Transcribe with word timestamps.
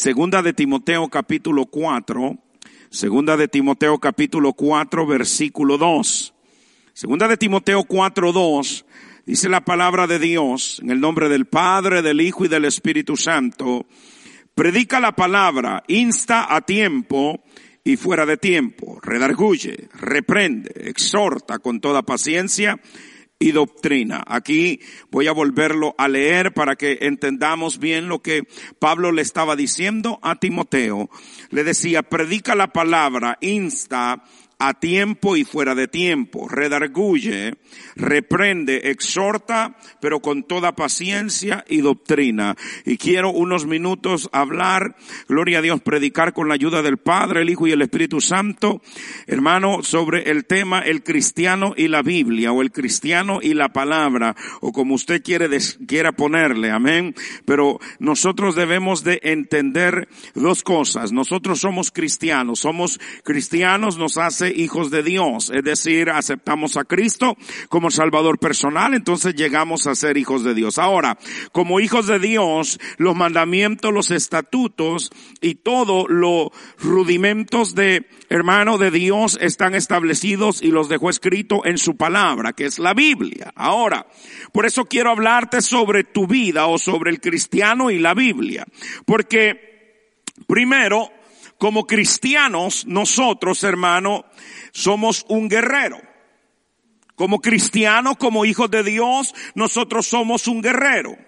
Segunda 0.00 0.40
de 0.40 0.54
Timoteo 0.54 1.10
capítulo 1.10 1.66
4. 1.66 2.38
Segunda 2.88 3.36
de 3.36 3.48
Timoteo 3.48 3.98
capítulo 3.98 4.54
4 4.54 5.06
versículo 5.06 5.76
2. 5.76 6.32
Segunda 6.94 7.28
de 7.28 7.36
Timoteo 7.36 7.84
4 7.84 8.32
2. 8.32 8.86
Dice 9.26 9.50
la 9.50 9.62
palabra 9.62 10.06
de 10.06 10.18
Dios 10.18 10.80
en 10.82 10.90
el 10.90 11.02
nombre 11.02 11.28
del 11.28 11.44
Padre, 11.44 12.00
del 12.00 12.22
Hijo 12.22 12.46
y 12.46 12.48
del 12.48 12.64
Espíritu 12.64 13.18
Santo. 13.18 13.84
Predica 14.54 15.00
la 15.00 15.14
palabra, 15.14 15.82
insta 15.86 16.46
a 16.48 16.62
tiempo 16.62 17.44
y 17.84 17.98
fuera 17.98 18.24
de 18.24 18.38
tiempo, 18.38 19.00
redarguye, 19.02 19.90
reprende, 19.92 20.72
exhorta 20.88 21.58
con 21.58 21.78
toda 21.78 22.00
paciencia 22.00 22.80
y 23.40 23.52
doctrina. 23.52 24.22
Aquí 24.26 24.80
voy 25.10 25.26
a 25.26 25.32
volverlo 25.32 25.94
a 25.98 26.06
leer 26.08 26.52
para 26.52 26.76
que 26.76 26.98
entendamos 27.00 27.78
bien 27.78 28.06
lo 28.06 28.20
que 28.20 28.46
Pablo 28.78 29.10
le 29.10 29.22
estaba 29.22 29.56
diciendo 29.56 30.20
a 30.22 30.38
Timoteo. 30.38 31.08
Le 31.48 31.64
decía, 31.64 32.02
predica 32.02 32.54
la 32.54 32.68
palabra, 32.68 33.38
insta 33.40 34.22
a 34.60 34.74
tiempo 34.74 35.36
y 35.36 35.44
fuera 35.44 35.74
de 35.74 35.88
tiempo, 35.88 36.46
redarguye, 36.46 37.54
reprende, 37.96 38.90
exhorta, 38.90 39.76
pero 40.00 40.20
con 40.20 40.44
toda 40.44 40.76
paciencia 40.76 41.64
y 41.66 41.80
doctrina. 41.80 42.56
Y 42.84 42.98
quiero 42.98 43.30
unos 43.30 43.66
minutos 43.66 44.28
hablar, 44.32 44.96
gloria 45.28 45.58
a 45.58 45.62
Dios, 45.62 45.80
predicar 45.80 46.34
con 46.34 46.48
la 46.48 46.54
ayuda 46.54 46.82
del 46.82 46.98
Padre, 46.98 47.40
el 47.40 47.48
Hijo 47.48 47.66
y 47.66 47.72
el 47.72 47.80
Espíritu 47.80 48.20
Santo, 48.20 48.82
hermano, 49.26 49.82
sobre 49.82 50.30
el 50.30 50.44
tema 50.44 50.80
el 50.80 51.02
cristiano 51.02 51.72
y 51.74 51.88
la 51.88 52.02
Biblia, 52.02 52.52
o 52.52 52.60
el 52.60 52.70
cristiano 52.70 53.38
y 53.42 53.54
la 53.54 53.70
palabra, 53.70 54.36
o 54.60 54.72
como 54.72 54.94
usted 54.94 55.22
quiere, 55.22 55.48
quiera 55.86 56.12
ponerle, 56.12 56.70
amén. 56.70 57.14
Pero 57.46 57.80
nosotros 57.98 58.54
debemos 58.54 59.04
de 59.04 59.20
entender 59.22 60.08
dos 60.34 60.62
cosas. 60.62 61.12
Nosotros 61.12 61.60
somos 61.60 61.90
cristianos, 61.90 62.60
somos 62.60 63.00
cristianos, 63.24 63.96
nos 63.96 64.18
hace 64.18 64.49
hijos 64.56 64.90
de 64.90 65.02
Dios, 65.02 65.50
es 65.54 65.64
decir, 65.64 66.10
aceptamos 66.10 66.76
a 66.76 66.84
Cristo 66.84 67.36
como 67.68 67.90
Salvador 67.90 68.38
personal, 68.38 68.94
entonces 68.94 69.34
llegamos 69.34 69.86
a 69.86 69.94
ser 69.94 70.16
hijos 70.16 70.44
de 70.44 70.54
Dios. 70.54 70.78
Ahora, 70.78 71.18
como 71.52 71.80
hijos 71.80 72.06
de 72.06 72.18
Dios, 72.18 72.78
los 72.98 73.16
mandamientos, 73.16 73.92
los 73.92 74.10
estatutos 74.10 75.10
y 75.40 75.56
todo 75.56 76.06
los 76.08 76.48
rudimentos 76.78 77.74
de 77.74 78.06
hermano 78.28 78.78
de 78.78 78.90
Dios 78.90 79.38
están 79.40 79.74
establecidos 79.74 80.62
y 80.62 80.68
los 80.68 80.88
dejó 80.88 81.10
escrito 81.10 81.64
en 81.64 81.78
su 81.78 81.96
palabra, 81.96 82.52
que 82.52 82.64
es 82.64 82.78
la 82.78 82.94
Biblia. 82.94 83.52
Ahora, 83.54 84.06
por 84.52 84.66
eso 84.66 84.84
quiero 84.84 85.10
hablarte 85.10 85.60
sobre 85.62 86.04
tu 86.04 86.26
vida 86.26 86.66
o 86.66 86.78
sobre 86.78 87.10
el 87.10 87.20
cristiano 87.20 87.90
y 87.90 87.98
la 87.98 88.14
Biblia, 88.14 88.66
porque 89.04 89.70
primero, 90.46 91.10
como 91.60 91.86
cristianos, 91.86 92.86
nosotros, 92.86 93.62
hermano, 93.64 94.24
somos 94.72 95.26
un 95.28 95.46
guerrero. 95.46 96.00
Como 97.16 97.42
cristianos, 97.42 98.16
como 98.16 98.46
hijos 98.46 98.70
de 98.70 98.82
Dios, 98.82 99.34
nosotros 99.54 100.06
somos 100.06 100.48
un 100.48 100.62
guerrero. 100.62 101.18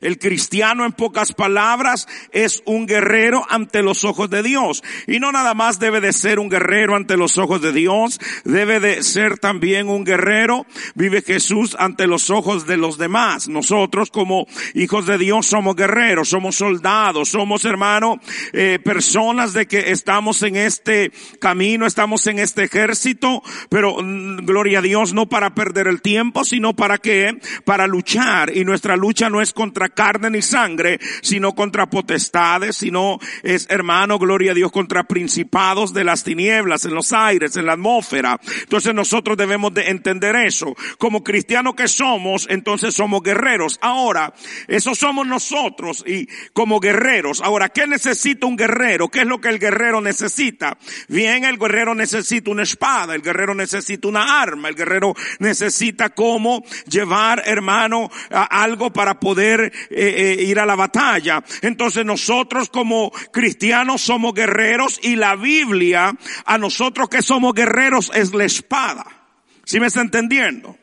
El 0.00 0.18
cristiano, 0.18 0.84
en 0.84 0.92
pocas 0.92 1.32
palabras, 1.32 2.06
es 2.32 2.62
un 2.66 2.86
guerrero 2.86 3.46
ante 3.48 3.82
los 3.82 4.04
ojos 4.04 4.30
de 4.30 4.42
Dios. 4.42 4.82
Y 5.06 5.20
no 5.20 5.32
nada 5.32 5.54
más 5.54 5.78
debe 5.78 6.00
de 6.00 6.12
ser 6.12 6.38
un 6.38 6.48
guerrero 6.48 6.96
ante 6.96 7.16
los 7.16 7.38
ojos 7.38 7.60
de 7.62 7.72
Dios, 7.72 8.20
debe 8.44 8.80
de 8.80 9.02
ser 9.02 9.38
también 9.38 9.88
un 9.88 10.04
guerrero, 10.04 10.66
vive 10.94 11.22
Jesús 11.22 11.76
ante 11.78 12.06
los 12.06 12.30
ojos 12.30 12.66
de 12.66 12.76
los 12.76 12.98
demás. 12.98 13.48
Nosotros 13.48 14.10
como 14.10 14.46
hijos 14.74 15.06
de 15.06 15.18
Dios 15.18 15.46
somos 15.46 15.76
guerreros, 15.76 16.28
somos 16.28 16.56
soldados, 16.56 17.30
somos 17.30 17.64
hermano, 17.64 18.20
eh, 18.52 18.78
personas 18.82 19.52
de 19.52 19.66
que 19.66 19.90
estamos 19.90 20.42
en 20.42 20.56
este 20.56 21.12
camino, 21.40 21.86
estamos 21.86 22.26
en 22.26 22.38
este 22.38 22.64
ejército, 22.64 23.42
pero 23.68 23.96
mm, 24.02 24.44
gloria 24.44 24.78
a 24.78 24.82
Dios 24.82 25.14
no 25.14 25.26
para 25.26 25.54
perder 25.54 25.86
el 25.86 26.02
tiempo, 26.02 26.44
sino 26.44 26.74
para 26.74 26.98
que, 26.98 27.38
para 27.64 27.86
luchar. 27.86 28.56
Y 28.56 28.64
nuestra 28.64 28.96
lucha 28.96 29.30
no 29.30 29.40
es 29.40 29.52
contra 29.52 29.83
carne 29.88 30.30
ni 30.30 30.42
sangre, 30.42 30.98
sino 31.22 31.54
contra 31.54 31.86
potestades, 31.86 32.76
sino 32.76 33.18
es 33.42 33.66
hermano, 33.70 34.18
gloria 34.18 34.52
a 34.52 34.54
Dios, 34.54 34.72
contra 34.72 35.04
principados 35.04 35.92
de 35.92 36.04
las 36.04 36.24
tinieblas, 36.24 36.84
en 36.84 36.94
los 36.94 37.12
aires, 37.12 37.56
en 37.56 37.66
la 37.66 37.72
atmósfera. 37.72 38.40
Entonces 38.60 38.94
nosotros 38.94 39.36
debemos 39.36 39.74
de 39.74 39.90
entender 39.90 40.36
eso. 40.36 40.74
Como 40.98 41.22
cristianos 41.22 41.74
que 41.74 41.88
somos, 41.88 42.46
entonces 42.50 42.94
somos 42.94 43.22
guerreros. 43.22 43.78
Ahora, 43.80 44.32
eso 44.68 44.94
somos 44.94 45.26
nosotros 45.26 46.04
y 46.06 46.28
como 46.52 46.80
guerreros. 46.80 47.40
Ahora, 47.40 47.68
¿qué 47.68 47.86
necesita 47.86 48.46
un 48.46 48.56
guerrero? 48.56 49.08
¿Qué 49.08 49.20
es 49.20 49.26
lo 49.26 49.40
que 49.40 49.48
el 49.48 49.58
guerrero 49.58 50.00
necesita? 50.00 50.78
Bien, 51.08 51.44
el 51.44 51.58
guerrero 51.58 51.94
necesita 51.94 52.50
una 52.50 52.62
espada, 52.62 53.14
el 53.14 53.22
guerrero 53.22 53.54
necesita 53.54 54.08
una 54.08 54.42
arma, 54.42 54.68
el 54.68 54.74
guerrero 54.74 55.14
necesita 55.38 56.10
cómo 56.10 56.62
llevar, 56.86 57.42
hermano, 57.46 58.10
algo 58.30 58.92
para 58.92 59.20
poder 59.20 59.72
eh, 59.90 60.36
eh, 60.38 60.42
ir 60.42 60.58
a 60.58 60.66
la 60.66 60.76
batalla. 60.76 61.42
Entonces 61.62 62.04
nosotros 62.04 62.70
como 62.70 63.10
cristianos 63.32 64.02
somos 64.02 64.34
guerreros 64.34 64.98
y 65.02 65.16
la 65.16 65.36
Biblia 65.36 66.16
a 66.44 66.58
nosotros 66.58 67.08
que 67.08 67.22
somos 67.22 67.54
guerreros 67.54 68.10
es 68.14 68.32
la 68.34 68.44
espada. 68.44 69.06
¿Sí 69.64 69.80
me 69.80 69.86
está 69.86 70.00
entendiendo? 70.00 70.76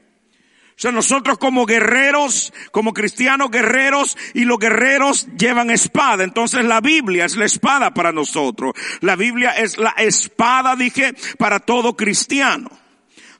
O 0.81 0.81
sea, 0.81 0.91
nosotros 0.91 1.37
como 1.37 1.67
guerreros, 1.67 2.51
como 2.71 2.91
cristianos 2.91 3.51
guerreros, 3.51 4.17
y 4.33 4.45
los 4.45 4.57
guerreros 4.57 5.27
llevan 5.37 5.69
espada. 5.69 6.23
Entonces 6.23 6.65
la 6.65 6.81
Biblia 6.81 7.25
es 7.25 7.35
la 7.35 7.45
espada 7.45 7.93
para 7.93 8.11
nosotros. 8.11 8.73
La 9.01 9.15
Biblia 9.15 9.51
es 9.51 9.77
la 9.77 9.91
espada, 9.91 10.75
dije, 10.75 11.13
para 11.37 11.59
todo 11.59 11.95
cristiano. 11.95 12.71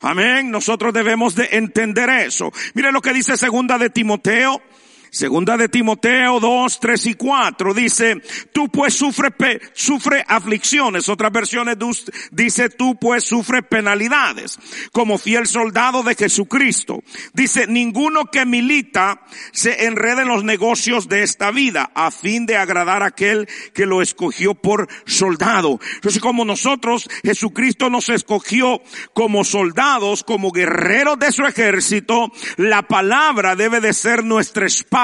Amén. 0.01 0.51
Nosotros 0.51 0.93
debemos 0.93 1.33
de 1.33 1.49
entender 1.53 2.11
eso. 2.11 2.51
Mire 2.75 2.91
lo 2.91 3.01
que 3.01 3.11
dice 3.11 3.35
segunda 3.37 3.79
de 3.79 3.89
Timoteo, 3.89 4.61
Segunda 5.13 5.57
de 5.57 5.67
Timoteo 5.67 6.39
2, 6.39 6.79
3 6.79 7.05
y 7.07 7.13
4 7.15 7.73
dice, 7.73 8.21
tú 8.53 8.69
pues 8.69 8.93
sufre, 8.93 9.29
sufre 9.73 10.23
aflicciones. 10.25 11.09
Otras 11.09 11.33
versiones 11.33 11.75
dice, 12.31 12.69
tú 12.69 12.95
pues 12.95 13.25
sufre 13.25 13.61
penalidades 13.61 14.57
como 14.93 15.17
fiel 15.17 15.47
soldado 15.47 16.01
de 16.03 16.15
Jesucristo. 16.15 17.03
Dice, 17.33 17.67
ninguno 17.67 18.27
que 18.31 18.45
milita 18.45 19.23
se 19.51 19.85
enreda 19.85 20.21
en 20.21 20.29
los 20.29 20.45
negocios 20.45 21.09
de 21.09 21.23
esta 21.23 21.51
vida 21.51 21.91
a 21.93 22.09
fin 22.09 22.45
de 22.45 22.55
agradar 22.55 23.03
a 23.03 23.07
aquel 23.07 23.49
que 23.73 23.85
lo 23.85 24.01
escogió 24.01 24.55
por 24.55 24.87
soldado. 25.05 25.81
Entonces 25.95 26.21
como 26.21 26.45
nosotros, 26.45 27.09
Jesucristo 27.21 27.89
nos 27.89 28.07
escogió 28.07 28.81
como 29.11 29.43
soldados, 29.43 30.23
como 30.23 30.53
guerreros 30.53 31.19
de 31.19 31.33
su 31.33 31.43
ejército, 31.43 32.31
la 32.55 32.83
palabra 32.83 33.57
debe 33.57 33.81
de 33.81 33.91
ser 33.91 34.23
nuestra 34.23 34.67
espada 34.67 35.00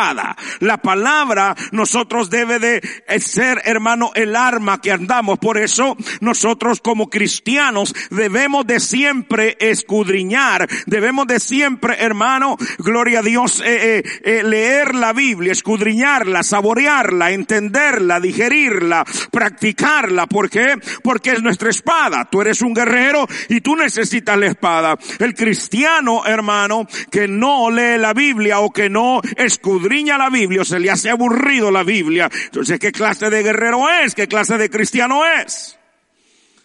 la 0.60 0.78
palabra 0.78 1.56
nosotros 1.72 2.30
debe 2.30 2.60
de 2.60 2.82
ser, 3.20 3.62
hermano, 3.66 4.12
el 4.16 4.36
arma 4.36 4.80
que 4.82 4.92
andamos. 4.92 5.40
Por 5.40 5.58
eso 5.58 5.98
nosotros 6.22 6.82
como 6.82 7.10
cristianos 7.10 7.94
debemos 8.10 8.66
de 8.68 8.80
siempre 8.80 9.58
escudriñar, 9.60 10.68
debemos 10.86 11.28
de 11.28 11.40
siempre, 11.40 11.96
hermano, 12.00 12.58
gloria 12.78 13.20
a 13.20 13.24
Dios, 13.24 13.62
eh, 13.62 13.98
eh, 13.98 14.04
eh, 14.24 14.44
leer 14.44 14.96
la 14.96 15.14
Biblia, 15.14 15.52
escudriñarla, 15.52 16.44
saborearla, 16.44 17.32
entenderla, 17.32 18.20
digerirla, 18.20 19.06
practicarla. 19.32 20.28
¿Por 20.28 20.50
qué? 20.50 20.76
Porque 21.04 21.32
es 21.32 21.42
nuestra 21.42 21.70
espada. 21.70 22.26
Tú 22.30 22.42
eres 22.42 22.62
un 22.62 22.74
guerrero 22.74 23.28
y 23.50 23.62
tú 23.62 23.76
necesitas 23.76 24.38
la 24.38 24.48
espada. 24.48 24.98
El 25.20 25.34
cristiano, 25.34 26.26
hermano, 26.26 26.88
que 27.12 27.28
no 27.28 27.70
lee 27.70 27.98
la 27.98 28.14
Biblia 28.14 28.60
o 28.60 28.72
que 28.72 28.90
no 28.90 29.22
escudriña 29.36 29.87
escudriña 29.88 30.18
la 30.18 30.30
Biblia 30.30 30.62
o 30.62 30.66
se 30.66 30.80
le 30.80 30.92
hace 30.92 31.10
aburrido 31.10 31.72
la 31.72 31.84
Biblia, 31.84 32.30
entonces 32.46 32.78
¿qué 32.78 32.92
clase 32.92 33.30
de 33.30 33.42
guerrero 33.42 33.90
es? 33.90 34.14
¿Qué 34.14 34.28
clase 34.28 34.58
de 34.58 34.70
cristiano 34.70 35.26
es? 35.26 35.80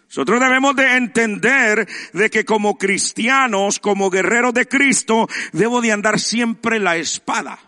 Nosotros 0.08 0.40
debemos 0.40 0.74
de 0.74 0.96
entender 0.96 1.88
de 2.12 2.30
que 2.30 2.44
como 2.44 2.76
cristianos, 2.76 3.78
como 3.78 4.10
guerreros 4.10 4.52
de 4.54 4.66
Cristo, 4.66 5.28
debo 5.52 5.80
de 5.80 5.92
andar 5.92 6.18
siempre 6.18 6.80
la 6.80 6.96
espada. 6.96 7.58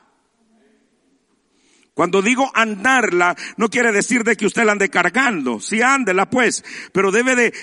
Cuando 1.94 2.20
digo 2.20 2.50
andarla, 2.52 3.36
no 3.56 3.70
quiere 3.70 3.92
decir 3.92 4.24
de 4.24 4.36
que 4.36 4.46
usted 4.46 4.64
la 4.64 4.72
ande 4.72 4.88
cargando. 4.88 5.60
Sí, 5.60 5.80
ándela 5.80 6.28
pues, 6.28 6.64
pero 6.92 7.12
debe 7.12 7.36
de 7.36 7.54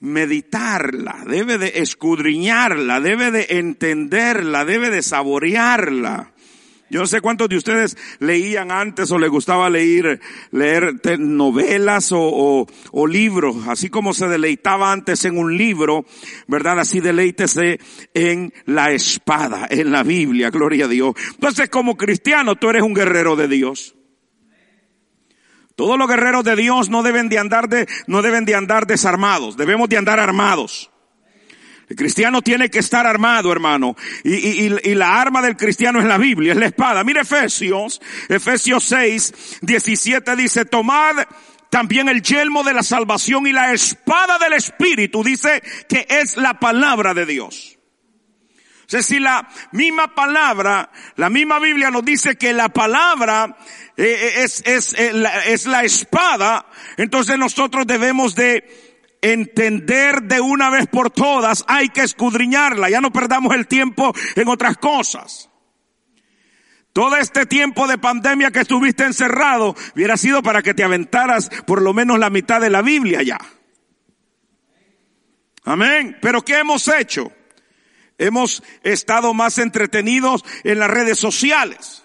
meditarla, 0.00 1.24
debe 1.26 1.56
de 1.56 1.72
escudriñarla, 1.76 3.00
debe 3.00 3.30
de 3.30 3.46
entenderla, 3.48 4.66
debe 4.66 4.90
de 4.90 5.02
saborearla. 5.02 6.34
Yo 6.90 7.00
no 7.00 7.06
sé 7.06 7.20
cuántos 7.20 7.48
de 7.48 7.56
ustedes 7.56 7.96
leían 8.18 8.72
antes 8.72 9.10
o 9.12 9.18
les 9.18 9.30
gustaba 9.30 9.70
leer, 9.70 10.20
leer 10.50 10.94
novelas 11.20 12.10
o, 12.10 12.66
o, 12.90 13.06
libros, 13.06 13.68
así 13.68 13.88
como 13.90 14.12
se 14.12 14.26
deleitaba 14.26 14.90
antes 14.90 15.24
en 15.24 15.38
un 15.38 15.56
libro, 15.56 16.04
¿verdad? 16.48 16.80
Así 16.80 16.98
deleítese 16.98 17.78
en 18.12 18.52
la 18.66 18.90
espada, 18.90 19.68
en 19.70 19.92
la 19.92 20.02
Biblia, 20.02 20.50
gloria 20.50 20.86
a 20.86 20.88
Dios. 20.88 21.14
Entonces 21.34 21.70
como 21.70 21.96
cristiano 21.96 22.56
tú 22.56 22.70
eres 22.70 22.82
un 22.82 22.94
guerrero 22.94 23.36
de 23.36 23.46
Dios. 23.46 23.94
Todos 25.76 25.96
los 25.96 26.08
guerreros 26.08 26.44
de 26.44 26.56
Dios 26.56 26.90
no 26.90 27.02
deben 27.04 27.28
de 27.28 27.38
andar 27.38 27.68
de, 27.68 27.86
no 28.08 28.20
deben 28.20 28.44
de 28.44 28.56
andar 28.56 28.86
desarmados, 28.86 29.56
debemos 29.56 29.88
de 29.88 29.96
andar 29.96 30.18
armados. 30.18 30.90
El 31.90 31.96
cristiano 31.96 32.40
tiene 32.40 32.70
que 32.70 32.78
estar 32.78 33.04
armado, 33.04 33.50
hermano. 33.50 33.96
Y, 34.22 34.68
la 34.94 35.20
arma 35.20 35.42
del 35.42 35.56
cristiano 35.56 35.98
es 35.98 36.04
la 36.04 36.18
Biblia, 36.18 36.52
es 36.52 36.58
la 36.58 36.66
espada. 36.66 37.02
Mire 37.02 37.22
Efesios, 37.22 38.00
Efesios 38.28 38.84
6, 38.84 39.58
17 39.62 40.36
dice, 40.36 40.64
tomad 40.64 41.16
también 41.68 42.08
el 42.08 42.22
yelmo 42.22 42.62
de 42.62 42.74
la 42.74 42.84
salvación 42.84 43.48
y 43.48 43.52
la 43.52 43.72
espada 43.72 44.38
del 44.38 44.52
Espíritu, 44.52 45.24
dice 45.24 45.62
que 45.88 46.06
es 46.08 46.36
la 46.36 46.60
palabra 46.60 47.12
de 47.12 47.26
Dios. 47.26 47.76
O 48.86 48.90
sea, 48.90 49.02
si 49.02 49.18
la 49.18 49.48
misma 49.72 50.14
palabra, 50.14 50.92
la 51.16 51.28
misma 51.28 51.58
Biblia 51.58 51.90
nos 51.90 52.04
dice 52.04 52.36
que 52.36 52.52
la 52.52 52.68
palabra 52.68 53.56
eh, 53.96 54.04
eh, 54.04 54.32
es, 54.44 54.62
es, 54.64 54.94
eh, 54.94 55.12
es 55.46 55.66
la 55.66 55.82
espada, 55.82 56.66
entonces 56.96 57.36
nosotros 57.36 57.84
debemos 57.84 58.36
de 58.36 58.89
entender 59.22 60.22
de 60.22 60.40
una 60.40 60.70
vez 60.70 60.86
por 60.86 61.10
todas, 61.10 61.64
hay 61.68 61.88
que 61.88 62.02
escudriñarla, 62.02 62.90
ya 62.90 63.00
no 63.00 63.12
perdamos 63.12 63.54
el 63.54 63.66
tiempo 63.66 64.12
en 64.34 64.48
otras 64.48 64.76
cosas. 64.76 65.50
Todo 66.92 67.16
este 67.16 67.46
tiempo 67.46 67.86
de 67.86 67.98
pandemia 67.98 68.50
que 68.50 68.60
estuviste 68.60 69.04
encerrado 69.04 69.76
hubiera 69.94 70.16
sido 70.16 70.42
para 70.42 70.62
que 70.62 70.74
te 70.74 70.82
aventaras 70.82 71.48
por 71.66 71.82
lo 71.82 71.94
menos 71.94 72.18
la 72.18 72.30
mitad 72.30 72.60
de 72.60 72.70
la 72.70 72.82
Biblia 72.82 73.22
ya. 73.22 73.38
Amén. 75.64 76.18
Pero 76.20 76.42
¿qué 76.42 76.58
hemos 76.58 76.88
hecho? 76.88 77.30
Hemos 78.18 78.62
estado 78.82 79.32
más 79.34 79.58
entretenidos 79.58 80.44
en 80.64 80.80
las 80.80 80.90
redes 80.90 81.18
sociales. 81.18 82.02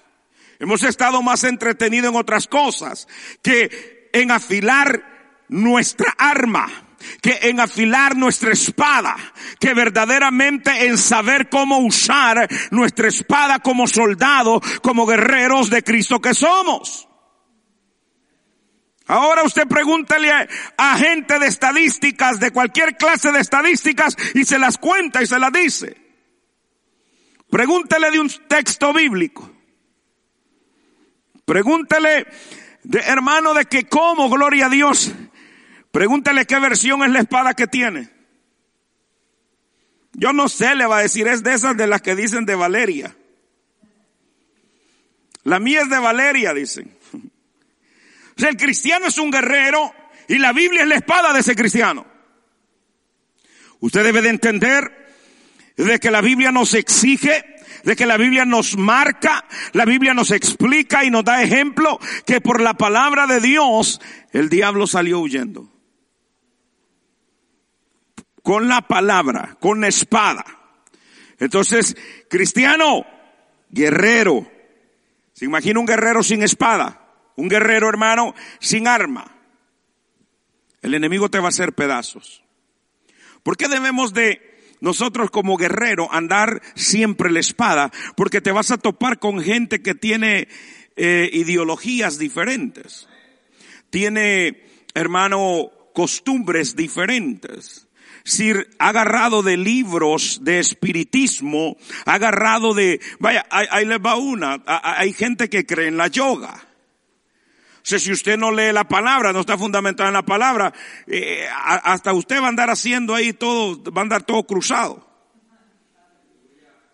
Hemos 0.59 0.83
estado 0.83 1.21
más 1.21 1.43
entretenidos 1.43 2.11
en 2.11 2.19
otras 2.19 2.47
cosas 2.47 3.07
que 3.41 4.09
en 4.13 4.31
afilar 4.31 5.43
nuestra 5.49 6.13
arma 6.17 6.84
que 7.21 7.39
en 7.43 7.59
afilar 7.59 8.15
nuestra 8.15 8.51
espada, 8.51 9.15
que 9.59 9.73
verdaderamente 9.73 10.87
en 10.87 10.97
saber 10.97 11.49
cómo 11.49 11.79
usar 11.79 12.47
nuestra 12.71 13.07
espada 13.07 13.59
como 13.59 13.87
soldado, 13.87 14.61
como 14.81 15.05
guerreros 15.05 15.69
de 15.69 15.83
Cristo 15.83 16.21
que 16.21 16.33
somos. 16.33 17.07
Ahora 19.07 19.43
usted 19.43 19.67
pregúntele 19.67 20.31
a, 20.77 20.97
gente 20.97 21.37
de 21.37 21.45
estadísticas, 21.45 22.39
de 22.39 22.51
cualquier 22.51 22.97
clase 22.97 23.31
de 23.31 23.39
estadísticas, 23.39 24.17
y 24.33 24.45
se 24.45 24.57
las 24.57 24.77
cuenta 24.77 25.21
y 25.21 25.27
se 25.27 25.37
las 25.37 25.51
dice. 25.51 25.95
Pregúntele 27.49 28.09
de 28.09 28.19
un 28.19 28.29
texto 28.47 28.91
bíblico. 28.93 29.51
Pregúntele, 31.45 32.25
de, 32.83 32.99
hermano, 32.99 33.53
de 33.53 33.65
que 33.65 33.87
cómo, 33.87 34.27
gloria 34.27 34.65
a 34.65 34.69
Dios, 34.69 35.13
Pregúntale 35.95 36.45
qué 36.45 36.59
versión 36.59 37.03
es 37.05 37.09
la 37.09 37.19
espada 37.19 37.53
que 37.53 37.67
tiene. 37.67 38.09
Yo 40.11 40.33
no 40.33 40.49
sé, 40.49 40.75
le 40.75 40.85
va 40.85 40.97
a 40.97 41.01
decir, 41.03 41.25
es 41.25 41.41
de 41.41 41.53
esas 41.53 41.77
de 41.77 41.87
las 41.87 42.01
que 42.01 42.17
dicen 42.17 42.45
de 42.45 42.53
Valeria. 42.53 43.15
La 45.45 45.61
mía 45.61 45.83
es 45.83 45.89
de 45.89 45.97
Valeria, 45.97 46.53
dicen. 46.53 46.97
O 47.13 47.21
sea, 48.35 48.49
el 48.49 48.57
cristiano 48.57 49.05
es 49.07 49.17
un 49.17 49.31
guerrero 49.31 49.93
y 50.27 50.37
la 50.37 50.51
Biblia 50.51 50.81
es 50.81 50.89
la 50.89 50.95
espada 50.95 51.31
de 51.31 51.39
ese 51.39 51.55
cristiano. 51.55 52.05
Usted 53.79 54.03
debe 54.03 54.21
de 54.21 54.31
entender 54.31 55.13
de 55.77 55.97
que 56.01 56.11
la 56.11 56.19
Biblia 56.19 56.51
nos 56.51 56.73
exige, 56.73 57.55
de 57.85 57.95
que 57.95 58.05
la 58.05 58.17
Biblia 58.17 58.43
nos 58.43 58.75
marca, 58.75 59.45
la 59.71 59.85
Biblia 59.85 60.13
nos 60.13 60.31
explica 60.31 61.05
y 61.05 61.09
nos 61.09 61.23
da 61.23 61.41
ejemplo 61.41 62.01
que 62.25 62.41
por 62.41 62.59
la 62.59 62.73
palabra 62.73 63.27
de 63.27 63.39
Dios 63.39 64.01
el 64.33 64.49
diablo 64.49 64.87
salió 64.87 65.21
huyendo 65.21 65.71
con 68.45 68.67
la 68.67 68.81
palabra, 68.81 69.57
con 69.59 69.81
la 69.81 69.87
espada. 69.87 70.45
Entonces, 71.39 71.97
cristiano, 72.29 73.03
guerrero. 73.71 74.47
¿Se 75.33 75.45
imagina 75.45 75.79
un 75.79 75.87
guerrero 75.87 76.21
sin 76.21 76.43
espada? 76.43 77.11
Un 77.35 77.49
guerrero, 77.49 77.89
hermano, 77.89 78.35
sin 78.59 78.87
arma. 78.87 79.35
El 80.83 80.93
enemigo 80.93 81.27
te 81.27 81.39
va 81.39 81.45
a 81.45 81.49
hacer 81.49 81.73
pedazos. 81.73 82.43
¿Por 83.41 83.57
qué 83.57 83.67
debemos 83.67 84.13
de 84.13 84.39
nosotros 84.79 85.31
como 85.31 85.57
guerrero 85.57 86.07
andar 86.13 86.61
siempre 86.75 87.31
la 87.31 87.39
espada? 87.39 87.91
Porque 88.15 88.41
te 88.41 88.51
vas 88.51 88.69
a 88.69 88.77
topar 88.77 89.17
con 89.17 89.41
gente 89.41 89.81
que 89.81 89.95
tiene 89.95 90.47
eh, 90.95 91.31
ideologías 91.33 92.19
diferentes. 92.19 93.07
Tiene, 93.89 94.67
hermano, 94.93 95.71
costumbres 95.95 96.75
diferentes 96.75 97.84
agarrado 98.79 99.43
de 99.43 99.57
libros 99.57 100.39
de 100.43 100.59
espiritismo, 100.59 101.77
agarrado 102.05 102.73
de, 102.73 102.99
vaya, 103.19 103.45
ahí, 103.49 103.85
les 103.85 103.99
va 103.99 104.15
una, 104.15 104.63
hay 104.65 105.13
gente 105.13 105.49
que 105.49 105.65
cree 105.65 105.87
en 105.87 105.97
la 105.97 106.07
yoga. 106.07 106.61
Si 107.83 108.11
usted 108.11 108.35
no 108.35 108.51
lee 108.51 108.73
la 108.73 108.87
palabra, 108.87 109.31
no 109.31 109.41
está 109.41 109.59
fundamentada 109.59 110.09
en 110.09 110.13
la 110.13 110.25
palabra, 110.25 110.73
eh, 111.05 111.45
hasta 111.53 112.13
usted 112.13 112.41
va 112.41 112.45
a 112.45 112.49
andar 112.49 112.71
haciendo 112.71 113.13
ahí 113.13 113.31
todo, 113.31 113.79
va 113.93 114.01
a 114.01 114.03
andar 114.03 114.23
todo 114.23 114.43
cruzado. 114.43 115.05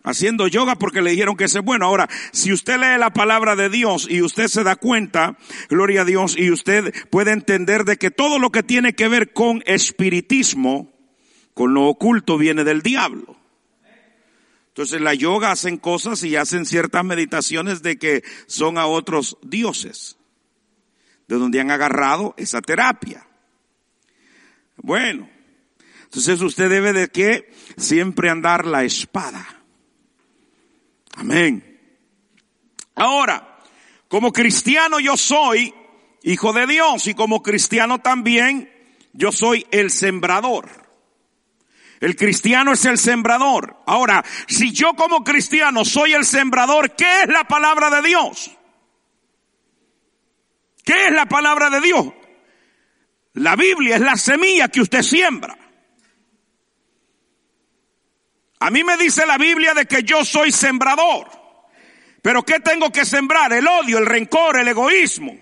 Haciendo 0.04 0.48
yoga 0.48 0.74
porque 0.74 1.00
le 1.00 1.12
dijeron 1.12 1.36
que 1.36 1.44
es 1.44 1.58
bueno. 1.62 1.86
Ahora, 1.86 2.10
si 2.32 2.52
usted 2.52 2.76
lee 2.78 2.98
la 2.98 3.10
palabra 3.10 3.56
de 3.56 3.70
Dios 3.70 4.06
y 4.10 4.20
usted 4.20 4.48
se 4.48 4.64
da 4.64 4.76
cuenta, 4.76 5.38
gloria 5.70 6.02
a 6.02 6.04
Dios, 6.04 6.36
y 6.36 6.50
usted 6.50 6.92
puede 7.08 7.32
entender 7.32 7.84
de 7.84 7.96
que 7.96 8.10
todo 8.10 8.38
lo 8.38 8.50
que 8.50 8.62
tiene 8.62 8.94
que 8.94 9.08
ver 9.08 9.32
con 9.32 9.62
espiritismo, 9.64 10.91
con 11.54 11.74
lo 11.74 11.86
oculto 11.86 12.38
viene 12.38 12.64
del 12.64 12.82
diablo. 12.82 13.36
Entonces 14.68 15.02
la 15.02 15.12
yoga 15.12 15.50
hacen 15.50 15.76
cosas 15.76 16.22
y 16.24 16.34
hacen 16.36 16.64
ciertas 16.64 17.04
meditaciones 17.04 17.82
de 17.82 17.98
que 17.98 18.22
son 18.46 18.78
a 18.78 18.86
otros 18.86 19.36
dioses, 19.42 20.16
de 21.28 21.36
donde 21.36 21.60
han 21.60 21.70
agarrado 21.70 22.34
esa 22.38 22.62
terapia. 22.62 23.26
Bueno, 24.76 25.28
entonces 26.04 26.40
usted 26.40 26.70
debe 26.70 26.94
de 26.94 27.08
que 27.08 27.52
siempre 27.76 28.30
andar 28.30 28.66
la 28.66 28.82
espada. 28.84 29.62
Amén. 31.16 31.78
Ahora, 32.94 33.58
como 34.08 34.32
cristiano 34.32 35.00
yo 35.00 35.18
soy 35.18 35.74
hijo 36.22 36.52
de 36.54 36.66
Dios 36.66 37.06
y 37.06 37.14
como 37.14 37.42
cristiano 37.42 38.00
también 38.00 38.72
yo 39.12 39.32
soy 39.32 39.66
el 39.70 39.90
sembrador. 39.90 40.81
El 42.02 42.16
cristiano 42.16 42.72
es 42.72 42.84
el 42.84 42.98
sembrador. 42.98 43.76
Ahora, 43.86 44.24
si 44.48 44.72
yo 44.72 44.94
como 44.94 45.22
cristiano 45.22 45.84
soy 45.84 46.14
el 46.14 46.24
sembrador, 46.24 46.96
¿qué 46.96 47.22
es 47.22 47.28
la 47.28 47.44
palabra 47.44 47.90
de 47.90 48.02
Dios? 48.02 48.50
¿Qué 50.84 51.06
es 51.06 51.12
la 51.12 51.26
palabra 51.26 51.70
de 51.70 51.80
Dios? 51.80 52.06
La 53.34 53.54
Biblia 53.54 53.94
es 53.94 54.00
la 54.00 54.16
semilla 54.16 54.66
que 54.66 54.80
usted 54.80 55.00
siembra. 55.02 55.56
A 58.58 58.70
mí 58.72 58.82
me 58.82 58.96
dice 58.96 59.24
la 59.24 59.38
Biblia 59.38 59.72
de 59.72 59.86
que 59.86 60.02
yo 60.02 60.24
soy 60.24 60.50
sembrador. 60.50 61.30
Pero 62.20 62.42
¿qué 62.44 62.58
tengo 62.58 62.90
que 62.90 63.04
sembrar? 63.04 63.52
El 63.52 63.68
odio, 63.68 63.98
el 63.98 64.06
rencor, 64.06 64.58
el 64.58 64.66
egoísmo. 64.66 65.38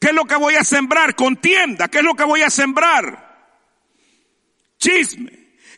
¿Qué 0.00 0.06
es 0.06 0.14
lo 0.14 0.24
que 0.24 0.36
voy 0.36 0.54
a 0.54 0.64
sembrar? 0.64 1.14
Contienda. 1.14 1.88
¿Qué 1.88 1.98
es 1.98 2.04
lo 2.04 2.14
que 2.14 2.24
voy 2.24 2.40
a 2.40 2.48
sembrar? 2.48 3.31
Chisme. 4.82 5.30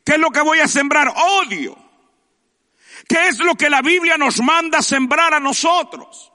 ¿Qué 0.04 0.12
es 0.12 0.18
lo 0.18 0.30
que 0.30 0.40
voy 0.40 0.60
a 0.60 0.68
sembrar? 0.68 1.12
Odio. 1.42 1.76
¿Qué 3.08 3.28
es 3.28 3.38
lo 3.38 3.54
que 3.54 3.70
la 3.70 3.82
Biblia 3.82 4.16
nos 4.16 4.40
manda 4.42 4.82
sembrar 4.82 5.34
a 5.34 5.40
nosotros? 5.40 6.30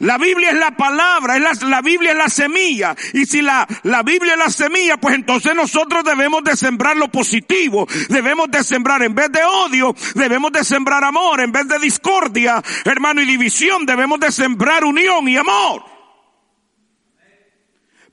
La 0.00 0.16
Biblia 0.16 0.50
es 0.50 0.56
la 0.56 0.70
palabra, 0.70 1.36
es 1.36 1.42
la, 1.42 1.68
la, 1.68 1.82
Biblia 1.82 2.12
es 2.12 2.16
la 2.16 2.28
semilla. 2.28 2.94
Y 3.14 3.26
si 3.26 3.42
la, 3.42 3.66
la 3.82 4.02
Biblia 4.04 4.34
es 4.34 4.38
la 4.38 4.50
semilla, 4.50 4.96
pues 4.96 5.16
entonces 5.16 5.54
nosotros 5.56 6.04
debemos 6.04 6.44
de 6.44 6.56
sembrar 6.56 6.96
lo 6.96 7.08
positivo. 7.08 7.86
Debemos 8.08 8.48
de 8.50 8.62
sembrar 8.62 9.02
en 9.02 9.14
vez 9.14 9.30
de 9.32 9.42
odio, 9.42 9.94
debemos 10.14 10.52
de 10.52 10.62
sembrar 10.64 11.02
amor. 11.02 11.40
En 11.40 11.50
vez 11.50 11.66
de 11.66 11.78
discordia, 11.80 12.62
hermano, 12.84 13.20
y 13.20 13.26
división, 13.26 13.84
debemos 13.86 14.20
de 14.20 14.30
sembrar 14.30 14.84
unión 14.84 15.28
y 15.28 15.36
amor. 15.36 15.97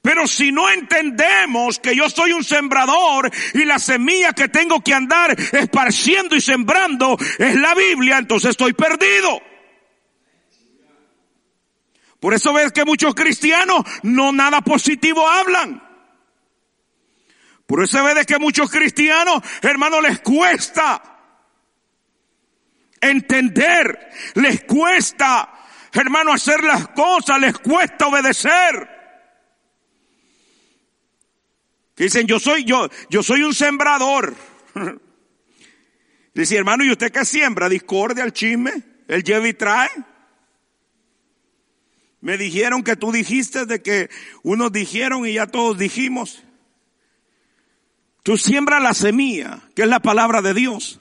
Pero 0.06 0.28
si 0.28 0.52
no 0.52 0.70
entendemos 0.70 1.80
que 1.80 1.96
yo 1.96 2.08
soy 2.12 2.32
un 2.32 2.44
sembrador 2.44 3.32
y 3.56 3.66
la 3.66 3.80
semilla 3.80 4.34
que 4.34 4.50
tengo 4.50 4.80
que 4.80 4.94
andar 4.94 5.36
esparciendo 5.52 6.36
y 6.36 6.42
sembrando 6.42 7.18
es 7.40 7.56
la 7.56 7.74
Biblia, 7.74 8.20
entonces 8.20 8.52
estoy 8.52 8.74
perdido. 8.74 9.42
Por 12.20 12.36
eso 12.36 12.54
ves 12.54 12.72
que 12.72 12.86
muchos 12.86 13.16
cristianos 13.16 13.84
no 14.04 14.32
nada 14.32 14.62
positivo 14.62 15.28
hablan. 15.28 15.82
Por 17.66 17.84
eso 17.84 18.04
ves 18.04 18.28
que 18.28 18.38
muchos 18.38 18.70
cristianos, 18.70 19.42
hermano, 19.64 20.02
les 20.02 20.20
cuesta 20.20 21.02
entender, 23.02 24.12
les 24.36 24.66
cuesta, 24.66 25.52
hermano, 25.92 26.32
hacer 26.32 26.64
las 26.64 26.90
cosas, 26.90 27.40
les 27.40 27.58
cuesta 27.58 28.06
obedecer. 28.06 28.95
Que 31.96 32.06
dicen, 32.06 32.28
yo 32.28 32.40
soy, 32.40 32.66
yo, 32.66 32.90
yo 33.10 33.24
soy 33.24 33.44
un 33.44 33.54
sembrador. 33.54 34.36
Dice, 36.34 36.58
hermano, 36.58 36.84
¿y 36.84 36.92
usted 36.92 37.14
qué 37.14 37.24
siembra? 37.24 37.70
Discordia, 37.70 38.25
el 38.25 38.34
chisme, 38.34 38.74
el 39.08 39.24
lleva 39.24 39.48
y 39.48 39.54
trae. 39.54 39.90
Me 42.20 42.38
dijeron 42.38 42.84
que 42.84 42.98
tú 42.98 43.14
dijiste 43.14 43.66
de 43.66 43.82
que 43.82 44.10
unos 44.44 44.74
dijeron 44.74 45.25
y 45.25 45.34
ya 45.36 45.48
todos 45.48 45.78
dijimos. 45.78 46.44
Tú 48.24 48.38
siembra 48.38 48.82
la 48.82 48.94
semilla, 48.94 49.62
que 49.75 49.84
es 49.84 49.88
la 49.88 50.02
palabra 50.02 50.42
de 50.42 50.54
Dios 50.54 51.00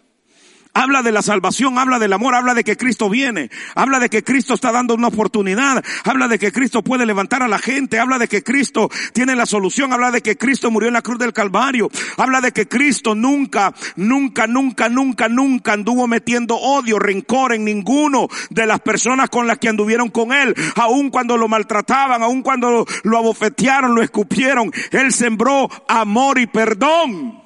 habla 0.75 1.03
de 1.03 1.13
la 1.13 1.23
salvación, 1.23 1.79
habla 1.79 1.99
del 1.99 2.13
amor, 2.13 2.35
habla 2.35 2.53
de 2.53 2.65
que 2.65 2.77
Cristo 2.77 3.09
viene, 3.09 3.51
habla 3.75 4.01
de 4.01 4.11
que 4.11 4.25
Cristo 4.25 4.55
está 4.55 4.73
dando 4.73 4.95
una 4.95 5.09
oportunidad, 5.09 5.83
habla 6.05 6.29
de 6.29 6.39
que 6.39 6.53
Cristo 6.53 6.83
puede 6.83 7.07
levantar 7.07 7.43
a 7.43 7.49
la 7.49 7.59
gente, 7.59 7.99
habla 7.99 8.19
de 8.19 8.29
que 8.29 8.43
Cristo 8.43 8.91
tiene 9.13 9.37
la 9.37 9.47
solución, 9.47 9.93
habla 9.93 10.11
de 10.11 10.21
que 10.21 10.37
Cristo 10.37 10.71
murió 10.71 10.89
en 10.89 10.95
la 10.95 11.03
cruz 11.03 11.19
del 11.19 11.33
Calvario, 11.33 11.89
habla 12.17 12.41
de 12.41 12.53
que 12.53 12.67
Cristo 12.67 13.15
nunca, 13.15 13.73
nunca, 13.97 14.47
nunca, 14.47 14.89
nunca, 14.89 15.29
nunca 15.29 15.73
anduvo 15.73 16.07
metiendo 16.07 16.57
odio, 16.57 16.99
rencor 16.99 17.55
en 17.55 17.65
ninguno 17.65 18.29
de 18.51 18.67
las 18.67 18.81
personas 18.81 19.31
con 19.31 19.47
las 19.47 19.59
que 19.59 19.69
anduvieron 19.69 20.09
con 20.09 20.33
él, 20.33 20.55
aun 20.75 21.11
cuando 21.11 21.37
lo 21.37 21.49
maltrataban, 21.49 22.23
aun 22.23 22.43
cuando 22.43 22.71
lo, 22.71 22.87
lo 23.05 23.19
abofetearon, 23.19 23.95
lo 23.95 24.03
escupieron, 24.03 24.73
él 24.91 25.13
sembró 25.13 25.69
amor 25.89 26.39
y 26.41 26.47
perdón. 26.47 27.44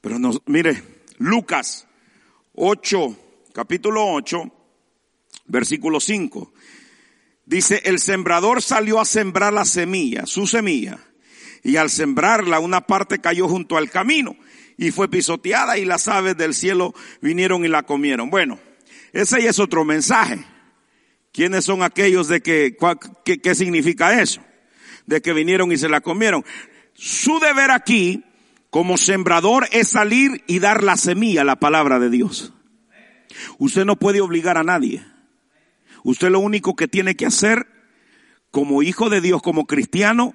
Pero 0.00 0.18
no, 0.18 0.32
mire, 0.46 0.82
Lucas 1.18 1.86
8, 2.54 3.16
capítulo 3.52 4.06
8, 4.12 4.42
versículo 5.46 6.00
5. 6.00 6.52
Dice, 7.44 7.82
el 7.84 7.98
sembrador 7.98 8.62
salió 8.62 9.00
a 9.00 9.04
sembrar 9.04 9.52
la 9.52 9.64
semilla, 9.64 10.26
su 10.26 10.46
semilla, 10.46 10.98
y 11.62 11.76
al 11.76 11.90
sembrarla 11.90 12.60
una 12.60 12.86
parte 12.86 13.20
cayó 13.20 13.48
junto 13.48 13.76
al 13.76 13.90
camino 13.90 14.36
y 14.76 14.92
fue 14.92 15.08
pisoteada 15.08 15.76
y 15.76 15.84
las 15.84 16.06
aves 16.08 16.36
del 16.36 16.54
cielo 16.54 16.94
vinieron 17.20 17.64
y 17.64 17.68
la 17.68 17.82
comieron. 17.82 18.30
Bueno, 18.30 18.60
ese 19.12 19.42
ya 19.42 19.50
es 19.50 19.58
otro 19.58 19.84
mensaje. 19.84 20.44
¿Quiénes 21.32 21.64
son 21.64 21.82
aquellos 21.82 22.28
de 22.28 22.40
que, 22.40 22.76
qué 23.24 23.54
significa 23.54 24.20
eso? 24.22 24.40
De 25.06 25.20
que 25.20 25.32
vinieron 25.32 25.72
y 25.72 25.78
se 25.78 25.88
la 25.88 26.00
comieron. 26.00 26.44
Su 26.94 27.38
deber 27.40 27.70
aquí 27.70 28.24
como 28.70 28.96
sembrador 28.96 29.66
es 29.72 29.88
salir 29.88 30.44
y 30.46 30.58
dar 30.58 30.84
la 30.84 30.96
semilla, 30.96 31.44
la 31.44 31.56
palabra 31.56 31.98
de 31.98 32.10
Dios. 32.10 32.52
Usted 33.58 33.84
no 33.84 33.96
puede 33.96 34.20
obligar 34.20 34.58
a 34.58 34.64
nadie. 34.64 35.04
Usted 36.04 36.30
lo 36.30 36.40
único 36.40 36.76
que 36.76 36.88
tiene 36.88 37.16
que 37.16 37.26
hacer 37.26 37.66
como 38.50 38.82
hijo 38.82 39.10
de 39.10 39.20
Dios, 39.20 39.42
como 39.42 39.66
cristiano, 39.66 40.34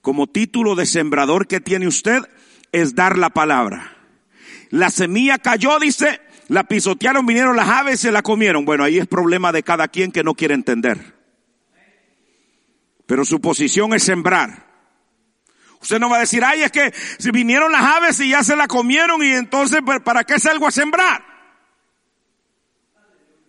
como 0.00 0.26
título 0.26 0.74
de 0.74 0.86
sembrador 0.86 1.46
que 1.46 1.60
tiene 1.60 1.86
usted, 1.86 2.22
es 2.72 2.94
dar 2.94 3.18
la 3.18 3.30
palabra. 3.30 3.96
La 4.70 4.90
semilla 4.90 5.38
cayó, 5.38 5.78
dice, 5.78 6.20
la 6.48 6.64
pisotearon, 6.64 7.26
vinieron 7.26 7.56
las 7.56 7.68
aves, 7.68 8.00
se 8.00 8.12
la 8.12 8.22
comieron. 8.22 8.64
Bueno, 8.64 8.84
ahí 8.84 8.98
es 8.98 9.06
problema 9.06 9.52
de 9.52 9.62
cada 9.62 9.88
quien 9.88 10.12
que 10.12 10.24
no 10.24 10.34
quiere 10.34 10.54
entender. 10.54 11.14
Pero 13.06 13.24
su 13.24 13.40
posición 13.40 13.94
es 13.94 14.02
sembrar. 14.02 14.65
Usted 15.80 15.98
no 15.98 16.08
va 16.08 16.16
a 16.16 16.20
decir, 16.20 16.44
ay, 16.44 16.62
es 16.62 16.72
que 16.72 16.92
si 17.18 17.30
vinieron 17.30 17.70
las 17.72 17.82
aves 17.82 18.20
y 18.20 18.30
ya 18.30 18.42
se 18.42 18.56
la 18.56 18.66
comieron 18.66 19.22
y 19.22 19.32
entonces, 19.32 19.80
¿para 20.04 20.24
qué 20.24 20.38
salgo 20.38 20.66
a 20.66 20.70
sembrar? 20.70 21.24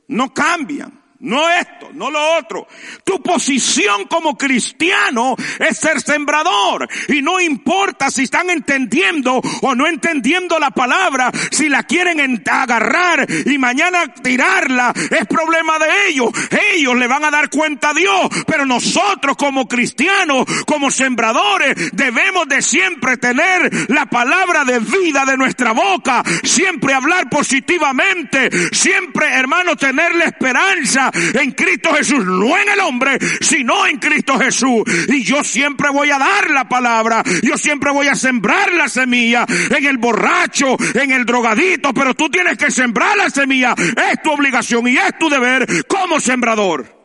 No 0.07 0.33
cambian. 0.33 1.06
No 1.19 1.49
esto, 1.49 1.89
no 1.93 2.11
lo 2.11 2.37
otro. 2.37 2.67
Tu 3.03 3.19
posición 3.23 4.05
como 4.05 4.37
cristiano 4.37 5.35
es 5.57 5.77
ser 5.77 5.99
sembrador. 5.99 6.87
Y 7.07 7.23
no 7.23 7.39
importa 7.39 8.11
si 8.11 8.23
están 8.23 8.51
entendiendo 8.51 9.41
o 9.61 9.73
no 9.73 9.87
entendiendo 9.87 10.59
la 10.59 10.69
palabra, 10.69 11.31
si 11.49 11.69
la 11.69 11.83
quieren 11.83 12.43
agarrar 12.49 13.25
y 13.45 13.57
mañana 13.57 14.13
tirarla, 14.13 14.93
es 15.09 15.25
problema 15.25 15.79
de 15.79 16.09
ellos. 16.09 16.29
Ellos 16.73 16.95
le 16.95 17.07
van 17.07 17.25
a 17.25 17.31
dar 17.31 17.49
cuenta 17.49 17.89
a 17.89 17.93
Dios. 17.95 18.29
Pero 18.45 18.67
nosotros 18.67 19.35
como 19.37 19.67
cristianos, 19.67 20.45
como 20.67 20.91
sembradores, 20.91 21.93
debemos 21.93 22.47
de 22.47 22.61
siempre 22.61 23.17
tener 23.17 23.89
la 23.89 24.05
palabra 24.05 24.65
de 24.65 24.77
vida 24.79 25.25
de 25.25 25.35
nuestra 25.35 25.71
boca. 25.71 26.23
Siempre 26.43 26.93
hablar 26.93 27.27
positivamente. 27.27 28.51
Siempre, 28.71 29.33
hermano, 29.33 29.75
tener 29.75 30.13
la 30.13 30.25
esperanza 30.25 31.06
en 31.13 31.51
Cristo 31.51 31.93
Jesús, 31.93 32.25
no 32.25 32.57
en 32.57 32.69
el 32.69 32.79
hombre, 32.79 33.17
sino 33.41 33.85
en 33.85 33.97
Cristo 33.97 34.37
Jesús. 34.39 34.83
Y 35.07 35.23
yo 35.23 35.43
siempre 35.43 35.89
voy 35.89 36.11
a 36.11 36.17
dar 36.17 36.49
la 36.51 36.67
palabra, 36.67 37.23
yo 37.43 37.57
siempre 37.57 37.91
voy 37.91 38.07
a 38.07 38.15
sembrar 38.15 38.71
la 38.73 38.89
semilla 38.89 39.45
en 39.47 39.85
el 39.85 39.97
borracho, 39.97 40.77
en 40.93 41.11
el 41.11 41.25
drogadito, 41.25 41.93
pero 41.93 42.13
tú 42.13 42.29
tienes 42.29 42.57
que 42.57 42.71
sembrar 42.71 43.17
la 43.17 43.29
semilla, 43.29 43.73
es 43.77 44.21
tu 44.21 44.31
obligación 44.31 44.87
y 44.87 44.97
es 44.97 45.17
tu 45.17 45.29
deber 45.29 45.85
como 45.87 46.19
sembrador. 46.19 46.97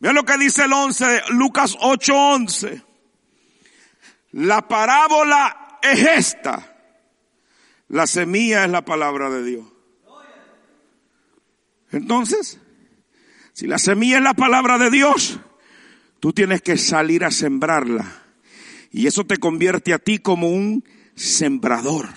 Vean 0.00 0.14
lo 0.14 0.24
que 0.24 0.38
dice 0.38 0.64
el 0.64 0.72
11, 0.72 1.22
Lucas 1.30 1.76
8:11. 1.80 2.84
La 4.32 4.68
parábola 4.68 5.78
es 5.82 6.00
esta. 6.00 6.76
La 7.88 8.06
semilla 8.06 8.64
es 8.64 8.70
la 8.70 8.84
palabra 8.84 9.30
de 9.30 9.42
Dios. 9.42 9.64
Entonces, 11.92 12.60
si 13.52 13.66
la 13.66 13.78
semilla 13.78 14.18
es 14.18 14.22
la 14.22 14.34
palabra 14.34 14.78
de 14.78 14.90
Dios, 14.90 15.40
tú 16.20 16.32
tienes 16.32 16.62
que 16.62 16.76
salir 16.76 17.24
a 17.24 17.30
sembrarla. 17.30 18.24
Y 18.90 19.06
eso 19.06 19.24
te 19.24 19.38
convierte 19.38 19.92
a 19.92 19.98
ti 19.98 20.18
como 20.18 20.48
un 20.48 20.84
sembrador. 21.14 22.08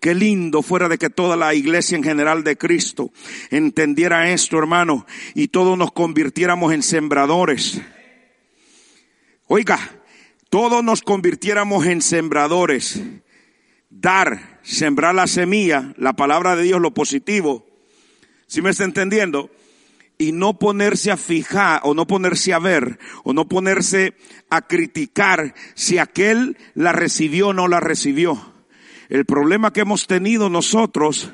Qué 0.00 0.14
lindo 0.14 0.62
fuera 0.62 0.88
de 0.88 0.98
que 0.98 1.10
toda 1.10 1.36
la 1.36 1.54
iglesia 1.54 1.96
en 1.96 2.02
general 2.02 2.42
de 2.42 2.58
Cristo 2.58 3.12
entendiera 3.50 4.30
esto, 4.30 4.58
hermano, 4.58 5.06
y 5.34 5.48
todos 5.48 5.78
nos 5.78 5.92
convirtiéramos 5.92 6.72
en 6.72 6.82
sembradores. 6.82 7.80
Oiga, 9.46 9.78
todos 10.50 10.82
nos 10.82 11.02
convirtiéramos 11.02 11.86
en 11.86 12.02
sembradores. 12.02 13.00
Dar, 13.90 14.60
sembrar 14.62 15.14
la 15.14 15.26
semilla, 15.26 15.94
la 15.96 16.14
palabra 16.14 16.56
de 16.56 16.64
Dios, 16.64 16.80
lo 16.80 16.92
positivo, 16.92 17.71
si 18.52 18.60
me 18.60 18.68
está 18.68 18.84
entendiendo? 18.84 19.50
Y 20.18 20.32
no 20.32 20.58
ponerse 20.58 21.10
a 21.10 21.16
fijar 21.16 21.80
o 21.84 21.94
no 21.94 22.06
ponerse 22.06 22.52
a 22.52 22.58
ver 22.58 22.98
o 23.24 23.32
no 23.32 23.48
ponerse 23.48 24.12
a 24.50 24.60
criticar 24.60 25.54
si 25.72 25.96
aquel 25.96 26.58
la 26.74 26.92
recibió 26.92 27.48
o 27.48 27.52
no 27.54 27.66
la 27.66 27.80
recibió. 27.80 28.52
El 29.08 29.24
problema 29.24 29.72
que 29.72 29.80
hemos 29.80 30.06
tenido 30.06 30.50
nosotros 30.50 31.30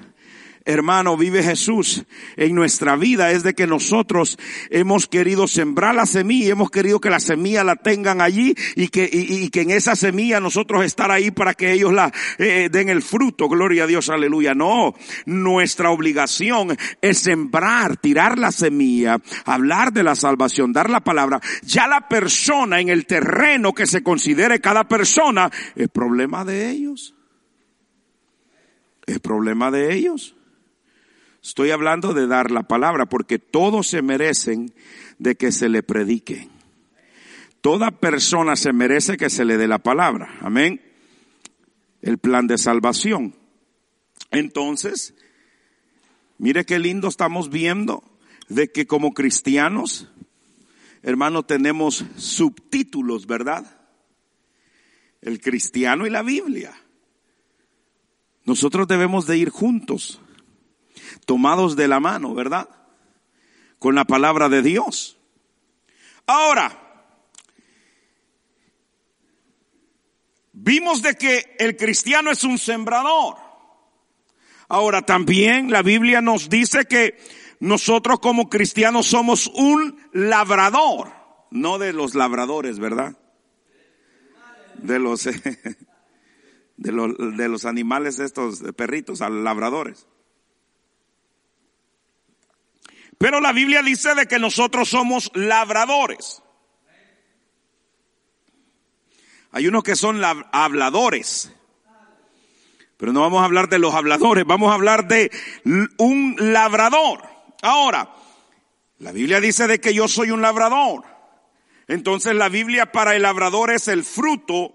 hermano, 0.68 1.16
vive 1.16 1.42
Jesús 1.42 2.04
en 2.36 2.54
nuestra 2.54 2.94
vida 2.94 3.30
es 3.30 3.42
de 3.42 3.54
que 3.54 3.66
nosotros 3.66 4.38
hemos 4.68 5.06
querido 5.06 5.48
sembrar 5.48 5.94
la 5.94 6.04
semilla, 6.04 6.52
hemos 6.52 6.70
querido 6.70 7.00
que 7.00 7.08
la 7.08 7.20
semilla 7.20 7.64
la 7.64 7.76
tengan 7.76 8.20
allí 8.20 8.54
y 8.76 8.88
que, 8.88 9.08
y, 9.10 9.48
que 9.48 9.62
en 9.62 9.70
esa 9.70 9.96
semilla 9.96 10.40
nosotros 10.40 10.84
estar 10.84 11.10
ahí 11.10 11.30
para 11.30 11.54
que 11.54 11.72
ellos 11.72 11.94
la 11.94 12.12
eh, 12.36 12.68
den 12.70 12.90
el 12.90 13.00
fruto. 13.00 13.48
Gloria 13.48 13.84
a 13.84 13.86
Dios, 13.86 14.10
aleluya. 14.10 14.54
No, 14.54 14.94
nuestra 15.24 15.90
obligación 15.90 16.76
es 17.00 17.18
sembrar, 17.18 17.96
tirar 17.96 18.38
la 18.38 18.52
semilla, 18.52 19.18
hablar 19.46 19.94
de 19.94 20.02
la 20.02 20.14
salvación, 20.14 20.74
dar 20.74 20.90
la 20.90 21.00
palabra. 21.00 21.40
Ya 21.62 21.88
la 21.88 22.08
persona 22.08 22.78
en 22.80 22.90
el 22.90 23.06
terreno 23.06 23.72
que 23.72 23.86
se 23.86 24.02
considere 24.02 24.60
cada 24.60 24.86
persona 24.86 25.50
es 25.74 25.88
problema 25.88 26.44
de 26.44 26.68
ellos. 26.68 27.14
Es 29.06 29.18
problema 29.20 29.70
de 29.70 29.94
ellos. 29.94 30.34
Estoy 31.48 31.70
hablando 31.70 32.12
de 32.12 32.26
dar 32.26 32.50
la 32.50 32.64
palabra 32.64 33.06
porque 33.06 33.38
todos 33.38 33.86
se 33.86 34.02
merecen 34.02 34.70
de 35.18 35.34
que 35.34 35.50
se 35.50 35.70
le 35.70 35.82
predique. 35.82 36.46
Toda 37.62 37.90
persona 37.90 38.54
se 38.54 38.74
merece 38.74 39.16
que 39.16 39.30
se 39.30 39.46
le 39.46 39.56
dé 39.56 39.66
la 39.66 39.78
palabra. 39.78 40.28
Amén. 40.42 40.82
El 42.02 42.18
plan 42.18 42.48
de 42.48 42.58
salvación. 42.58 43.34
Entonces, 44.30 45.14
mire 46.36 46.66
qué 46.66 46.78
lindo 46.78 47.08
estamos 47.08 47.48
viendo 47.48 48.04
de 48.50 48.70
que 48.70 48.86
como 48.86 49.14
cristianos, 49.14 50.06
hermano, 51.02 51.44
tenemos 51.44 52.04
subtítulos, 52.18 53.26
¿verdad? 53.26 53.64
El 55.22 55.40
cristiano 55.40 56.06
y 56.06 56.10
la 56.10 56.20
Biblia. 56.20 56.74
Nosotros 58.44 58.86
debemos 58.86 59.26
de 59.26 59.38
ir 59.38 59.48
juntos, 59.48 60.20
tomados 61.26 61.76
de 61.76 61.88
la 61.88 62.00
mano, 62.00 62.34
¿verdad? 62.34 62.68
Con 63.78 63.94
la 63.94 64.04
palabra 64.04 64.48
de 64.48 64.62
Dios. 64.62 65.18
Ahora, 66.26 66.88
vimos 70.52 71.02
de 71.02 71.14
que 71.14 71.56
el 71.58 71.76
cristiano 71.76 72.30
es 72.30 72.44
un 72.44 72.58
sembrador. 72.58 73.36
Ahora 74.68 75.02
también 75.02 75.70
la 75.70 75.82
Biblia 75.82 76.20
nos 76.20 76.50
dice 76.50 76.84
que 76.84 77.18
nosotros 77.60 78.20
como 78.20 78.50
cristianos 78.50 79.06
somos 79.06 79.46
un 79.48 79.98
labrador, 80.12 81.12
no 81.50 81.78
de 81.78 81.92
los 81.92 82.14
labradores, 82.14 82.78
¿verdad? 82.78 83.16
De 84.74 84.98
los, 84.98 85.24
de 86.76 86.92
los, 86.92 87.16
de 87.36 87.48
los 87.48 87.64
animales 87.64 88.18
estos 88.18 88.62
perritos, 88.76 89.20
labradores. 89.20 90.06
Pero 93.18 93.40
la 93.40 93.52
Biblia 93.52 93.82
dice 93.82 94.14
de 94.14 94.26
que 94.26 94.38
nosotros 94.38 94.88
somos 94.88 95.30
labradores. 95.34 96.42
Hay 99.50 99.66
unos 99.66 99.82
que 99.82 99.96
son 99.96 100.22
habladores. 100.52 101.52
Pero 102.96 103.12
no 103.12 103.20
vamos 103.20 103.42
a 103.42 103.44
hablar 103.44 103.68
de 103.68 103.78
los 103.78 103.94
habladores, 103.94 104.44
vamos 104.44 104.70
a 104.70 104.74
hablar 104.74 105.06
de 105.06 105.30
un 105.98 106.36
labrador. 106.38 107.22
Ahora, 107.62 108.12
la 108.98 109.12
Biblia 109.12 109.40
dice 109.40 109.66
de 109.66 109.80
que 109.80 109.94
yo 109.94 110.08
soy 110.08 110.30
un 110.30 110.42
labrador. 110.42 111.04
Entonces 111.86 112.34
la 112.34 112.48
Biblia 112.48 112.92
para 112.92 113.16
el 113.16 113.22
labrador 113.22 113.70
es 113.70 113.88
el 113.88 114.04
fruto, 114.04 114.74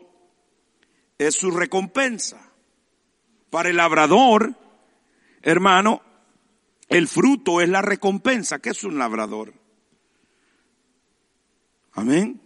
es 1.18 1.36
su 1.36 1.52
recompensa. 1.52 2.50
Para 3.50 3.70
el 3.70 3.78
labrador, 3.78 4.54
hermano, 5.44 6.02
el 6.94 7.08
fruto 7.08 7.60
es 7.60 7.70
la 7.70 7.82
recompensa. 7.82 8.60
¿Qué 8.60 8.70
es 8.70 8.84
un 8.84 9.00
labrador? 9.00 9.54
Amén. 11.94 12.40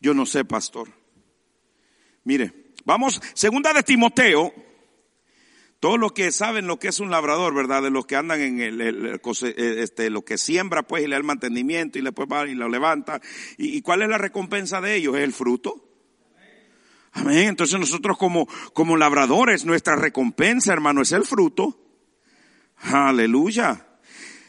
Yo 0.00 0.14
no 0.14 0.24
sé, 0.24 0.44
pastor. 0.44 0.88
Mire, 2.22 2.72
vamos, 2.84 3.20
segunda 3.34 3.72
de 3.72 3.82
Timoteo, 3.82 4.52
todos 5.80 5.98
los 5.98 6.12
que 6.12 6.30
saben 6.30 6.66
lo 6.68 6.78
que 6.78 6.88
es 6.88 7.00
un 7.00 7.10
labrador, 7.10 7.54
¿verdad? 7.54 7.82
De 7.82 7.90
los 7.90 8.06
que 8.06 8.16
andan 8.16 8.40
en 8.40 8.60
el, 8.60 8.80
eh, 8.80 9.20
este, 9.82 10.10
lo 10.10 10.24
que 10.24 10.38
siembra, 10.38 10.84
pues, 10.84 11.02
y 11.02 11.06
le 11.06 11.14
da 11.14 11.18
el 11.18 11.24
mantenimiento, 11.24 11.98
y 11.98 12.02
después 12.02 12.28
va 12.30 12.46
y 12.46 12.54
lo 12.54 12.68
levanta. 12.68 13.20
¿Y, 13.58 13.82
cuál 13.82 14.02
es 14.02 14.08
la 14.08 14.18
recompensa 14.18 14.80
de 14.80 14.94
ellos? 14.94 15.16
Es 15.16 15.22
el 15.22 15.32
fruto. 15.32 15.90
Amén. 17.12 17.48
Entonces 17.48 17.78
nosotros 17.78 18.16
como, 18.16 18.46
como 18.72 18.96
labradores, 18.96 19.64
nuestra 19.64 19.96
recompensa, 19.96 20.72
hermano, 20.72 21.02
es 21.02 21.12
el 21.12 21.24
fruto. 21.24 21.83
Aleluya. 22.78 23.86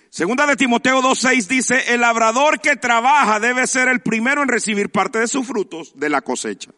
Segunda 0.10 0.48
de 0.48 0.56
Timoteo 0.56 1.02
2.6 1.02 1.48
dice, 1.48 1.94
el 1.94 2.02
labrador 2.02 2.62
que 2.62 2.78
trabaja 2.78 3.40
debe 3.40 3.68
ser 3.68 3.90
el 3.90 4.02
primero 4.02 4.42
en 4.42 4.48
recibir 4.48 4.90
parte 4.90 5.20
de 5.20 5.28
sus 5.28 5.46
frutos 5.46 5.92
de 5.96 6.10
la 6.10 6.22
cosecha. 6.22 6.72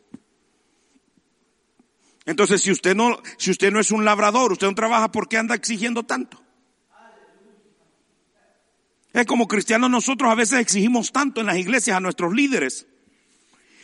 Entonces, 2.26 2.62
si 2.62 2.72
usted 2.72 2.96
no, 2.96 3.22
si 3.38 3.52
usted 3.52 3.72
no 3.72 3.80
es 3.80 3.92
un 3.92 4.04
labrador, 4.04 4.52
usted 4.52 4.68
no 4.68 4.76
trabaja, 4.76 5.12
¿por 5.12 5.30
qué 5.30 5.38
anda 5.38 5.56
exigiendo 5.56 6.04
tanto? 6.04 6.44
Es 9.14 9.26
como 9.26 9.48
cristianos 9.48 9.90
nosotros 9.90 10.30
a 10.30 10.36
veces 10.36 10.60
exigimos 10.60 11.12
tanto 11.12 11.42
en 11.42 11.48
las 11.48 11.58
iglesias 11.58 11.98
a 11.98 12.00
nuestros 12.00 12.34
líderes 12.34 12.86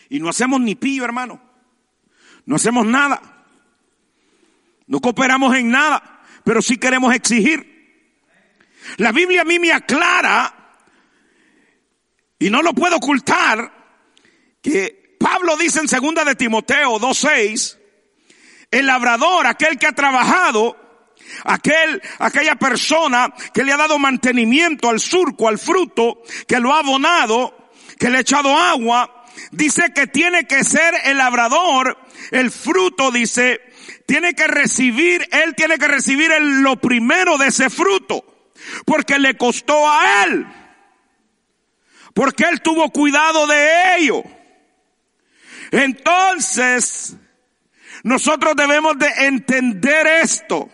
y 0.09 0.19
no 0.19 0.29
hacemos 0.29 0.61
ni 0.61 0.75
pillo, 0.75 1.05
hermano. 1.05 1.41
No 2.45 2.57
hacemos 2.57 2.85
nada. 2.85 3.45
No 4.85 4.99
cooperamos 4.99 5.55
en 5.55 5.71
nada, 5.71 6.12
pero 6.43 6.61
sí 6.61 6.77
queremos 6.77 7.13
exigir. 7.13 7.73
La 8.97 9.11
Biblia 9.11 9.41
a 9.41 9.45
mí 9.45 9.59
me 9.59 9.71
aclara 9.71 10.53
y 12.39 12.49
no 12.49 12.61
lo 12.61 12.73
puedo 12.73 12.97
ocultar 12.97 13.71
que 14.61 15.15
Pablo 15.19 15.55
dice 15.57 15.79
en 15.79 15.87
segunda 15.87 16.25
de 16.25 16.35
Timoteo 16.35 16.99
2:6 16.99 17.77
el 18.71 18.87
labrador, 18.87 19.45
aquel 19.45 19.77
que 19.77 19.85
ha 19.85 19.91
trabajado, 19.91 20.75
aquel, 21.43 22.01
aquella 22.17 22.55
persona 22.55 23.31
que 23.53 23.63
le 23.63 23.71
ha 23.71 23.77
dado 23.77 23.99
mantenimiento 23.99 24.89
al 24.89 24.99
surco, 24.99 25.47
al 25.47 25.59
fruto, 25.59 26.23
que 26.47 26.59
lo 26.59 26.73
ha 26.73 26.79
abonado, 26.79 27.69
que 27.99 28.09
le 28.09 28.17
ha 28.17 28.21
echado 28.21 28.57
agua, 28.57 29.22
dice 29.51 29.93
que 29.93 30.07
tiene 30.07 30.45
que 30.45 30.63
ser 30.63 30.93
el 31.05 31.17
labrador, 31.17 31.97
el 32.31 32.51
fruto 32.51 33.11
dice, 33.11 33.61
tiene 34.05 34.33
que 34.33 34.47
recibir, 34.47 35.27
él 35.31 35.55
tiene 35.55 35.77
que 35.77 35.87
recibir 35.87 36.31
lo 36.39 36.75
primero 36.77 37.37
de 37.37 37.47
ese 37.47 37.69
fruto, 37.69 38.51
porque 38.85 39.19
le 39.19 39.37
costó 39.37 39.89
a 39.89 40.23
él, 40.23 40.45
porque 42.13 42.45
él 42.45 42.61
tuvo 42.61 42.89
cuidado 42.91 43.47
de 43.47 43.97
ello. 43.97 44.23
Entonces, 45.71 47.15
nosotros 48.03 48.55
debemos 48.55 48.97
de 48.99 49.07
entender 49.25 50.05
esto 50.05 50.69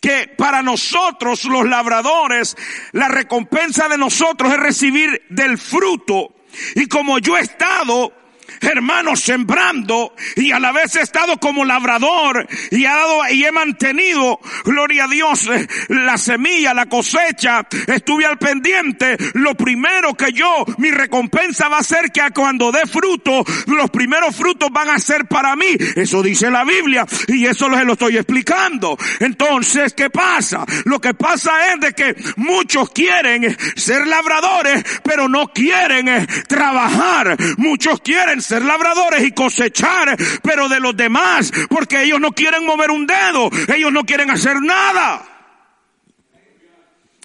que 0.00 0.28
para 0.36 0.62
nosotros 0.62 1.44
los 1.44 1.66
labradores, 1.66 2.56
la 2.92 3.08
recompensa 3.08 3.88
de 3.88 3.98
nosotros 3.98 4.52
es 4.52 4.58
recibir 4.58 5.22
del 5.30 5.58
fruto. 5.58 6.35
Y 6.74 6.86
como 6.86 7.18
yo 7.18 7.36
he 7.36 7.40
estado 7.40 8.12
hermanos, 8.60 9.20
sembrando 9.20 10.14
y 10.36 10.52
a 10.52 10.58
la 10.58 10.72
vez 10.72 10.96
he 10.96 11.00
estado 11.00 11.38
como 11.38 11.64
labrador 11.64 12.46
y 12.70 12.84
ha 12.84 12.94
dado 12.94 13.20
y 13.30 13.44
he 13.44 13.52
mantenido, 13.52 14.40
gloria 14.64 15.04
a 15.04 15.08
Dios, 15.08 15.46
eh, 15.48 15.66
la 15.88 16.18
semilla, 16.18 16.74
la 16.74 16.86
cosecha, 16.86 17.66
estuve 17.86 18.26
al 18.26 18.38
pendiente. 18.38 19.16
Lo 19.34 19.54
primero 19.54 20.14
que 20.14 20.32
yo, 20.32 20.64
mi 20.78 20.90
recompensa 20.90 21.68
va 21.68 21.78
a 21.78 21.82
ser 21.82 22.10
que 22.12 22.22
cuando 22.34 22.72
dé 22.72 22.86
fruto, 22.86 23.44
los 23.66 23.90
primeros 23.90 24.34
frutos 24.34 24.70
van 24.70 24.90
a 24.90 24.98
ser 24.98 25.26
para 25.26 25.56
mí. 25.56 25.76
Eso 25.94 26.22
dice 26.22 26.50
la 26.50 26.64
Biblia 26.64 27.06
y 27.28 27.46
eso 27.46 27.68
se 27.72 27.84
lo 27.84 27.92
estoy 27.92 28.16
explicando. 28.16 28.96
Entonces, 29.20 29.94
¿qué 29.94 30.10
pasa? 30.10 30.64
Lo 30.84 31.00
que 31.00 31.14
pasa 31.14 31.72
es 31.72 31.80
de 31.80 31.92
que 31.92 32.16
muchos 32.36 32.90
quieren 32.90 33.56
ser 33.76 34.06
labradores, 34.06 34.84
pero 35.02 35.28
no 35.28 35.52
quieren 35.52 36.08
eh, 36.08 36.26
trabajar. 36.48 37.36
Muchos 37.56 38.00
quieren 38.00 38.35
ser 38.40 38.62
labradores 38.62 39.24
y 39.24 39.32
cosechar, 39.32 40.16
pero 40.42 40.68
de 40.68 40.80
los 40.80 40.96
demás, 40.96 41.52
porque 41.68 42.02
ellos 42.02 42.20
no 42.20 42.32
quieren 42.32 42.64
mover 42.64 42.90
un 42.90 43.06
dedo, 43.06 43.50
ellos 43.74 43.92
no 43.92 44.04
quieren 44.04 44.30
hacer 44.30 44.60
nada. 44.60 45.26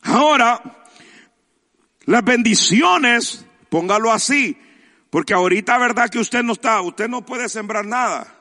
Ahora, 0.04 0.62
las 2.06 2.24
bendiciones, 2.24 3.46
póngalo 3.70 4.12
así, 4.12 4.58
porque 5.10 5.34
ahorita 5.34 5.78
verdad 5.78 6.10
que 6.10 6.20
usted 6.20 6.44
no 6.44 6.54
está, 6.54 6.82
usted 6.82 7.08
no 7.08 7.26
puede 7.26 7.50
sembrar 7.50 7.86
nada. 7.86 8.38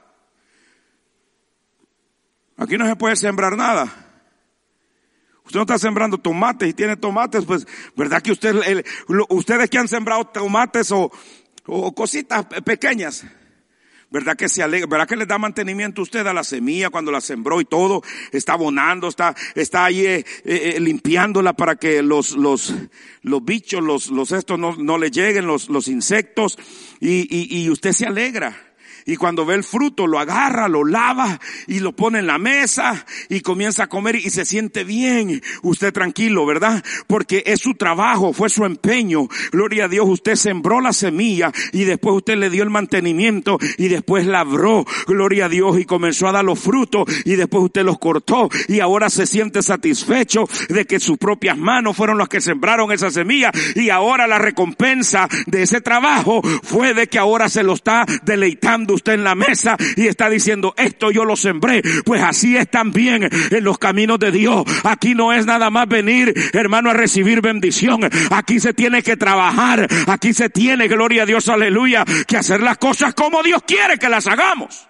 Aquí 2.56 2.76
no 2.76 2.87
se 2.87 2.96
puede 2.96 3.16
sembrar 3.16 3.56
nada. 3.56 3.85
Usted 5.44 5.59
no 5.59 5.62
está 5.62 5.78
sembrando 5.78 6.18
tomates 6.18 6.68
y 6.68 6.74
tiene 6.74 6.96
tomates, 6.96 7.44
pues, 7.44 7.66
¿verdad 7.96 8.22
que 8.22 8.33
usted, 8.33 8.85
ustedes 9.30 9.68
que 9.68 9.78
han 9.78 9.88
sembrado 9.88 10.26
tomates 10.26 10.92
o, 10.92 11.11
o 11.70 11.94
cositas 11.94 12.46
pequeñas. 12.64 13.24
¿Verdad 14.12 14.37
que 14.37 14.48
se 14.48 14.61
alegra? 14.61 14.88
¿Verdad 14.88 15.06
que 15.06 15.14
le 15.14 15.24
da 15.24 15.38
mantenimiento 15.38 16.02
usted 16.02 16.26
a 16.26 16.35
la 16.35 16.42
semilla 16.42 16.90
cuando 16.90 17.12
la 17.12 17.20
sembró 17.20 17.61
y 17.61 17.64
todo? 17.64 18.02
Está 18.33 18.54
abonando, 18.54 19.06
está, 19.06 19.37
está 19.54 19.85
ahí 19.85 20.04
eh, 20.04 20.24
eh, 20.44 20.72
eh, 20.74 20.80
limpiándola 20.80 21.52
para 21.52 21.76
que 21.76 22.02
los, 22.02 22.33
los, 22.33 22.74
los 23.22 23.44
bichos, 23.44 23.85
los, 23.85 24.11
los 24.11 24.33
estos 24.33 24.59
no, 24.59 24.74
no 24.76 24.98
le 24.98 25.12
lleguen, 25.12 25.46
los, 25.46 25.68
los 25.68 25.87
insectos, 25.87 26.59
y, 26.98 27.28
y, 27.30 27.62
y 27.62 27.70
usted 27.70 27.92
se 27.92 28.06
alegra. 28.06 28.69
Y 29.07 29.17
cuando 29.17 29.47
ve 29.47 29.55
el 29.55 29.65
fruto, 29.65 30.07
lo 30.07 30.19
agarra, 30.19 30.69
lo 30.69 30.85
lava 30.85 31.41
y 31.67 31.81
lo 31.81 31.93
pone 31.93 32.21
en 32.21 32.27
la 32.27 32.39
mesa 32.39 33.05
y 33.29 33.41
comienza 33.41 33.85
a 33.85 33.89
comer 33.89 34.17
y 34.17 34.31
se 34.31 34.45
siente 34.45 34.85
bien. 34.85 35.43
Usted 35.63 35.93
tranquilo, 35.93 36.47
¿verdad? 36.47 36.83
Porque 37.07 37.43
es 37.47 37.61
su 37.61 37.75
trabajo, 37.75 38.33
fue 38.33 38.49
su 38.49 38.65
empeño. 38.65 39.29
Gloria 39.53 39.85
a 39.85 39.89
Dios, 39.89 40.09
usted 40.09 40.37
sembró 40.37 40.81
la 40.81 40.93
semilla 40.93 41.53
y 41.73 41.85
después 41.85 42.17
usted 42.17 42.37
le 42.37 42.51
dio 42.51 42.63
el 42.63 42.71
mantenimiento 42.71 43.59
y 43.79 43.89
después 43.89 44.27
labró. 44.27 44.85
Gloria 45.07 45.47
a 45.47 45.49
Dios 45.49 45.79
y 45.79 45.85
comenzó 45.85 46.29
a 46.29 46.33
dar 46.33 46.45
los 46.45 46.59
frutos 46.59 47.05
y 47.25 47.37
después 47.37 47.65
usted 47.65 47.85
los 47.85 47.99
cortó 47.99 48.49
y 48.69 48.81
ahora 48.81 49.11
se 49.11 49.27
siente 49.27 49.63
satisfecho 49.63 50.45
de 50.69 50.87
que 50.87 51.01
sus 51.01 51.19
propias 51.19 51.57
manos 51.57 51.97
fueron 51.97 52.19
las 52.19 52.29
que 52.29 52.41
sembraron 52.41 52.93
esa 52.93 53.11
semilla 53.11 53.51
y 53.75 53.91
ahora 53.91 54.27
la 54.27 54.39
recompensa 54.39 55.29
de 55.47 55.63
ese 55.63 55.81
trabajo 55.81 56.43
fue 56.63 56.95
de 56.95 57.07
que 57.07 57.19
ahora 57.19 57.49
se 57.49 57.63
lo 57.63 57.75
está 57.75 58.05
deleitando 58.23 58.89
usted 58.92 59.14
en 59.14 59.24
la 59.24 59.35
mesa 59.35 59.76
y 59.96 60.07
está 60.07 60.29
diciendo, 60.29 60.74
esto 60.76 61.11
yo 61.11 61.24
lo 61.24 61.37
sembré. 61.37 61.83
Pues 62.05 62.22
así 62.22 62.57
es 62.57 62.70
también 62.70 63.29
en 63.50 63.64
los 63.64 63.79
caminos 63.79 64.18
de 64.18 64.31
Dios. 64.31 64.64
Aquí 64.85 65.14
no 65.14 65.33
es 65.33 65.46
nada 65.46 65.70
más 65.70 65.88
venir, 65.88 66.35
hermano, 66.53 66.90
a 66.90 66.94
recibir 66.94 67.40
bendición. 67.40 68.03
Aquí 68.31 68.61
se 68.61 68.74
tiene 68.74 69.03
que 69.03 69.16
trabajar. 69.16 69.87
Aquí 70.07 70.33
se 70.33 70.50
tiene, 70.50 70.88
gloria 70.88 71.22
a 71.22 71.26
Dios, 71.26 71.48
aleluya, 71.48 72.05
que 72.26 72.37
hacer 72.37 72.61
las 72.61 72.79
cosas 72.79 73.14
como 73.14 73.42
Dios 73.42 73.62
quiere 73.66 73.98
que 73.98 74.09
las 74.09 74.26
hagamos. 74.26 74.88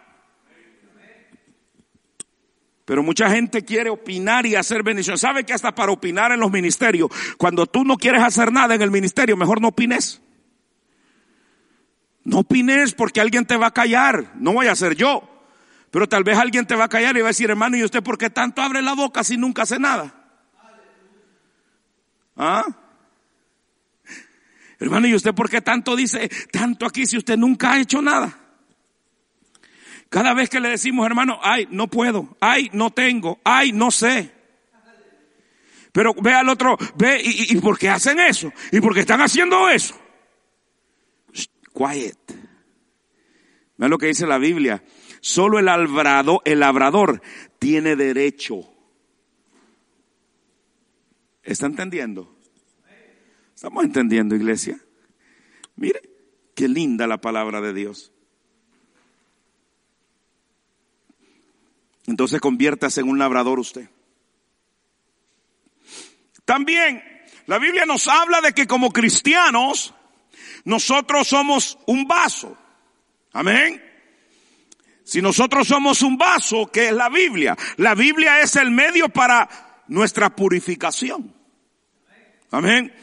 Pero 2.84 3.04
mucha 3.04 3.30
gente 3.30 3.64
quiere 3.64 3.88
opinar 3.88 4.46
y 4.46 4.56
hacer 4.56 4.82
bendición. 4.82 5.16
¿Sabe 5.16 5.44
que 5.44 5.52
hasta 5.52 5.72
para 5.72 5.92
opinar 5.92 6.32
en 6.32 6.40
los 6.40 6.50
ministerios, 6.50 7.08
cuando 7.38 7.66
tú 7.66 7.84
no 7.84 7.96
quieres 7.96 8.20
hacer 8.20 8.50
nada 8.50 8.74
en 8.74 8.82
el 8.82 8.90
ministerio, 8.90 9.36
mejor 9.36 9.60
no 9.60 9.68
opines? 9.68 10.20
No 12.24 12.40
opines 12.40 12.94
porque 12.94 13.20
alguien 13.20 13.46
te 13.46 13.56
va 13.56 13.68
a 13.68 13.74
callar. 13.74 14.32
No 14.36 14.52
voy 14.52 14.66
a 14.66 14.76
ser 14.76 14.94
yo. 14.94 15.26
Pero 15.90 16.08
tal 16.08 16.22
vez 16.22 16.38
alguien 16.38 16.66
te 16.66 16.76
va 16.76 16.84
a 16.84 16.88
callar 16.88 17.16
y 17.16 17.20
va 17.20 17.28
a 17.28 17.30
decir, 17.34 17.50
hermano, 17.50 17.76
¿y 17.76 17.82
usted 17.82 18.02
por 18.02 18.16
qué 18.16 18.30
tanto 18.30 18.62
abre 18.62 18.82
la 18.82 18.94
boca 18.94 19.24
si 19.24 19.36
nunca 19.36 19.62
hace 19.62 19.78
nada? 19.78 20.14
¿Ah? 22.36 22.64
Hermano, 24.78 25.06
¿y 25.08 25.14
usted 25.14 25.34
por 25.34 25.50
qué 25.50 25.60
tanto 25.60 25.94
dice 25.94 26.30
tanto 26.50 26.86
aquí 26.86 27.06
si 27.06 27.18
usted 27.18 27.36
nunca 27.36 27.72
ha 27.72 27.80
hecho 27.80 28.00
nada? 28.00 28.38
Cada 30.08 30.32
vez 30.32 30.48
que 30.48 30.58
le 30.58 30.70
decimos, 30.70 31.06
hermano, 31.06 31.38
ay, 31.42 31.68
no 31.70 31.88
puedo, 31.88 32.36
ay, 32.40 32.70
no 32.72 32.90
tengo, 32.90 33.40
ay, 33.44 33.72
no 33.72 33.90
sé. 33.90 34.32
Pero 35.92 36.14
ve 36.14 36.32
al 36.32 36.48
otro, 36.48 36.78
ve, 36.96 37.20
¿y, 37.22 37.56
y 37.56 37.60
por 37.60 37.78
qué 37.78 37.88
hacen 37.88 38.20
eso? 38.20 38.52
¿Y 38.72 38.80
por 38.80 38.94
qué 38.94 39.00
están 39.00 39.20
haciendo 39.20 39.68
eso? 39.68 40.00
Quiet. 41.80 42.18
Ve 43.76 43.88
lo 43.88 43.96
que 43.96 44.08
dice 44.08 44.26
la 44.26 44.38
Biblia. 44.38 44.84
Solo 45.20 45.58
el 45.58 45.68
el 46.44 46.60
labrador 46.60 47.22
tiene 47.58 47.96
derecho. 47.96 48.70
¿Está 51.42 51.66
entendiendo? 51.66 52.36
¿Estamos 53.54 53.84
entendiendo, 53.84 54.36
iglesia? 54.36 54.78
Mire, 55.76 56.02
qué 56.54 56.68
linda 56.68 57.06
la 57.06 57.20
palabra 57.20 57.60
de 57.60 57.72
Dios. 57.72 58.12
Entonces 62.06 62.40
conviértase 62.40 63.00
en 63.00 63.08
un 63.08 63.18
labrador 63.18 63.58
usted. 63.58 63.88
También 66.44 67.02
la 67.46 67.58
Biblia 67.58 67.86
nos 67.86 68.08
habla 68.08 68.40
de 68.40 68.52
que 68.52 68.66
como 68.66 68.90
cristianos 68.90 69.94
nosotros 70.64 71.28
somos 71.28 71.78
un 71.86 72.06
vaso. 72.06 72.56
Amén. 73.32 73.82
Si 75.04 75.20
nosotros 75.20 75.66
somos 75.66 76.02
un 76.02 76.16
vaso, 76.16 76.70
que 76.70 76.88
es 76.88 76.92
la 76.92 77.08
Biblia? 77.08 77.56
La 77.78 77.94
Biblia 77.94 78.40
es 78.40 78.56
el 78.56 78.70
medio 78.70 79.08
para 79.08 79.48
nuestra 79.88 80.30
purificación. 80.30 81.34
Amén. 82.52 82.94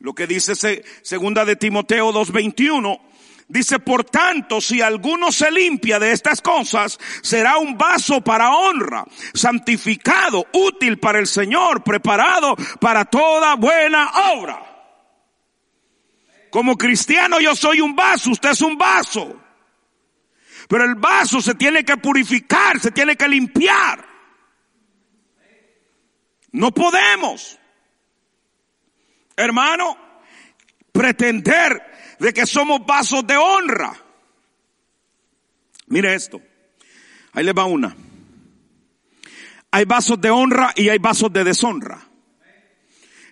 Lo 0.00 0.14
que 0.14 0.26
dice 0.26 0.54
segunda 1.02 1.44
de 1.44 1.56
Timoteo 1.56 2.12
2:21 2.12 3.00
dice, 3.48 3.78
"Por 3.78 4.04
tanto, 4.04 4.60
si 4.60 4.80
alguno 4.80 5.30
se 5.30 5.50
limpia 5.50 5.98
de 5.98 6.12
estas 6.12 6.42
cosas, 6.42 6.98
será 7.22 7.58
un 7.58 7.78
vaso 7.78 8.20
para 8.20 8.50
honra, 8.50 9.04
santificado, 9.32 10.46
útil 10.52 10.98
para 10.98 11.18
el 11.18 11.26
Señor, 11.26 11.84
preparado 11.84 12.56
para 12.80 13.04
toda 13.04 13.54
buena 13.54 14.10
obra." 14.32 14.73
Como 16.54 16.78
cristiano 16.78 17.40
yo 17.40 17.56
soy 17.56 17.80
un 17.80 17.96
vaso, 17.96 18.30
usted 18.30 18.50
es 18.50 18.60
un 18.60 18.78
vaso. 18.78 19.42
Pero 20.68 20.84
el 20.84 20.94
vaso 20.94 21.40
se 21.40 21.56
tiene 21.56 21.84
que 21.84 21.96
purificar, 21.96 22.78
se 22.78 22.92
tiene 22.92 23.16
que 23.16 23.26
limpiar. 23.26 24.06
No 26.52 26.70
podemos, 26.72 27.58
hermano, 29.34 29.98
pretender 30.92 31.82
de 32.20 32.32
que 32.32 32.46
somos 32.46 32.86
vasos 32.86 33.26
de 33.26 33.36
honra. 33.36 33.92
Mire 35.88 36.14
esto. 36.14 36.40
Ahí 37.32 37.42
le 37.42 37.52
va 37.52 37.64
una. 37.64 37.96
Hay 39.72 39.86
vasos 39.86 40.20
de 40.20 40.30
honra 40.30 40.72
y 40.76 40.88
hay 40.88 40.98
vasos 40.98 41.32
de 41.32 41.42
deshonra. 41.42 42.00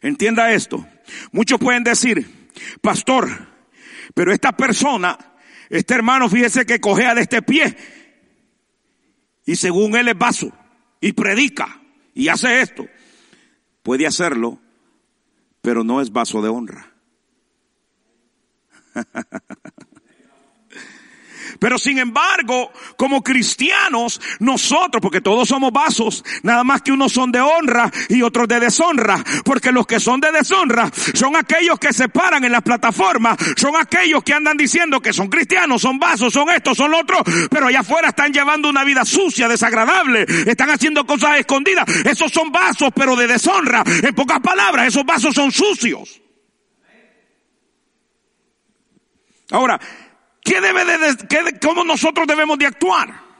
Entienda 0.00 0.50
esto. 0.50 0.84
Muchos 1.30 1.60
pueden 1.60 1.84
decir, 1.84 2.41
pastor, 2.80 3.48
pero 4.14 4.32
esta 4.32 4.52
persona, 4.52 5.18
este 5.68 5.94
hermano, 5.94 6.28
fíjese 6.28 6.66
que 6.66 6.80
cojea 6.80 7.14
de 7.14 7.22
este 7.22 7.42
pie 7.42 7.76
y 9.44 9.56
según 9.56 9.96
él 9.96 10.08
es 10.08 10.18
vaso 10.18 10.52
y 11.00 11.12
predica 11.12 11.82
y 12.14 12.28
hace 12.28 12.60
esto. 12.60 12.86
Puede 13.82 14.06
hacerlo, 14.06 14.60
pero 15.60 15.82
no 15.82 16.00
es 16.00 16.12
vaso 16.12 16.40
de 16.42 16.48
honra. 16.48 16.92
Pero 21.62 21.78
sin 21.78 21.96
embargo, 22.00 22.72
como 22.96 23.22
cristianos, 23.22 24.20
nosotros, 24.40 25.00
porque 25.00 25.20
todos 25.20 25.46
somos 25.46 25.70
vasos, 25.72 26.24
nada 26.42 26.64
más 26.64 26.82
que 26.82 26.90
unos 26.90 27.12
son 27.12 27.30
de 27.30 27.40
honra 27.40 27.88
y 28.08 28.20
otros 28.22 28.48
de 28.48 28.58
deshonra, 28.58 29.22
porque 29.44 29.70
los 29.70 29.86
que 29.86 30.00
son 30.00 30.18
de 30.18 30.32
deshonra 30.32 30.90
son 31.14 31.36
aquellos 31.36 31.78
que 31.78 31.92
se 31.92 32.08
paran 32.08 32.44
en 32.44 32.50
las 32.50 32.62
plataformas, 32.62 33.38
son 33.56 33.76
aquellos 33.76 34.24
que 34.24 34.34
andan 34.34 34.56
diciendo 34.56 34.98
que 35.00 35.12
son 35.12 35.28
cristianos, 35.28 35.82
son 35.82 36.00
vasos, 36.00 36.32
son 36.32 36.50
estos, 36.50 36.76
son 36.76 36.92
otros, 36.94 37.20
pero 37.48 37.68
allá 37.68 37.78
afuera 37.78 38.08
están 38.08 38.32
llevando 38.32 38.68
una 38.68 38.82
vida 38.82 39.04
sucia, 39.04 39.46
desagradable, 39.46 40.26
están 40.44 40.68
haciendo 40.68 41.06
cosas 41.06 41.38
escondidas. 41.38 41.88
Esos 42.04 42.32
son 42.32 42.50
vasos, 42.50 42.88
pero 42.92 43.14
de 43.14 43.28
deshonra. 43.28 43.84
En 43.86 44.12
pocas 44.16 44.40
palabras, 44.40 44.88
esos 44.88 45.04
vasos 45.04 45.32
son 45.32 45.52
sucios. 45.52 46.20
Ahora, 49.52 49.78
¿Qué 50.42 50.60
debe 50.60 50.84
de, 50.84 51.58
cómo 51.60 51.84
nosotros 51.84 52.26
debemos 52.26 52.58
de 52.58 52.66
actuar? 52.66 53.31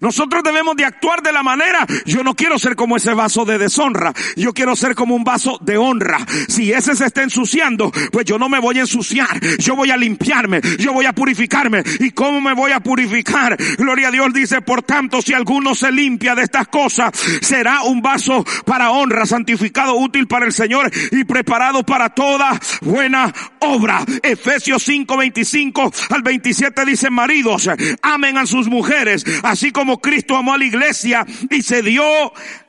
Nosotros 0.00 0.42
debemos 0.42 0.76
de 0.76 0.84
actuar 0.84 1.22
de 1.22 1.32
la 1.32 1.42
manera, 1.42 1.86
yo 2.04 2.22
no 2.22 2.34
quiero 2.34 2.58
ser 2.58 2.76
como 2.76 2.96
ese 2.96 3.14
vaso 3.14 3.44
de 3.44 3.58
deshonra, 3.58 4.12
yo 4.36 4.52
quiero 4.52 4.76
ser 4.76 4.94
como 4.94 5.14
un 5.14 5.24
vaso 5.24 5.58
de 5.62 5.76
honra. 5.76 6.18
Si 6.48 6.72
ese 6.72 6.96
se 6.96 7.06
está 7.06 7.22
ensuciando, 7.22 7.92
pues 8.12 8.24
yo 8.24 8.38
no 8.38 8.48
me 8.48 8.58
voy 8.58 8.78
a 8.78 8.82
ensuciar, 8.82 9.40
yo 9.58 9.76
voy 9.76 9.90
a 9.90 9.96
limpiarme, 9.96 10.60
yo 10.78 10.92
voy 10.92 11.06
a 11.06 11.12
purificarme. 11.12 11.82
¿Y 12.00 12.10
cómo 12.10 12.40
me 12.40 12.54
voy 12.54 12.72
a 12.72 12.80
purificar? 12.80 13.56
Gloria 13.78 14.08
a 14.08 14.10
Dios 14.10 14.32
dice, 14.32 14.62
por 14.62 14.82
tanto, 14.82 15.22
si 15.22 15.32
alguno 15.34 15.74
se 15.74 15.92
limpia 15.92 16.34
de 16.34 16.42
estas 16.42 16.68
cosas, 16.68 17.12
será 17.40 17.82
un 17.82 18.02
vaso 18.02 18.44
para 18.64 18.90
honra, 18.90 19.26
santificado, 19.26 19.94
útil 19.96 20.26
para 20.26 20.46
el 20.46 20.52
Señor 20.52 20.90
y 21.12 21.24
preparado 21.24 21.84
para 21.84 22.10
toda 22.10 22.58
buena 22.80 23.32
obra. 23.60 24.04
Efesios 24.22 24.82
5, 24.82 25.16
25 25.16 25.92
al 26.10 26.22
27 26.22 26.84
dice, 26.84 27.10
maridos, 27.10 27.68
amen 28.02 28.38
a 28.38 28.46
sus 28.46 28.68
mujeres, 28.68 29.24
así 29.42 29.70
como 29.70 29.85
como 29.86 30.00
Cristo 30.00 30.36
amó 30.36 30.52
a 30.52 30.58
la 30.58 30.64
iglesia 30.64 31.24
y 31.48 31.62
se 31.62 31.80
dio 31.80 32.02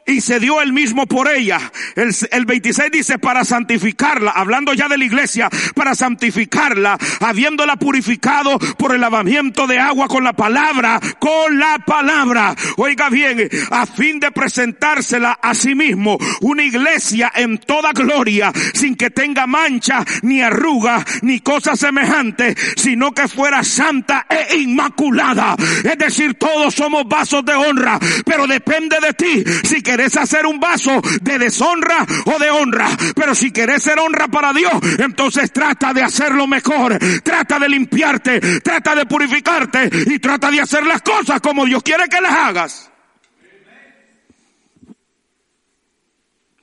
y 0.07 0.21
se 0.21 0.39
dio 0.39 0.61
él 0.61 0.73
mismo 0.73 1.05
por 1.05 1.29
ella. 1.29 1.59
El, 1.95 2.15
el 2.31 2.45
26 2.45 2.91
dice 2.91 3.19
para 3.19 3.43
santificarla, 3.43 4.31
hablando 4.31 4.73
ya 4.73 4.87
de 4.87 4.97
la 4.97 5.05
iglesia, 5.05 5.49
para 5.75 5.93
santificarla, 5.93 6.97
habiéndola 7.19 7.75
purificado 7.75 8.57
por 8.77 8.95
el 8.95 9.01
lavamiento 9.01 9.67
de 9.67 9.79
agua 9.79 10.07
con 10.07 10.23
la 10.23 10.33
palabra, 10.33 10.99
con 11.19 11.59
la 11.59 11.77
palabra. 11.85 12.55
Oiga 12.77 13.09
bien, 13.09 13.49
a 13.69 13.85
fin 13.85 14.19
de 14.19 14.31
presentársela 14.31 15.39
a 15.41 15.53
sí 15.53 15.75
mismo, 15.75 16.17
una 16.41 16.63
iglesia 16.63 17.31
en 17.35 17.57
toda 17.57 17.91
gloria, 17.91 18.51
sin 18.73 18.95
que 18.95 19.09
tenga 19.09 19.45
mancha, 19.45 20.05
ni 20.21 20.41
arruga, 20.41 21.05
ni 21.21 21.41
cosa 21.41 21.75
semejante, 21.75 22.55
sino 22.77 23.11
que 23.11 23.27
fuera 23.27 23.63
santa 23.63 24.25
e 24.29 24.57
inmaculada. 24.57 25.55
Es 25.83 25.97
decir, 25.97 26.35
todos 26.35 26.73
somos 26.73 27.07
vasos 27.07 27.43
de 27.43 27.53
honra, 27.53 27.99
pero 28.25 28.47
depende 28.47 28.97
de 29.01 29.13
ti 29.13 29.43
si 29.63 29.81
que 29.81 29.96
querés 29.97 30.15
hacer 30.15 30.45
un 30.45 30.59
vaso 30.59 31.01
de 31.21 31.39
deshonra 31.39 32.05
o 32.25 32.37
de 32.37 32.51
honra. 32.51 32.87
Pero 33.15 33.33
si 33.33 33.51
querés 33.51 33.81
ser 33.81 33.97
honra 33.97 34.27
para 34.27 34.53
Dios, 34.53 34.73
entonces 34.99 35.51
trata 35.51 35.91
de 35.91 36.03
hacerlo 36.03 36.45
mejor. 36.45 36.99
Trata 37.23 37.57
de 37.57 37.67
limpiarte, 37.67 38.61
trata 38.61 38.93
de 38.93 39.07
purificarte 39.07 39.89
y 40.05 40.19
trata 40.19 40.51
de 40.51 40.61
hacer 40.61 40.85
las 40.85 41.01
cosas 41.01 41.41
como 41.41 41.65
Dios 41.65 41.81
quiere 41.81 42.07
que 42.07 42.21
las 42.21 42.31
hagas. 42.31 42.91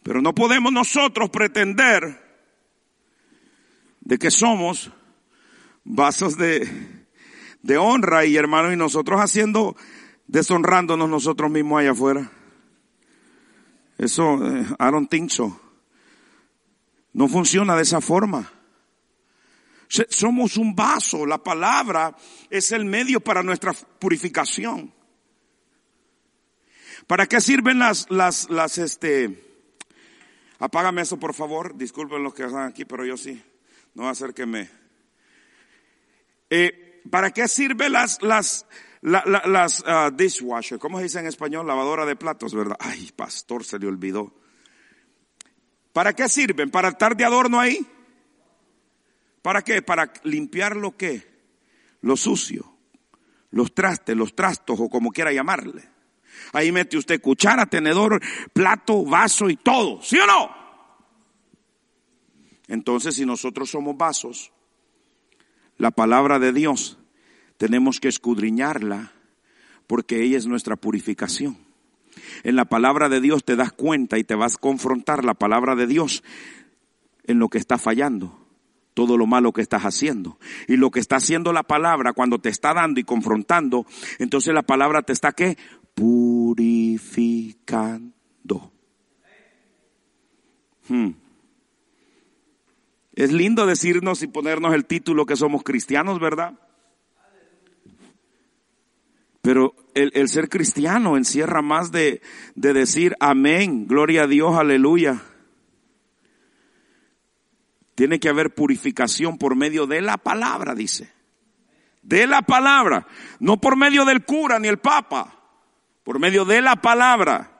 Pero 0.05 0.23
no 0.23 0.33
podemos 0.33 0.73
nosotros 0.73 1.31
pretender 1.31 2.23
de 4.01 4.17
que 4.17 4.31
somos 4.31 4.93
vasos 5.83 6.37
de, 6.37 6.71
de 7.63 7.79
honra 7.79 8.27
y 8.27 8.37
hermanos 8.37 8.75
y 8.75 8.77
nosotros 8.77 9.21
haciendo, 9.21 9.75
deshonrándonos 10.29 11.09
nosotros 11.09 11.51
mismos 11.51 11.81
allá 11.81 11.91
afuera. 11.91 12.31
Eso, 13.99 14.35
eh, 14.45 14.67
I 14.81 14.91
don't. 14.91 15.13
No 17.13 17.29
funciona 17.29 17.77
de 17.77 17.83
esa 17.83 18.01
forma. 18.01 18.51
Somos 19.89 20.57
un 20.57 20.75
vaso, 20.75 21.25
la 21.25 21.39
palabra 21.39 22.17
es 22.51 22.73
el 22.73 22.85
medio 22.85 23.21
para 23.21 23.43
nuestra 23.43 23.73
purificación. 23.73 24.93
¿Para 27.07 27.27
qué 27.27 27.41
sirven 27.41 27.79
las, 27.79 28.11
las, 28.11 28.51
las, 28.51 28.79
este, 28.79 29.45
apágame 30.59 31.03
eso 31.03 31.19
por 31.19 31.35
favor, 31.35 31.77
disculpen 31.77 32.23
los 32.23 32.35
que 32.35 32.45
están 32.45 32.67
aquí, 32.69 32.85
pero 32.85 33.05
yo 33.05 33.17
sí, 33.17 33.43
no 33.95 34.05
va 34.05 34.13
eh, 36.51 37.03
¿para 37.11 37.31
qué 37.31 37.47
sirven 37.47 37.93
las, 37.93 38.23
las, 38.23 38.67
las 39.05 39.81
uh, 39.81 40.11
dishwasher? 40.15 40.79
¿Cómo 40.79 40.97
se 40.97 41.05
dice 41.05 41.21
en 41.21 41.27
español? 41.27 41.67
Lavadora 41.67 42.07
de 42.07 42.17
platos, 42.17 42.55
¿verdad? 42.55 42.77
Ay, 42.81 43.13
pastor, 43.15 43.63
se 43.63 43.79
le 43.79 43.87
olvidó. 43.87 44.33
¿Para 45.93 46.15
qué 46.15 46.29
sirven? 46.29 46.71
¿Para 46.71 46.89
estar 46.89 47.15
de 47.15 47.25
adorno 47.25 47.61
ahí? 47.61 47.87
¿Para 49.43 49.63
qué? 49.63 49.83
Para 49.83 50.11
limpiar 50.23 50.75
lo 50.77 50.97
que? 50.97 51.23
Lo 52.01 52.17
sucio. 52.17 52.79
Los 53.51 53.75
trastes, 53.75 54.17
los 54.17 54.35
trastos 54.35 54.81
o 54.81 54.89
como 54.89 55.11
quiera 55.11 55.33
llamarle. 55.33 55.87
Ahí 56.55 56.73
mete 56.73 56.97
usted 56.97 57.21
cuchara, 57.21 57.67
tenedor, 57.67 58.21
plato, 58.55 59.05
vaso 59.05 59.51
y 59.51 59.57
todo. 59.57 60.03
¿Sí 60.03 60.19
o 60.19 60.27
no? 60.27 60.51
Entonces, 62.69 63.17
si 63.17 63.27
nosotros 63.27 63.71
somos 63.71 63.97
vasos, 63.99 64.51
la 65.77 65.91
palabra 65.91 66.39
de 66.39 66.53
Dios 66.55 66.99
tenemos 67.57 68.01
que 68.01 68.09
escudriñarla 68.09 69.13
porque 69.87 70.23
ella 70.23 70.39
es 70.39 70.47
nuestra 70.47 70.77
purificación. 70.77 71.57
En 72.43 72.57
la 72.57 72.65
palabra 72.65 73.09
de 73.09 73.21
Dios 73.21 73.45
te 73.45 73.57
das 73.57 73.73
cuenta 73.73 74.19
y 74.19 74.25
te 74.25 74.35
vas 74.35 74.57
a 74.57 74.59
confrontar 74.59 75.25
la 75.25 75.35
palabra 75.35 75.75
de 75.75 75.87
Dios 75.87 76.23
en 77.25 77.39
lo 77.39 77.49
que 77.49 77.59
está 77.59 77.79
fallando, 77.79 78.39
todo 78.95 79.17
lo 79.17 79.27
malo 79.27 79.53
que 79.53 79.63
estás 79.63 79.83
haciendo. 79.83 80.39
Y 80.69 80.77
lo 80.77 80.91
que 80.91 81.01
está 81.01 81.17
haciendo 81.17 81.53
la 81.53 81.65
palabra 81.65 82.13
cuando 82.13 82.39
te 82.39 82.49
está 82.49 82.75
dando 82.75 83.01
y 83.01 83.05
confrontando, 83.05 83.87
entonces 84.19 84.55
la 84.55 84.63
palabra 84.63 85.03
te 85.03 85.13
está 85.13 85.33
qué? 85.33 85.57
Purificando. 85.95 88.13
Hmm. 90.89 91.11
Es 93.15 93.33
lindo 93.33 93.67
decirnos 93.67 94.23
y 94.23 94.27
ponernos 94.27 94.75
el 94.75 94.87
título 94.87 95.25
que 95.25 95.37
somos 95.37 95.63
cristianos, 95.63 96.19
¿verdad? 96.19 96.59
Pero 99.45 99.75
el, 99.95 100.29
ser 100.31 100.49
cristiano 100.49 101.19
encierra 101.19 101.61
más 101.61 101.93
de, 101.93 102.23
de 102.55 102.73
decir 102.73 103.15
amén, 103.21 103.87
gloria 103.87 104.23
a 104.23 104.27
Dios, 104.27 104.57
aleluya. 104.57 105.21
Tiene 107.95 108.19
que 108.19 108.31
haber 108.31 108.55
purificación 108.55 109.37
por 109.37 109.55
medio 109.55 109.87
de 109.87 110.01
la 110.01 110.17
palabra, 110.17 110.75
dice. 110.75 111.13
De 112.01 112.27
la 112.27 112.41
palabra. 112.41 113.07
No 113.39 113.61
por 113.61 113.77
medio 113.77 114.07
del 114.07 114.25
cura 114.25 114.59
ni 114.59 114.69
el 114.69 114.79
papa. 114.79 115.39
Por 116.05 116.19
medio 116.19 116.47
de 116.47 116.63
la 116.63 116.77
palabra. 116.77 117.53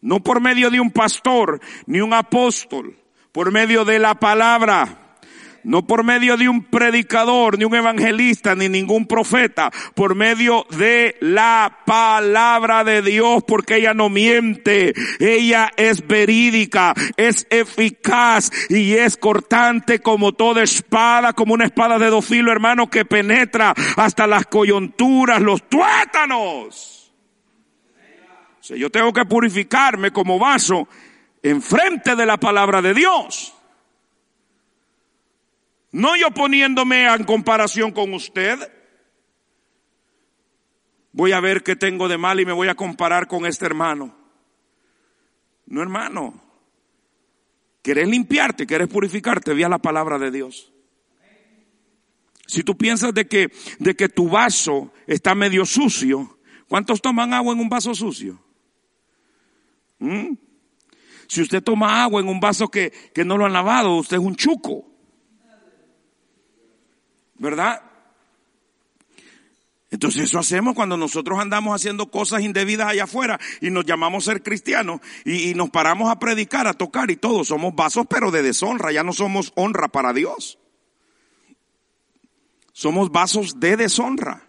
No 0.00 0.24
por 0.24 0.40
medio 0.40 0.70
de 0.70 0.80
un 0.80 0.90
pastor 0.90 1.60
ni 1.86 2.00
un 2.00 2.14
apóstol 2.14 2.98
por 3.36 3.52
medio 3.52 3.84
de 3.84 3.98
la 3.98 4.14
palabra. 4.14 5.05
No 5.66 5.84
por 5.84 6.04
medio 6.04 6.36
de 6.36 6.48
un 6.48 6.62
predicador, 6.62 7.58
ni 7.58 7.64
un 7.64 7.74
evangelista, 7.74 8.54
ni 8.54 8.68
ningún 8.68 9.08
profeta, 9.08 9.72
por 9.96 10.14
medio 10.14 10.64
de 10.70 11.16
la 11.18 11.80
palabra 11.84 12.84
de 12.84 13.02
Dios, 13.02 13.42
porque 13.44 13.78
ella 13.78 13.92
no 13.92 14.08
miente, 14.08 14.94
ella 15.18 15.72
es 15.76 16.06
verídica, 16.06 16.94
es 17.16 17.48
eficaz 17.50 18.52
y 18.68 18.92
es 18.92 19.16
cortante 19.16 19.98
como 19.98 20.30
toda 20.34 20.62
espada, 20.62 21.32
como 21.32 21.54
una 21.54 21.64
espada 21.64 21.98
de 21.98 22.10
dos 22.10 22.24
filos, 22.24 22.52
hermano, 22.52 22.88
que 22.88 23.04
penetra 23.04 23.74
hasta 23.96 24.28
las 24.28 24.46
coyunturas, 24.46 25.42
los 25.42 25.68
tuétanos. 25.68 27.12
O 28.70 28.76
yo 28.76 28.88
tengo 28.88 29.12
que 29.12 29.24
purificarme 29.24 30.12
como 30.12 30.38
vaso 30.38 30.86
enfrente 31.42 32.14
de 32.14 32.24
la 32.24 32.36
palabra 32.36 32.80
de 32.80 32.94
Dios. 32.94 33.55
No 35.96 36.14
yo 36.14 36.30
poniéndome 36.30 37.06
en 37.06 37.24
comparación 37.24 37.90
con 37.90 38.12
usted. 38.12 38.70
Voy 41.12 41.32
a 41.32 41.40
ver 41.40 41.62
qué 41.62 41.74
tengo 41.74 42.06
de 42.06 42.18
mal 42.18 42.38
y 42.38 42.44
me 42.44 42.52
voy 42.52 42.68
a 42.68 42.74
comparar 42.74 43.26
con 43.26 43.46
este 43.46 43.64
hermano. 43.64 44.14
No 45.64 45.80
hermano. 45.80 46.38
¿Querés 47.80 48.08
limpiarte? 48.08 48.66
¿Querés 48.66 48.88
purificarte? 48.88 49.54
Vía 49.54 49.70
la 49.70 49.78
palabra 49.78 50.18
de 50.18 50.30
Dios. 50.30 50.70
Si 52.46 52.62
tú 52.62 52.76
piensas 52.76 53.14
de 53.14 53.26
que, 53.26 53.50
de 53.78 53.96
que 53.96 54.10
tu 54.10 54.28
vaso 54.28 54.92
está 55.06 55.34
medio 55.34 55.64
sucio, 55.64 56.38
¿cuántos 56.68 57.00
toman 57.00 57.32
agua 57.32 57.54
en 57.54 57.60
un 57.60 57.70
vaso 57.70 57.94
sucio? 57.94 58.38
¿Mm? 59.98 60.34
Si 61.26 61.40
usted 61.40 61.62
toma 61.62 62.02
agua 62.02 62.20
en 62.20 62.28
un 62.28 62.38
vaso 62.38 62.68
que, 62.68 62.92
que 63.14 63.24
no 63.24 63.38
lo 63.38 63.46
han 63.46 63.54
lavado, 63.54 63.96
usted 63.96 64.18
es 64.18 64.22
un 64.22 64.36
chuco. 64.36 64.95
¿Verdad? 67.38 67.82
Entonces 69.90 70.24
eso 70.24 70.38
hacemos 70.38 70.74
cuando 70.74 70.96
nosotros 70.96 71.38
andamos 71.38 71.74
haciendo 71.74 72.10
cosas 72.10 72.42
indebidas 72.42 72.88
allá 72.88 73.04
afuera 73.04 73.38
y 73.60 73.70
nos 73.70 73.84
llamamos 73.84 74.24
ser 74.24 74.42
cristianos 74.42 75.00
y, 75.24 75.50
y, 75.50 75.54
nos 75.54 75.70
paramos 75.70 76.10
a 76.10 76.18
predicar, 76.18 76.66
a 76.66 76.74
tocar 76.74 77.10
y 77.10 77.16
todo. 77.16 77.44
Somos 77.44 77.74
vasos 77.74 78.06
pero 78.08 78.30
de 78.30 78.42
deshonra, 78.42 78.92
ya 78.92 79.02
no 79.02 79.12
somos 79.12 79.52
honra 79.54 79.88
para 79.88 80.12
Dios. 80.12 80.58
Somos 82.72 83.10
vasos 83.10 83.60
de 83.60 83.76
deshonra. 83.76 84.42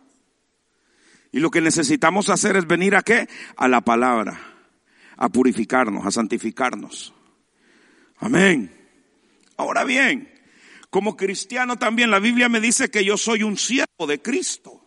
Y 1.32 1.40
lo 1.40 1.52
que 1.52 1.62
necesitamos 1.62 2.30
hacer 2.30 2.58
es 2.58 2.66
venir 2.66 2.96
a 2.96 3.04
qué? 3.04 3.30
A 3.56 3.68
la 3.68 3.82
palabra 3.82 4.58
a 5.18 5.30
purificarnos, 5.30 6.06
a 6.06 6.12
santificarnos. 6.12 7.14
Amén. 8.20 8.72
Ahora 9.58 9.84
bien, 9.84 10.32
como 10.90 11.18
cristiano 11.18 11.78
también 11.78 12.12
la 12.12 12.20
Biblia 12.20 12.50
me 12.50 12.60
dice 12.60 12.90
que 12.90 13.04
yo 13.04 13.18
soy 13.18 13.44
un 13.44 13.58
siervo 13.58 14.08
de 14.08 14.22
Cristo. 14.22 14.84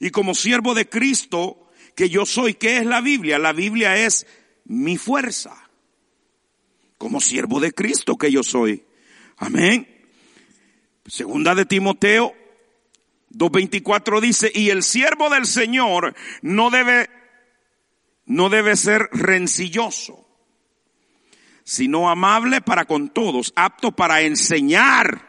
Y 0.00 0.10
como 0.10 0.34
siervo 0.34 0.74
de 0.74 0.88
Cristo 0.88 1.70
que 1.94 2.08
yo 2.08 2.26
soy, 2.26 2.54
¿qué 2.54 2.78
es 2.78 2.86
la 2.86 3.00
Biblia? 3.00 3.38
La 3.38 3.52
Biblia 3.52 3.96
es 3.96 4.26
mi 4.64 4.96
fuerza. 4.96 5.68
Como 6.98 7.20
siervo 7.20 7.60
de 7.60 7.72
Cristo 7.72 8.16
que 8.16 8.32
yo 8.32 8.42
soy. 8.42 8.84
Amén. 9.36 9.88
Segunda 11.06 11.54
de 11.54 11.66
Timoteo 11.66 12.34
2.24 13.30 14.20
dice, 14.20 14.50
y 14.54 14.70
el 14.70 14.82
siervo 14.82 15.28
del 15.28 15.46
Señor 15.46 16.14
no 16.42 16.70
debe 16.70 17.10
no 18.26 18.48
debe 18.48 18.74
ser 18.76 19.08
rencilloso, 19.12 20.23
sino 21.64 22.10
amable 22.10 22.60
para 22.60 22.84
con 22.84 23.08
todos, 23.08 23.52
apto 23.56 23.92
para 23.92 24.20
enseñar, 24.22 25.26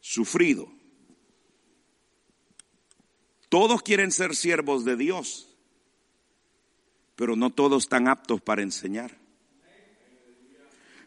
sufrido. 0.00 0.68
Todos 3.50 3.82
quieren 3.82 4.10
ser 4.10 4.34
siervos 4.34 4.84
de 4.84 4.96
Dios, 4.96 5.48
pero 7.16 7.36
no 7.36 7.50
todos 7.50 7.84
están 7.84 8.08
aptos 8.08 8.40
para 8.40 8.62
enseñar. 8.62 9.16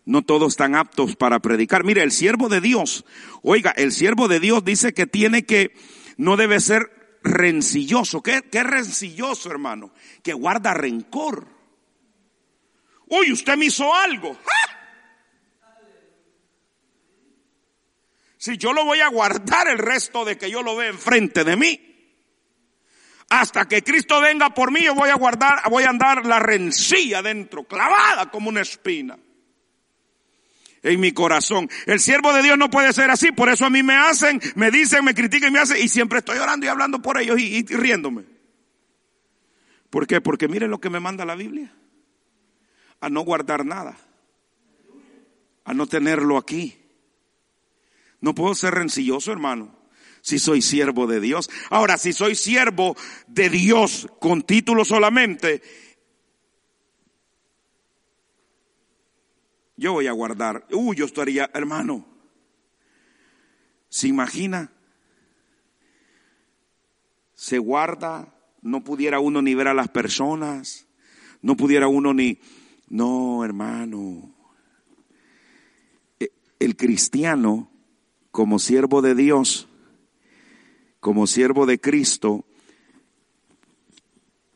No 0.06 0.24
todos 0.24 0.54
están 0.54 0.76
aptos 0.76 1.16
para 1.16 1.40
predicar. 1.40 1.84
Mire, 1.84 2.02
el 2.02 2.12
siervo 2.12 2.50
de 2.50 2.62
Dios, 2.62 3.06
oiga, 3.44 3.72
el 3.72 3.92
siervo 3.92 4.28
de 4.28 4.40
Dios 4.40 4.66
dice 4.66 4.94
que 4.94 5.06
tiene 5.06 5.46
que, 5.46 5.74
no 6.18 6.38
debe 6.38 6.60
ser 6.60 7.20
rencilloso. 7.24 8.22
¿Qué, 8.22 8.42
qué 8.52 8.64
rencilloso, 8.64 9.52
hermano? 9.52 9.94
Que 10.24 10.34
guarda 10.34 10.74
rencor. 10.74 11.61
Uy, 13.12 13.34
usted 13.34 13.58
me 13.58 13.66
hizo 13.66 13.94
algo. 13.94 14.38
Si 18.38 18.58
yo 18.58 18.72
lo 18.72 18.86
voy 18.86 19.02
a 19.02 19.10
guardar 19.10 19.68
el 19.68 19.78
resto 19.78 20.24
de 20.24 20.38
que 20.38 20.50
yo 20.50 20.64
lo 20.64 20.78
vea 20.78 20.90
enfrente 20.90 21.44
de 21.44 21.56
mí. 21.58 21.88
hasta 23.30 23.66
que 23.66 23.82
Cristo 23.82 24.20
venga 24.20 24.54
por 24.54 24.72
mí, 24.72 24.82
yo 24.84 24.96
voy 24.96 25.10
a 25.10 25.16
guardar, 25.16 25.62
voy 25.70 25.84
a 25.84 25.90
andar 25.90 26.26
la 26.26 26.40
rencilla 26.40 27.22
dentro, 27.22 27.64
clavada 27.64 28.30
como 28.30 28.50
una 28.50 28.62
espina 28.62 29.18
en 30.84 31.00
mi 31.00 31.14
corazón. 31.14 31.70
El 31.86 32.00
siervo 32.00 32.34
de 32.34 32.44
Dios 32.44 32.58
no 32.58 32.70
puede 32.70 32.92
ser 32.92 33.10
así, 33.10 33.32
por 33.32 33.50
eso 33.50 33.66
a 33.66 33.70
mí 33.70 33.84
me 33.84 33.96
hacen, 33.96 34.42
me 34.56 34.72
dicen, 34.72 35.06
me 35.06 35.14
critican 35.14 35.54
me 35.54 35.60
hacen, 35.60 35.78
y 35.82 35.88
siempre 35.88 36.20
estoy 36.20 36.40
orando 36.40 36.66
y 36.66 36.70
hablando 36.70 37.02
por 37.02 37.18
ellos 37.20 37.40
y, 37.40 37.58
y 37.58 37.64
riéndome. 37.64 38.24
¿Por 39.90 40.08
qué? 40.08 40.20
Porque 40.22 40.48
miren 40.48 40.72
lo 40.72 40.82
que 40.82 40.90
me 40.90 41.00
manda 41.00 41.24
la 41.24 41.36
Biblia. 41.36 41.74
A 43.02 43.10
no 43.10 43.22
guardar 43.22 43.66
nada. 43.66 43.98
A 45.66 45.74
no 45.74 45.88
tenerlo 45.88 46.38
aquí. 46.38 46.78
No 48.22 48.34
puedo 48.36 48.56
ser 48.56 48.76
rencilloso, 48.76 49.32
hermano. 49.32 49.76
Si 50.22 50.38
soy 50.38 50.62
siervo 50.62 51.08
de 51.08 51.20
Dios. 51.20 51.50
Ahora, 51.72 51.98
si 51.98 52.14
soy 52.14 52.36
siervo 52.36 52.96
de 53.28 53.50
Dios 53.50 54.08
con 54.20 54.44
título 54.44 54.86
solamente, 54.86 55.64
yo 59.76 59.94
voy 59.94 60.06
a 60.06 60.12
guardar. 60.12 60.68
Uy, 60.72 60.96
yo 60.96 61.06
estaría, 61.06 61.50
hermano. 61.56 62.06
¿Se 63.90 64.08
imagina? 64.08 64.72
Se 67.34 67.58
guarda, 67.58 68.34
no 68.62 68.84
pudiera 68.84 69.20
uno 69.20 69.42
ni 69.42 69.56
ver 69.56 69.68
a 69.68 69.74
las 69.74 69.90
personas, 69.90 70.88
no 71.42 71.58
pudiera 71.58 71.88
uno 71.88 72.14
ni... 72.14 72.40
No, 72.92 73.46
hermano. 73.46 74.36
E, 76.20 76.30
el 76.60 76.76
cristiano, 76.76 77.72
como 78.32 78.60
siervo 78.60 79.02
de 79.02 79.16
Dios, 79.16 79.70
como 81.00 81.26
siervo 81.26 81.66
de 81.66 81.80
Cristo, 81.80 82.44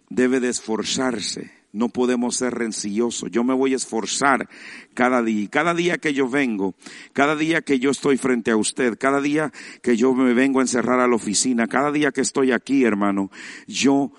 debe 0.10 0.42
de 0.42 0.50
esforzarse 0.50 1.56
no 1.76 1.90
podemos 1.90 2.38
ser 2.38 2.54
rencillosos. 2.54 3.30
Yo 3.32 3.44
me 3.44 3.54
voy 3.54 3.74
a 3.74 3.76
esforzar 3.76 4.48
cada 4.94 5.22
día. 5.22 5.50
Cada 5.52 5.74
día 5.74 5.98
que 5.98 6.14
yo 6.14 6.30
vengo, 6.30 6.74
cada 7.12 7.36
día 7.36 7.64
que 7.64 7.80
yo 7.80 7.92
estoy 7.92 8.16
frente 8.16 8.52
a 8.52 8.56
usted, 8.56 8.98
cada 8.98 9.20
día 9.20 9.52
que 9.82 9.98
yo 9.98 10.14
me 10.14 10.34
vengo 10.34 10.60
a 10.60 10.64
encerrar 10.64 11.02
a 11.02 11.08
la 11.10 11.18
oficina, 11.18 11.68
cada 11.68 11.92
día 11.92 12.14
que 12.14 12.22
estoy 12.22 12.54
aquí, 12.54 12.86
hermano, 12.86 13.30
yo 13.68 14.14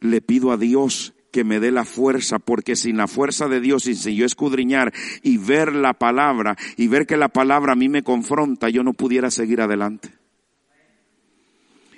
le 0.00 0.20
pido 0.20 0.52
a 0.52 0.58
Dios 0.58 1.14
que 1.30 1.44
me 1.44 1.60
dé 1.60 1.70
la 1.70 1.84
fuerza, 1.84 2.38
porque 2.38 2.76
sin 2.76 2.96
la 2.96 3.06
fuerza 3.06 3.48
de 3.48 3.60
Dios 3.60 3.86
y 3.86 3.94
sin 3.94 4.14
yo 4.14 4.26
escudriñar 4.26 4.92
y 5.22 5.38
ver 5.38 5.74
la 5.74 5.94
palabra 5.94 6.56
y 6.76 6.88
ver 6.88 7.06
que 7.06 7.16
la 7.16 7.28
palabra 7.28 7.72
a 7.72 7.76
mí 7.76 7.88
me 7.88 8.02
confronta, 8.02 8.68
yo 8.68 8.82
no 8.82 8.92
pudiera 8.92 9.30
seguir 9.30 9.60
adelante. 9.60 10.10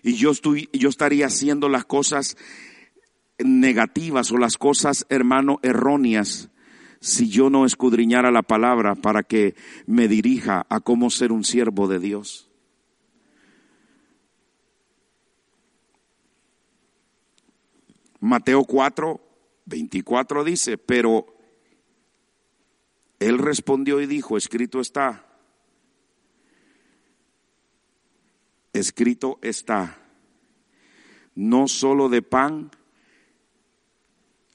Y 0.03 0.14
yo 0.14 0.31
estoy, 0.31 0.68
yo 0.73 0.88
estaría 0.88 1.27
haciendo 1.27 1.68
las 1.68 1.85
cosas 1.85 2.37
negativas 3.38 4.33
o 4.33 4.38
las 4.38 4.59
cosas, 4.59 5.07
hermano, 5.09 5.59
erróneas 5.62 6.51
si 7.01 7.29
yo 7.29 7.51
no 7.51 7.66
escudriñara 7.66 8.31
la 8.31 8.42
palabra 8.42 8.95
para 8.95 9.25
que 9.25 9.57
me 9.87 10.07
dirija 10.07 10.64
a 10.68 10.79
cómo 10.79 11.11
ser 11.11 11.33
un 11.33 11.42
siervo 11.42 11.88
de 11.88 11.99
Dios. 11.99 12.52
Mateo 18.22 18.62
4, 18.62 19.20
24 19.64 20.44
dice, 20.44 20.78
pero 20.78 21.26
él 23.18 23.38
respondió 23.38 24.00
y 24.00 24.06
dijo, 24.06 24.37
escrito 24.37 24.80
está, 24.80 25.26
escrito 28.72 29.40
está, 29.42 29.98
no 31.35 31.66
solo 31.66 32.08
de 32.08 32.22
pan 32.22 32.70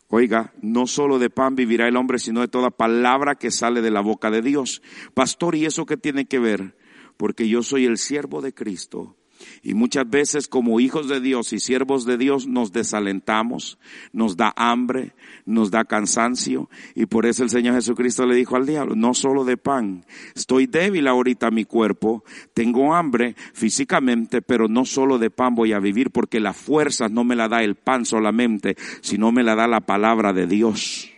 Oiga, 0.09 0.53
no 0.61 0.87
solo 0.87 1.19
de 1.19 1.29
pan 1.29 1.55
vivirá 1.55 1.89
el 1.89 1.97
hombre, 1.97 2.17
sino 2.17 2.39
de 2.39 2.47
toda 2.47 2.71
palabra 2.71 3.35
que 3.35 3.51
sale 3.51 3.81
de 3.81 3.91
la 3.91 3.99
boca 3.99 4.31
de 4.31 4.41
Dios. 4.41 4.81
Pastor, 5.13 5.55
¿y 5.55 5.65
eso 5.65 5.85
qué 5.85 5.97
tiene 5.97 6.27
que 6.27 6.39
ver? 6.39 6.77
Porque 7.17 7.49
yo 7.49 7.61
soy 7.61 7.83
el 7.83 7.97
siervo 7.97 8.41
de 8.41 8.53
Cristo 8.53 9.17
y 9.63 9.73
muchas 9.73 10.09
veces 10.09 10.47
como 10.47 10.79
hijos 10.79 11.07
de 11.07 11.19
Dios 11.19 11.53
y 11.53 11.59
siervos 11.59 12.05
de 12.05 12.17
Dios 12.17 12.47
nos 12.47 12.71
desalentamos, 12.71 13.77
nos 14.13 14.37
da 14.37 14.53
hambre, 14.55 15.13
nos 15.45 15.71
da 15.71 15.85
cansancio 15.85 16.69
y 16.95 17.05
por 17.05 17.25
eso 17.25 17.43
el 17.43 17.49
Señor 17.49 17.75
Jesucristo 17.75 18.25
le 18.25 18.35
dijo 18.35 18.55
al 18.55 18.65
diablo, 18.65 18.95
no 18.95 19.13
solo 19.13 19.43
de 19.43 19.57
pan, 19.57 20.05
estoy 20.35 20.67
débil 20.67 21.07
ahorita 21.07 21.51
mi 21.51 21.65
cuerpo, 21.65 22.23
tengo 22.53 22.93
hambre 22.93 23.35
físicamente, 23.53 24.41
pero 24.41 24.67
no 24.67 24.85
solo 24.85 25.17
de 25.17 25.29
pan 25.29 25.55
voy 25.55 25.73
a 25.73 25.79
vivir 25.79 26.11
porque 26.11 26.39
la 26.39 26.53
fuerza 26.53 27.09
no 27.09 27.23
me 27.23 27.35
la 27.35 27.47
da 27.47 27.63
el 27.63 27.75
pan 27.75 28.05
solamente, 28.05 28.75
sino 29.01 29.31
me 29.31 29.43
la 29.43 29.55
da 29.55 29.67
la 29.67 29.81
palabra 29.81 30.33
de 30.33 30.47
Dios. 30.47 31.16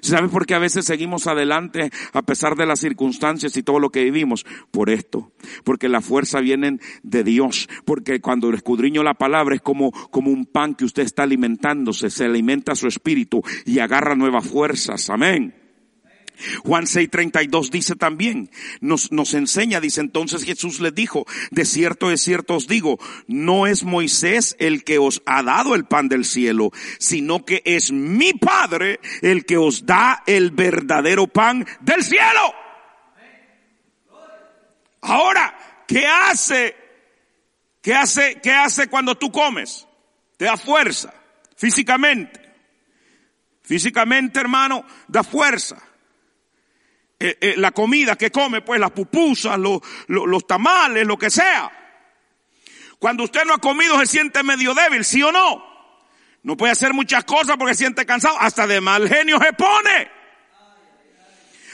¿Sabe 0.00 0.28
por 0.28 0.46
qué 0.46 0.54
a 0.54 0.58
veces 0.58 0.84
seguimos 0.84 1.26
adelante 1.26 1.90
a 2.12 2.22
pesar 2.22 2.56
de 2.56 2.66
las 2.66 2.80
circunstancias 2.80 3.56
y 3.56 3.62
todo 3.62 3.78
lo 3.78 3.90
que 3.90 4.04
vivimos? 4.04 4.44
Por 4.70 4.90
esto. 4.90 5.32
Porque 5.64 5.88
la 5.88 6.00
fuerza 6.00 6.40
viene 6.40 6.78
de 7.02 7.24
Dios. 7.24 7.68
Porque 7.84 8.20
cuando 8.20 8.52
escudriño 8.52 9.02
la 9.02 9.14
palabra 9.14 9.54
es 9.54 9.62
como, 9.62 9.92
como 10.10 10.30
un 10.30 10.46
pan 10.46 10.74
que 10.74 10.84
usted 10.84 11.02
está 11.02 11.24
alimentándose. 11.24 12.10
Se 12.10 12.24
alimenta 12.24 12.74
su 12.74 12.86
espíritu 12.86 13.42
y 13.64 13.78
agarra 13.78 14.14
nuevas 14.14 14.46
fuerzas. 14.46 15.10
Amén. 15.10 15.59
Juan 16.64 16.84
6:32 16.84 17.70
dice 17.70 17.96
también, 17.96 18.50
nos, 18.80 19.12
nos 19.12 19.34
enseña, 19.34 19.80
dice 19.80 20.00
entonces 20.00 20.44
Jesús 20.44 20.80
les 20.80 20.94
dijo, 20.94 21.26
de 21.50 21.64
cierto, 21.64 22.08
de 22.08 22.16
cierto 22.16 22.56
os 22.56 22.66
digo, 22.66 22.98
no 23.26 23.66
es 23.66 23.84
Moisés 23.84 24.56
el 24.58 24.84
que 24.84 24.98
os 24.98 25.22
ha 25.26 25.42
dado 25.42 25.74
el 25.74 25.84
pan 25.84 26.08
del 26.08 26.24
cielo, 26.24 26.70
sino 26.98 27.44
que 27.44 27.62
es 27.64 27.92
mi 27.92 28.32
Padre 28.32 29.00
el 29.22 29.44
que 29.44 29.56
os 29.56 29.86
da 29.86 30.22
el 30.26 30.50
verdadero 30.50 31.26
pan 31.26 31.66
del 31.80 32.02
cielo. 32.02 32.54
Ahora, 35.02 35.84
¿qué 35.86 36.06
hace? 36.06 36.76
¿Qué 37.80 37.94
hace? 37.94 38.40
¿Qué 38.42 38.52
hace 38.52 38.88
cuando 38.88 39.16
tú 39.16 39.32
comes? 39.32 39.86
Te 40.36 40.44
da 40.44 40.56
fuerza, 40.56 41.12
físicamente. 41.56 42.40
Físicamente, 43.62 44.40
hermano, 44.40 44.84
da 45.06 45.22
fuerza. 45.22 45.76
Eh, 47.22 47.36
eh, 47.38 47.54
la 47.58 47.70
comida 47.72 48.16
que 48.16 48.30
come, 48.30 48.62
pues 48.62 48.80
las 48.80 48.92
pupusas, 48.92 49.58
los, 49.58 50.46
tamales, 50.46 51.06
lo 51.06 51.18
que 51.18 51.28
sea. 51.28 51.70
Cuando 52.98 53.24
usted 53.24 53.44
no 53.44 53.52
ha 53.52 53.58
comido 53.58 53.98
se 54.00 54.06
siente 54.06 54.42
medio 54.42 54.72
débil, 54.72 55.04
¿sí 55.04 55.22
o 55.22 55.30
no? 55.30 55.62
No 56.42 56.56
puede 56.56 56.72
hacer 56.72 56.94
muchas 56.94 57.24
cosas 57.24 57.58
porque 57.58 57.74
se 57.74 57.80
siente 57.80 58.06
cansado, 58.06 58.36
hasta 58.40 58.66
de 58.66 58.80
mal 58.80 59.06
genio 59.06 59.38
se 59.38 59.52
pone. 59.52 60.19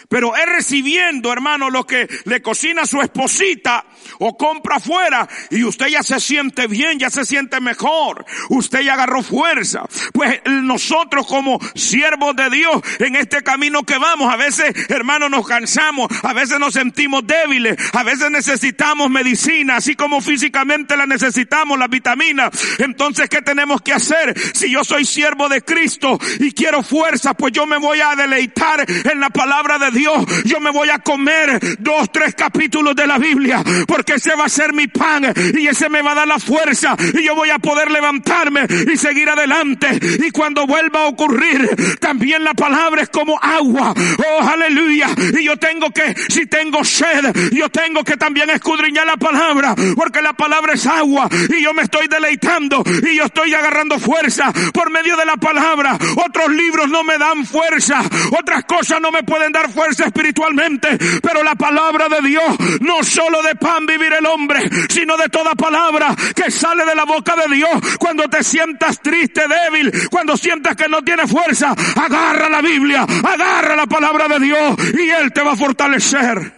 Pero 0.09 0.37
es 0.37 0.47
recibiendo, 0.47 1.33
hermano, 1.33 1.71
lo 1.71 1.85
que 1.85 2.09
le 2.25 2.43
cocina 2.43 2.87
su 2.87 3.01
esposita 3.01 3.85
o 4.19 4.37
compra 4.37 4.77
afuera 4.77 5.29
y 5.51 5.65
usted 5.65 5.89
ya 5.89 6.03
se 6.03 6.21
siente 6.21 6.67
bien, 6.67 6.99
ya 6.99 7.11
se 7.11 7.25
siente 7.25 7.61
mejor. 7.61 8.25
Usted 8.51 8.81
ya 8.81 8.95
agarró 8.95 9.23
fuerza. 9.23 9.83
Pues 10.13 10.41
nosotros 10.47 11.27
como 11.27 11.59
siervos 11.75 12.37
de 12.37 12.51
Dios 12.51 12.83
en 12.99 13.17
este 13.17 13.43
camino 13.43 13.83
que 13.83 13.99
vamos, 13.99 14.33
a 14.33 14.37
veces, 14.37 14.75
hermano, 14.89 15.29
nos 15.29 15.47
cansamos, 15.47 16.09
a 16.23 16.33
veces 16.33 16.59
nos 16.59 16.75
sentimos 16.75 17.27
débiles, 17.27 17.77
a 17.93 18.03
veces 18.03 18.31
necesitamos 18.31 19.11
medicina, 19.11 19.77
así 19.77 19.95
como 19.95 20.21
físicamente 20.21 20.97
la 20.97 21.07
necesitamos, 21.07 21.79
las 21.79 21.89
vitaminas. 21.89 22.51
Entonces, 22.79 23.29
¿qué 23.29 23.43
tenemos 23.43 23.83
que 23.83 23.93
hacer? 23.93 24.39
Si 24.55 24.71
yo 24.71 24.85
soy 24.85 25.05
siervo 25.05 25.49
de 25.49 25.63
Cristo 25.63 26.19
y 26.39 26.53
quiero 26.53 26.83
fuerza, 26.83 27.35
pues 27.35 27.53
yo 27.53 27.67
me 27.67 27.79
voy 27.79 28.01
a 28.01 28.15
deleitar 28.15 28.85
en 28.89 29.21
la 29.21 29.31
palabra 29.31 29.79
de 29.79 29.91
Dios, 29.91 29.96
yo 30.03 30.61
me 30.61 30.71
voy 30.71 30.91
a 30.91 30.99
comer 30.99 31.77
dos, 31.79 32.11
tres 32.13 32.35
capítulos 32.35 32.95
de 32.95 33.07
la 33.07 33.19
Biblia, 33.19 33.63
porque 33.87 34.15
ese 34.15 34.35
va 34.35 34.45
a 34.45 34.49
ser 34.49 34.73
mi 34.73 34.87
pan 34.89 35.33
y 35.55 35.67
ese 35.67 35.89
me 35.89 36.03
va 36.03 36.13
a 36.13 36.15
dar 36.17 36.29
la 36.29 36.39
fuerza 36.39 36.97
y 37.15 37.25
yo 37.25 37.35
voy 37.35 37.51
a 37.51 37.59
poder 37.59 37.91
levantarme 37.91 38.67
y 38.93 38.97
seguir 38.97 39.29
adelante. 39.29 39.99
Y 40.27 40.31
cuando 40.31 40.67
vuelva 40.67 41.03
a 41.03 41.07
ocurrir, 41.07 41.99
también 42.01 42.45
la 42.45 42.55
palabra 42.55 43.03
es 43.03 43.09
como 43.09 43.39
agua. 43.41 43.95
Oh, 44.19 44.49
aleluya. 44.49 45.09
Y 45.39 45.45
yo 45.45 45.57
tengo 45.57 45.91
que, 45.91 46.15
si 46.29 46.47
tengo 46.47 46.85
sed, 46.85 47.51
yo 47.53 47.69
tengo 47.69 48.05
que 48.05 48.17
también 48.17 48.51
escudriñar 48.51 49.07
la 49.07 49.17
palabra, 49.17 49.75
porque 49.97 50.23
la 50.23 50.33
palabra 50.33 50.75
es 50.75 50.87
agua 50.87 51.29
y 51.49 51.63
yo 51.63 51.73
me 51.75 51.83
estoy 51.83 52.09
deleitando 52.09 52.83
y 53.11 53.17
yo 53.17 53.25
estoy 53.25 53.55
agarrando 53.55 53.99
fuerza 53.99 54.53
por 54.73 54.91
medio 54.91 55.17
de 55.17 55.25
la 55.25 55.37
palabra. 55.37 55.99
Otros 56.17 56.51
libros 56.51 56.89
no 56.89 57.03
me 57.05 57.19
dan 57.19 57.45
fuerza, 57.47 58.03
otras 58.39 58.65
cosas 58.65 59.01
no 59.01 59.11
me 59.11 59.23
pueden 59.23 59.53
dar 59.53 59.71
espiritualmente, 59.91 60.99
pero 61.23 61.43
la 61.43 61.55
palabra 61.55 62.09
de 62.09 62.29
Dios, 62.29 62.81
no 62.81 63.03
solo 63.03 63.43
de 63.43 63.55
pan 63.55 63.87
vivir 63.87 64.13
el 64.13 64.27
hombre, 64.27 64.69
sino 64.89 65.17
de 65.17 65.29
toda 65.29 65.55
palabra 65.55 66.15
que 66.35 66.51
sale 66.51 66.85
de 66.85 66.95
la 66.95 67.05
boca 67.05 67.35
de 67.37 67.55
Dios. 67.55 67.97
Cuando 67.99 68.29
te 68.29 68.43
sientas 68.43 69.01
triste, 69.01 69.43
débil, 69.49 69.93
cuando 70.11 70.37
sientas 70.37 70.77
que 70.77 70.89
no 70.89 71.03
tienes 71.03 71.31
fuerza, 71.31 71.75
agarra 71.97 72.49
la 72.49 72.61
Biblia, 72.61 73.03
agarra 73.03 73.77
la 73.77 73.87
palabra 73.87 74.29
de 74.29 74.41
Dios 74.41 74.77
y 74.99 75.09
Él 75.11 75.33
te 75.33 75.43
va 75.43 75.53
a 75.53 75.57
fortalecer. 75.57 76.55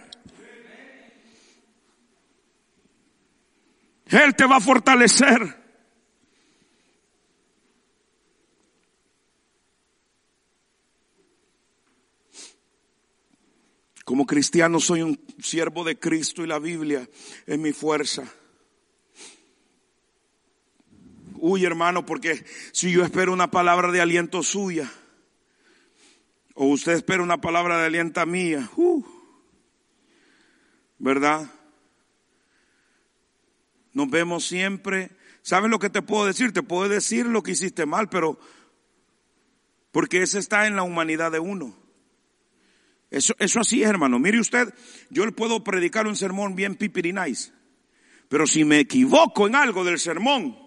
Él 4.07 4.35
te 4.35 4.45
va 4.45 4.57
a 4.57 4.59
fortalecer. 4.59 5.58
Cristiano 14.25 14.79
soy 14.79 15.01
un 15.01 15.19
siervo 15.39 15.83
de 15.83 15.99
Cristo 15.99 16.43
y 16.43 16.47
la 16.47 16.59
Biblia 16.59 17.07
es 17.45 17.59
mi 17.59 17.71
fuerza. 17.71 18.23
Uy, 21.35 21.63
hermano, 21.63 22.05
porque 22.05 22.43
si 22.71 22.91
yo 22.91 23.03
espero 23.03 23.31
una 23.31 23.49
palabra 23.49 23.91
de 23.91 24.01
aliento 24.01 24.43
suya, 24.43 24.91
o 26.53 26.65
usted 26.65 26.93
espera 26.93 27.23
una 27.23 27.39
palabra 27.39 27.77
de 27.77 27.85
aliento 27.85 28.25
mía, 28.25 28.69
uh, 28.75 29.03
¿verdad? 30.97 31.49
Nos 33.93 34.09
vemos 34.09 34.45
siempre. 34.45 35.11
¿Sabes 35.41 35.69
lo 35.69 35.79
que 35.79 35.89
te 35.89 36.01
puedo 36.01 36.25
decir? 36.25 36.51
Te 36.51 36.63
puedo 36.63 36.89
decir 36.89 37.25
lo 37.25 37.43
que 37.43 37.51
hiciste 37.51 37.85
mal, 37.85 38.09
pero 38.09 38.37
porque 39.91 40.21
eso 40.21 40.37
está 40.37 40.67
en 40.67 40.75
la 40.75 40.83
humanidad 40.83 41.31
de 41.31 41.39
uno. 41.39 41.75
Eso, 43.11 43.35
eso 43.39 43.59
así 43.59 43.81
es, 43.81 43.89
hermano. 43.89 44.19
Mire 44.19 44.39
usted, 44.39 44.73
yo 45.09 45.25
le 45.25 45.31
puedo 45.31 45.63
predicar 45.63 46.07
un 46.07 46.15
sermón 46.15 46.55
bien 46.55 46.75
pipirinais, 46.75 47.53
pero 48.27 48.45
si 48.45 48.63
me 48.63 48.79
equivoco 48.79 49.47
en 49.47 49.55
algo 49.55 49.83
del 49.83 49.99
sermón, 49.99 50.57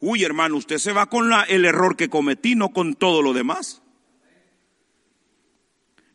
uy, 0.00 0.24
hermano, 0.24 0.56
usted 0.56 0.78
se 0.78 0.92
va 0.92 1.06
con 1.06 1.28
la, 1.28 1.42
el 1.44 1.64
error 1.64 1.96
que 1.96 2.08
cometí, 2.08 2.54
no 2.54 2.70
con 2.70 2.94
todo 2.94 3.22
lo 3.22 3.32
demás. 3.32 3.82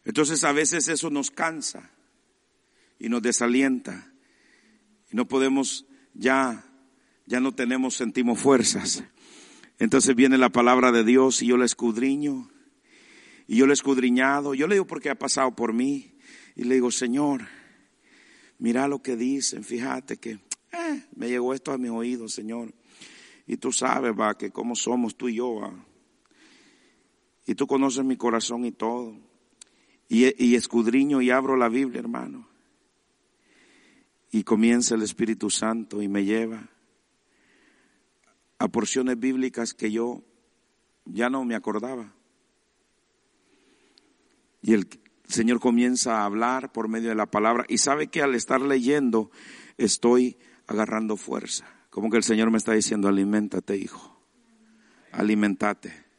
Entonces 0.04 0.44
a 0.44 0.52
veces 0.52 0.88
eso 0.88 1.10
nos 1.10 1.32
cansa 1.32 1.92
y 3.00 3.10
nos 3.10 3.22
desalienta 3.22 4.12
y 5.12 5.16
no 5.16 5.28
podemos 5.28 5.86
ya, 6.14 6.66
ya 7.26 7.40
no 7.40 7.54
tenemos, 7.54 7.96
sentimos 7.96 8.40
fuerzas. 8.40 9.04
Entonces 9.80 10.16
viene 10.16 10.38
la 10.38 10.50
palabra 10.50 10.92
de 10.92 11.04
Dios 11.04 11.42
y 11.42 11.48
yo 11.48 11.58
la 11.58 11.66
escudriño. 11.66 12.51
Y 13.52 13.58
yo 13.58 13.66
la 13.68 13.74
he 13.74 13.76
escudriñado. 13.76 14.54
Yo 14.54 14.66
le 14.66 14.76
digo 14.76 14.88
porque 14.88 15.10
ha 15.10 15.16
pasado 15.16 15.54
por 15.54 15.74
mí. 15.74 16.16
Y 16.56 16.64
le 16.64 16.76
digo, 16.76 16.89
Señor, 16.89 17.41
mira 18.60 18.88
lo 18.88 19.02
que 19.02 19.18
dicen. 19.18 19.66
Fíjate 19.66 20.16
que 20.16 20.39
eh, 20.72 21.06
me 21.18 21.28
llegó 21.28 21.54
esto 21.54 21.74
a 21.74 21.78
mi 21.78 21.89
oído, 21.89 22.30
Señor. 22.30 22.74
Y 23.45 23.58
tú 23.58 23.74
sabes, 23.74 24.14
va, 24.18 24.38
que 24.38 24.52
cómo 24.52 24.74
somos 24.74 25.18
tú 25.18 25.28
y 25.28 25.36
yo, 25.36 25.56
va. 25.56 25.86
Y 27.45 27.56
tú 27.56 27.68
conoces 27.68 28.06
mi 28.06 28.16
corazón 28.16 28.64
y 28.64 28.72
todo. 28.72 29.18
Y 30.08 30.56
escudriño 30.56 31.22
y 31.22 31.30
abro 31.30 31.58
la 31.58 31.68
Biblia, 31.68 31.99
hermano. 31.99 32.47
Y 34.32 34.43
comienza 34.43 34.95
el 34.95 35.02
Espíritu 35.02 35.49
Santo 35.49 36.02
y 36.02 36.08
me 36.08 36.24
lleva 36.24 36.70
a 38.60 38.70
porciones 38.70 39.20
bíblicas 39.20 39.74
que 39.74 39.91
yo 39.91 40.24
ya 41.04 41.30
no 41.30 41.43
me 41.43 41.56
acordaba. 41.56 42.16
Y 44.62 44.74
el 44.74 44.88
Señor 45.28 45.59
comienza 45.59 46.20
a 46.20 46.26
hablar 46.26 46.72
por 46.72 46.88
medio 46.88 47.09
de 47.09 47.16
la 47.16 47.26
palabra 47.26 47.66
y 47.68 47.78
sabe 47.78 48.07
que 48.07 48.22
al 48.22 48.36
estar 48.36 48.62
leyendo 48.62 49.32
estoy 49.78 50.38
agarrando 50.68 51.18
fuerza. 51.18 51.66
Como 51.89 52.09
que 52.09 52.18
el 52.18 52.24
Señor 52.24 52.51
me 52.51 52.57
está 52.57 52.74
diciendo, 52.74 53.07
alimentate 53.07 53.76
hijo, 53.76 54.22
alimentate. 55.12 56.11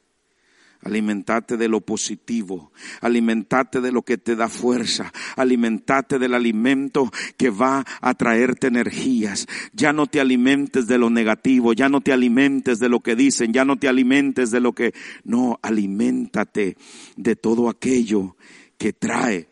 Alimentate 0.84 1.56
de 1.56 1.68
lo 1.68 1.80
positivo, 1.80 2.72
alimentate 3.00 3.80
de 3.80 3.92
lo 3.92 4.02
que 4.02 4.18
te 4.18 4.34
da 4.34 4.48
fuerza, 4.48 5.12
alimentate 5.36 6.18
del 6.18 6.34
alimento 6.34 7.08
que 7.36 7.50
va 7.50 7.84
a 8.00 8.14
traerte 8.14 8.66
energías. 8.66 9.46
Ya 9.72 9.92
no 9.92 10.08
te 10.08 10.20
alimentes 10.20 10.88
de 10.88 10.98
lo 10.98 11.08
negativo, 11.08 11.72
ya 11.72 11.88
no 11.88 12.00
te 12.00 12.12
alimentes 12.12 12.80
de 12.80 12.88
lo 12.88 12.98
que 12.98 13.14
dicen, 13.14 13.52
ya 13.52 13.64
no 13.64 13.76
te 13.76 13.88
alimentes 13.88 14.50
de 14.50 14.60
lo 14.60 14.72
que... 14.72 14.92
No, 15.22 15.60
alimentate 15.62 16.76
de 17.16 17.36
todo 17.36 17.68
aquello 17.68 18.36
que 18.76 18.92
trae, 18.92 19.48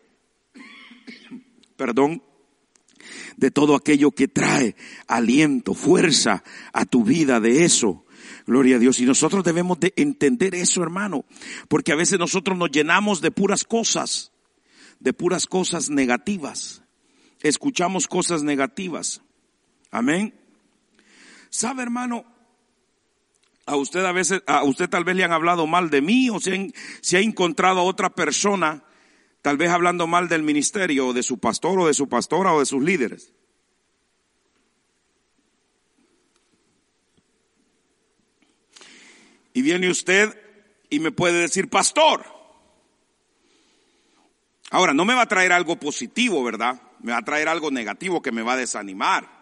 perdón, 1.77 2.25
de 3.37 3.53
todo 3.53 3.77
aquello 3.77 4.11
que 4.11 4.27
trae 4.27 4.75
aliento, 5.07 5.75
fuerza 5.75 6.43
a 6.73 6.85
tu 6.87 7.05
vida, 7.05 7.39
de 7.39 7.65
eso 7.65 8.05
Gloria 8.47 8.77
a 8.77 8.79
Dios. 8.79 9.01
Y 9.01 9.05
nosotros 9.05 9.45
debemos 9.45 9.79
de 9.81 9.93
entender 9.97 10.55
eso, 10.55 10.83
hermano, 10.83 11.25
porque 11.69 11.93
a 11.93 11.97
veces 11.97 12.19
nosotros 12.19 12.57
nos 12.57 12.71
llenamos 12.71 13.21
de 13.21 13.31
puras 13.31 13.65
cosas, 13.65 14.33
de 14.99 15.13
puras 15.13 15.47
cosas 15.47 15.91
negativas. 15.91 16.83
Escuchamos 17.41 18.07
cosas 18.07 18.43
negativas. 18.43 19.23
Amén. 19.91 20.35
¿Sabe, 21.49 21.83
hermano? 21.83 22.25
A 23.67 23.77
usted 23.77 24.05
a 24.05 24.13
veces, 24.13 24.43
a 24.47 24.65
usted 24.65 24.89
tal 24.89 25.05
vez 25.05 25.17
le 25.17 25.25
han 25.25 25.33
hablado 25.33 25.67
mal 25.67 25.91
de 25.91 26.01
mí 26.01 26.29
o 26.31 26.41
se, 26.41 26.73
se 27.01 27.17
ha 27.17 27.21
encontrado 27.21 27.81
a 27.81 27.85
otra 27.85 28.11
persona, 28.11 28.83
tal 29.43 29.57
vez 29.57 29.71
hablando 29.71 30.07
mal 30.07 30.29
del 30.29 30.43
ministerio 30.43 31.09
o 31.09 31.13
de 31.13 31.23
su 31.23 31.39
pastor 31.39 31.79
o 31.79 31.87
de 31.87 31.95
su 31.95 32.09
pastora 32.09 32.53
o 32.53 32.61
de 32.61 32.67
sus 32.67 32.83
líderes. 32.83 33.33
Y 39.53 39.63
viene 39.63 39.91
usted 39.91 40.37
y 40.89 41.01
me 41.01 41.13
puede 41.13 41.41
decir, 41.41 41.69
pastor. 41.69 42.25
Ahora, 44.71 44.95
no 44.95 45.05
me 45.05 45.15
va 45.15 45.23
a 45.23 45.29
traer 45.29 45.53
algo 45.53 45.77
positivo, 45.77 46.45
¿verdad? 46.45 46.81
Me 47.01 47.13
va 47.13 47.19
a 47.19 47.25
traer 47.25 47.49
algo 47.49 47.71
negativo 47.71 48.23
que 48.23 48.33
me 48.33 48.43
va 48.43 48.53
a 48.53 48.57
desanimar. 48.57 49.41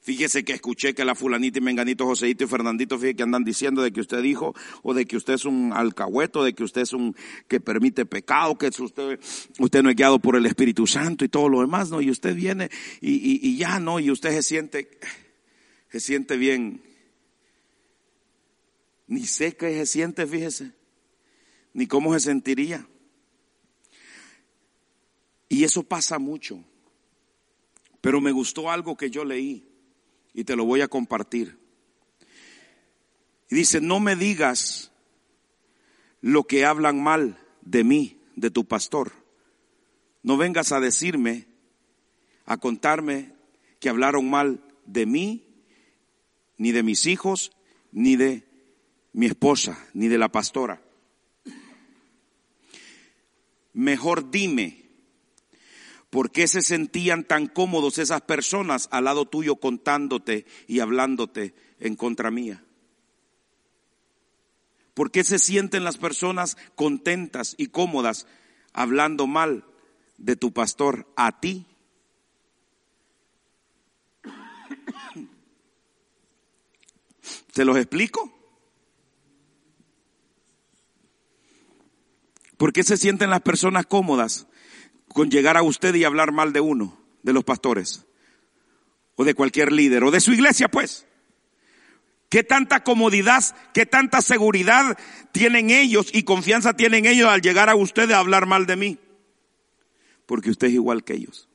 Fíjese 0.00 0.44
que 0.44 0.52
escuché 0.52 0.94
que 0.94 1.02
la 1.02 1.14
fulanita 1.14 1.60
y 1.60 1.62
menganito, 1.62 2.04
Joseito 2.04 2.44
y 2.44 2.46
Fernandito, 2.46 2.98
fíjese 2.98 3.16
que 3.16 3.22
andan 3.22 3.42
diciendo 3.42 3.80
de 3.80 3.90
que 3.90 4.00
usted 4.00 4.20
dijo, 4.20 4.54
o 4.82 4.92
de 4.92 5.06
que 5.06 5.16
usted 5.16 5.32
es 5.32 5.46
un 5.46 5.72
alcahueto, 5.72 6.44
de 6.44 6.52
que 6.52 6.62
usted 6.62 6.82
es 6.82 6.92
un 6.92 7.16
que 7.48 7.58
permite 7.58 8.04
pecado, 8.04 8.58
que 8.58 8.66
usted, 8.66 9.18
no 9.82 9.90
es 9.90 9.96
guiado 9.96 10.18
por 10.18 10.36
el 10.36 10.44
Espíritu 10.44 10.86
Santo 10.86 11.24
y 11.24 11.30
todo 11.30 11.48
lo 11.48 11.62
demás, 11.62 11.88
¿no? 11.90 12.02
Y 12.02 12.10
usted 12.10 12.34
viene 12.34 12.70
y 13.00 13.56
ya, 13.56 13.80
¿no? 13.80 13.98
Y 13.98 14.10
usted 14.10 14.32
se 14.32 14.42
siente, 14.42 14.90
se 15.90 16.00
siente 16.00 16.36
bien, 16.36 16.82
ni 19.06 19.26
sé 19.26 19.56
qué 19.56 19.72
se 19.74 19.86
siente, 19.86 20.26
fíjese, 20.26 20.72
ni 21.72 21.86
cómo 21.86 22.12
se 22.14 22.20
sentiría. 22.20 22.86
Y 25.48 25.64
eso 25.64 25.82
pasa 25.82 26.18
mucho. 26.18 26.62
Pero 28.00 28.20
me 28.20 28.32
gustó 28.32 28.70
algo 28.70 28.96
que 28.96 29.10
yo 29.10 29.24
leí 29.24 29.66
y 30.32 30.44
te 30.44 30.56
lo 30.56 30.64
voy 30.64 30.80
a 30.80 30.88
compartir. 30.88 31.58
Y 33.50 33.54
dice, 33.54 33.80
no 33.80 34.00
me 34.00 34.16
digas 34.16 34.90
lo 36.20 36.44
que 36.44 36.64
hablan 36.64 37.02
mal 37.02 37.38
de 37.62 37.84
mí, 37.84 38.20
de 38.34 38.50
tu 38.50 38.64
pastor. 38.64 39.12
No 40.22 40.36
vengas 40.36 40.72
a 40.72 40.80
decirme, 40.80 41.46
a 42.46 42.56
contarme 42.56 43.32
que 43.80 43.88
hablaron 43.88 44.28
mal 44.28 44.62
de 44.86 45.06
mí, 45.06 45.46
ni 46.56 46.72
de 46.72 46.82
mis 46.82 47.06
hijos, 47.06 47.52
ni 47.92 48.16
de 48.16 48.44
mi 49.14 49.26
esposa, 49.26 49.78
ni 49.94 50.08
de 50.08 50.18
la 50.18 50.28
pastora. 50.28 50.82
Mejor 53.72 54.30
dime, 54.30 54.84
¿por 56.10 56.30
qué 56.30 56.46
se 56.46 56.62
sentían 56.62 57.24
tan 57.24 57.46
cómodos 57.46 57.98
esas 57.98 58.20
personas 58.22 58.88
al 58.90 59.04
lado 59.04 59.24
tuyo 59.26 59.56
contándote 59.56 60.46
y 60.66 60.80
hablándote 60.80 61.54
en 61.78 61.94
contra 61.96 62.30
mía? 62.30 62.64
¿Por 64.94 65.10
qué 65.10 65.24
se 65.24 65.38
sienten 65.38 65.84
las 65.84 65.96
personas 65.96 66.56
contentas 66.74 67.54
y 67.56 67.68
cómodas 67.68 68.26
hablando 68.72 69.26
mal 69.28 69.64
de 70.18 70.34
tu 70.36 70.52
pastor 70.52 71.06
a 71.16 71.40
ti? 71.40 71.66
¿Se 77.52 77.64
los 77.64 77.76
explico? 77.76 78.33
¿Por 82.64 82.72
qué 82.72 82.82
se 82.82 82.96
sienten 82.96 83.28
las 83.28 83.42
personas 83.42 83.84
cómodas 83.84 84.46
con 85.08 85.30
llegar 85.30 85.58
a 85.58 85.62
usted 85.62 85.94
y 85.96 86.04
hablar 86.04 86.32
mal 86.32 86.54
de 86.54 86.60
uno, 86.62 86.98
de 87.22 87.34
los 87.34 87.44
pastores? 87.44 88.06
O 89.16 89.24
de 89.26 89.34
cualquier 89.34 89.70
líder, 89.70 90.02
o 90.02 90.10
de 90.10 90.18
su 90.18 90.32
iglesia, 90.32 90.68
pues. 90.68 91.06
¿Qué 92.30 92.42
tanta 92.42 92.82
comodidad, 92.82 93.44
qué 93.74 93.84
tanta 93.84 94.22
seguridad 94.22 94.96
tienen 95.30 95.68
ellos 95.68 96.08
y 96.10 96.22
confianza 96.22 96.72
tienen 96.72 97.04
ellos 97.04 97.28
al 97.28 97.42
llegar 97.42 97.68
a 97.68 97.76
usted 97.76 98.10
a 98.12 98.18
hablar 98.18 98.46
mal 98.46 98.64
de 98.64 98.76
mí? 98.76 98.98
Porque 100.24 100.48
usted 100.48 100.68
es 100.68 100.72
igual 100.72 101.04
que 101.04 101.12
ellos. 101.12 101.50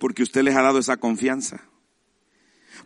Porque 0.00 0.22
usted 0.22 0.42
les 0.42 0.56
ha 0.56 0.62
dado 0.62 0.78
esa 0.78 0.96
confianza 0.96 1.68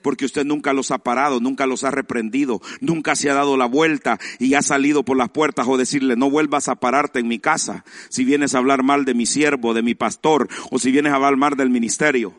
porque 0.02 0.24
usted 0.24 0.44
nunca 0.44 0.72
los 0.72 0.90
ha 0.90 0.98
parado, 0.98 1.40
nunca 1.40 1.66
los 1.66 1.84
ha 1.84 1.90
reprendido, 1.90 2.60
nunca 2.80 3.16
se 3.16 3.30
ha 3.30 3.34
dado 3.34 3.56
la 3.56 3.66
vuelta 3.66 4.18
y 4.38 4.54
ha 4.54 4.62
salido 4.62 5.04
por 5.04 5.16
las 5.16 5.30
puertas 5.30 5.66
o 5.68 5.76
decirle, 5.76 6.16
no 6.16 6.30
vuelvas 6.30 6.68
a 6.68 6.76
pararte 6.76 7.20
en 7.20 7.28
mi 7.28 7.38
casa 7.38 7.84
si 8.08 8.24
vienes 8.24 8.54
a 8.54 8.58
hablar 8.58 8.82
mal 8.82 9.04
de 9.04 9.14
mi 9.14 9.26
siervo, 9.26 9.74
de 9.74 9.82
mi 9.82 9.94
pastor, 9.94 10.48
o 10.70 10.78
si 10.78 10.90
vienes 10.90 11.12
a 11.12 11.16
hablar 11.16 11.36
mal 11.36 11.56
del 11.56 11.70
ministerio. 11.70 12.34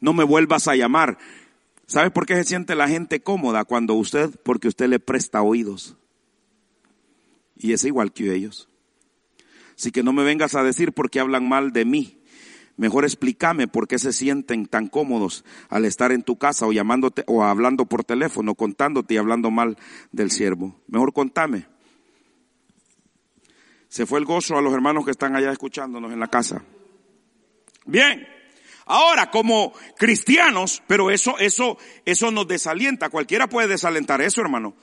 No 0.00 0.12
me 0.12 0.24
vuelvas 0.24 0.68
a 0.68 0.76
llamar. 0.76 1.18
¿Sabe 1.86 2.10
por 2.10 2.26
qué 2.26 2.36
se 2.36 2.44
siente 2.44 2.74
la 2.74 2.88
gente 2.88 3.20
cómoda 3.20 3.64
cuando 3.64 3.94
usted? 3.94 4.30
Porque 4.42 4.68
usted 4.68 4.88
le 4.88 5.00
presta 5.00 5.42
oídos. 5.42 5.96
Y 7.56 7.72
es 7.72 7.84
igual 7.84 8.12
que 8.12 8.32
ellos. 8.34 8.68
Así 9.76 9.90
que 9.90 10.02
no 10.02 10.12
me 10.12 10.24
vengas 10.24 10.54
a 10.54 10.62
decir 10.62 10.92
por 10.92 11.10
qué 11.10 11.20
hablan 11.20 11.48
mal 11.48 11.72
de 11.72 11.84
mí. 11.84 12.17
Mejor 12.78 13.04
explícame 13.04 13.66
por 13.66 13.88
qué 13.88 13.98
se 13.98 14.12
sienten 14.12 14.66
tan 14.66 14.86
cómodos 14.86 15.44
al 15.68 15.84
estar 15.84 16.12
en 16.12 16.22
tu 16.22 16.38
casa 16.38 16.64
o 16.64 16.72
llamándote 16.72 17.24
o 17.26 17.42
hablando 17.42 17.86
por 17.86 18.04
teléfono, 18.04 18.54
contándote 18.54 19.14
y 19.14 19.16
hablando 19.16 19.50
mal 19.50 19.76
del 20.12 20.30
siervo. 20.30 20.80
Mejor 20.86 21.12
contame. 21.12 21.66
Se 23.88 24.06
fue 24.06 24.20
el 24.20 24.26
gozo 24.26 24.56
a 24.56 24.62
los 24.62 24.72
hermanos 24.72 25.04
que 25.04 25.10
están 25.10 25.34
allá 25.34 25.50
escuchándonos 25.50 26.12
en 26.12 26.20
la 26.20 26.28
casa. 26.28 26.62
Bien. 27.84 28.24
Ahora, 28.86 29.28
como 29.28 29.72
cristianos, 29.96 30.80
pero 30.86 31.10
eso, 31.10 31.36
eso, 31.40 31.78
eso 32.04 32.30
nos 32.30 32.46
desalienta. 32.46 33.10
Cualquiera 33.10 33.48
puede 33.48 33.66
desalentar 33.66 34.22
eso, 34.22 34.40
hermano. 34.40 34.76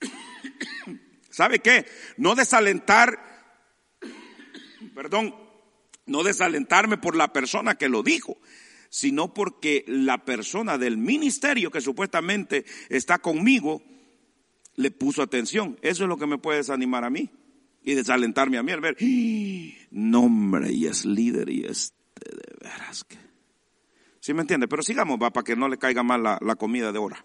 ¿Sabe 1.30 1.58
qué? 1.58 1.84
No 2.16 2.36
desalentar, 2.36 3.18
perdón, 4.94 5.34
no 6.06 6.22
desalentarme 6.22 6.98
por 6.98 7.16
la 7.16 7.32
persona 7.32 7.76
que 7.76 7.88
lo 7.88 8.02
dijo, 8.02 8.38
sino 8.90 9.34
porque 9.34 9.84
la 9.86 10.24
persona 10.24 10.78
del 10.78 10.98
ministerio 10.98 11.70
que 11.70 11.80
supuestamente 11.80 12.64
está 12.88 13.18
conmigo 13.18 13.82
le 14.76 14.90
puso 14.90 15.22
atención. 15.22 15.78
Eso 15.82 16.04
es 16.04 16.08
lo 16.08 16.16
que 16.16 16.26
me 16.26 16.38
puede 16.38 16.58
desanimar 16.58 17.04
a 17.04 17.10
mí 17.10 17.30
y 17.82 17.94
desalentarme 17.94 18.58
a 18.58 18.62
mí 18.62 18.72
al 18.72 18.80
ver, 18.80 18.96
¡Ah! 19.00 19.86
nombre 19.90 20.72
y 20.72 20.86
es 20.86 21.04
líder 21.04 21.50
y 21.50 21.64
este 21.66 21.94
de 22.24 22.68
veras 22.68 23.04
que 23.04 23.18
¿Sí 24.20 24.32
me 24.32 24.40
entiende? 24.40 24.68
Pero 24.68 24.82
sigamos, 24.82 25.18
va, 25.22 25.30
para 25.30 25.44
que 25.44 25.54
no 25.54 25.68
le 25.68 25.76
caiga 25.76 26.02
mal 26.02 26.22
la, 26.22 26.38
la 26.40 26.56
comida 26.56 26.92
de 26.92 26.98
hora. 26.98 27.22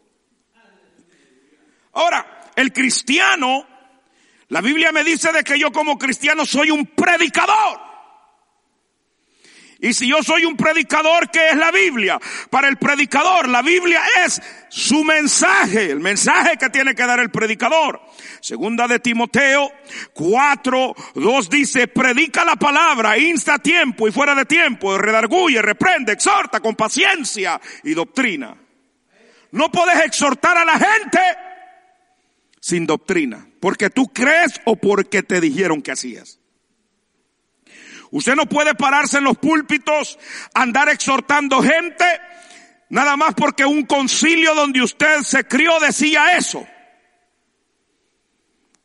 Ahora, 1.93 2.51
el 2.57 2.73
cristiano, 2.73 3.65
la 4.49 4.59
Biblia 4.59 4.91
me 4.91 5.05
dice 5.05 5.32
de 5.32 5.41
que 5.45 5.57
yo 5.57 5.71
como 5.71 5.97
cristiano 5.97 6.45
soy 6.45 6.71
un 6.71 6.88
predicador. 6.88 7.88
Y 9.82 9.93
si 9.93 10.09
yo 10.09 10.21
soy 10.21 10.43
un 10.43 10.57
predicador, 10.57 11.30
¿qué 11.32 11.49
es 11.49 11.55
la 11.55 11.71
Biblia? 11.71 12.19
Para 12.49 12.67
el 12.67 12.77
predicador, 12.77 13.47
la 13.47 13.61
Biblia 13.61 14.01
es 14.25 14.41
su 14.67 15.05
mensaje, 15.05 15.89
el 15.89 16.01
mensaje 16.01 16.57
que 16.57 16.69
tiene 16.69 16.93
que 16.93 17.05
dar 17.05 17.19
el 17.21 17.32
predicador. 17.32 18.01
Segunda 18.41 18.88
de 18.89 18.99
Timoteo 18.99 19.71
4, 20.13 20.95
2 21.15 21.49
dice, 21.49 21.88
predica 21.88 22.43
la 22.43 22.57
palabra, 22.57 23.17
insta 23.17 23.53
a 23.53 23.59
tiempo 23.59 24.07
y 24.07 24.11
fuera 24.11 24.36
de 24.36 24.45
tiempo, 24.45 24.97
redarguye, 24.97 25.61
reprende, 25.61 26.11
exhorta 26.11 26.59
con 26.59 26.75
paciencia 26.75 27.59
y 27.84 27.93
doctrina. 27.93 28.57
No 29.51 29.71
puedes 29.71 30.05
exhortar 30.05 30.57
a 30.57 30.65
la 30.65 30.77
gente 30.77 31.19
sin 32.59 32.86
doctrina, 32.86 33.47
porque 33.61 33.89
tú 33.89 34.07
crees 34.09 34.59
o 34.65 34.75
porque 34.75 35.23
te 35.23 35.39
dijeron 35.39 35.82
que 35.82 35.93
hacías. 35.93 36.38
Usted 38.12 38.36
no 38.36 38.47
puede 38.47 38.74
pararse 38.76 39.20
en 39.20 39.24
los 39.24 39.38
púlpitos, 39.38 40.18
andar 40.53 40.89
exhortando 40.89 41.62
gente, 41.62 42.05
nada 42.89 43.16
más 43.16 43.36
porque 43.36 43.66
un 43.66 43.86
concilio 43.86 44.55
donde 44.55 44.82
usted 44.82 45.22
se 45.22 45.43
crió 45.45 45.80
decía 45.80 46.36
eso. 46.36 46.66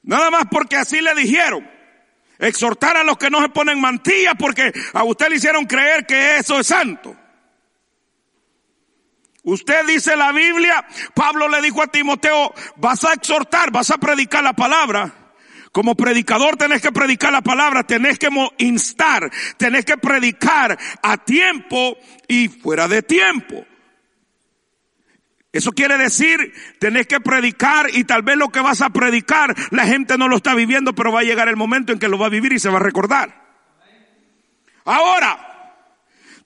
Nada 0.03 0.31
más 0.31 0.45
porque 0.51 0.77
así 0.77 1.01
le 1.01 1.15
dijeron. 1.15 1.71
Exhortar 2.39 2.97
a 2.97 3.05
los 3.05 3.17
que 3.17 3.31
no 3.31 3.41
se 3.41 3.49
ponen 3.49 3.81
mantilla 3.81 4.35
porque 4.35 4.73
a 4.93 5.05
usted 5.05 5.29
le 5.29 5.37
hicieron 5.37 5.65
creer 5.65 6.05
que 6.05 6.37
eso 6.37 6.59
es 6.59 6.67
santo. 6.67 7.17
Usted 9.45 9.87
dice 9.87 10.17
la 10.17 10.33
Biblia, 10.33 10.87
Pablo 11.15 11.49
le 11.49 11.61
dijo 11.61 11.83
a 11.83 11.87
Timoteo, 11.87 12.53
vas 12.77 13.05
a 13.05 13.13
exhortar, 13.13 13.71
vas 13.71 13.91
a 13.91 13.99
predicar 13.99 14.43
la 14.43 14.55
palabra. 14.55 15.24
Como 15.75 15.97
predicador 15.97 16.57
tenés 16.57 16.81
que 16.81 16.93
predicar 16.93 17.33
la 17.33 17.43
palabra, 17.43 17.83
tenés 17.83 18.17
que 18.17 18.29
instar, 18.59 19.29
tenés 19.57 19.85
que 19.85 19.97
predicar 19.97 20.79
a 21.03 21.17
tiempo 21.17 21.99
y 22.29 22.47
fuera 22.47 22.87
de 22.87 23.03
tiempo. 23.03 23.67
Eso 25.51 25.73
quiere 25.73 25.99
decir, 25.99 26.55
tenés 26.79 27.09
que 27.09 27.19
predicar 27.19 27.93
y 27.93 28.05
tal 28.05 28.23
vez 28.23 28.37
lo 28.37 28.51
que 28.51 28.61
vas 28.61 28.83
a 28.83 28.91
predicar, 28.91 29.53
la 29.73 29.85
gente 29.85 30.17
no 30.17 30.29
lo 30.29 30.37
está 30.37 30.55
viviendo, 30.55 30.95
pero 30.95 31.11
va 31.11 31.21
a 31.21 31.25
llegar 31.25 31.49
el 31.49 31.57
momento 31.57 31.93
en 31.93 31.99
que 31.99 32.07
lo 32.07 32.19
va 32.19 32.27
a 32.27 32.31
vivir 32.31 32.53
y 32.53 32.61
se 32.61 32.69
va 32.69 32.77
a 32.77 32.83
recordar. 32.83 33.43
Ahora, 34.85 35.75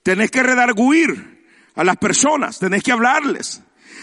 tenés 0.01 0.31
que 0.31 0.41
redarguir 0.41 1.45
a 1.75 1.83
las 1.83 1.97
personas, 1.97 2.57
tenés 2.57 2.81
que 2.81 2.93
hablarles. 2.93 3.61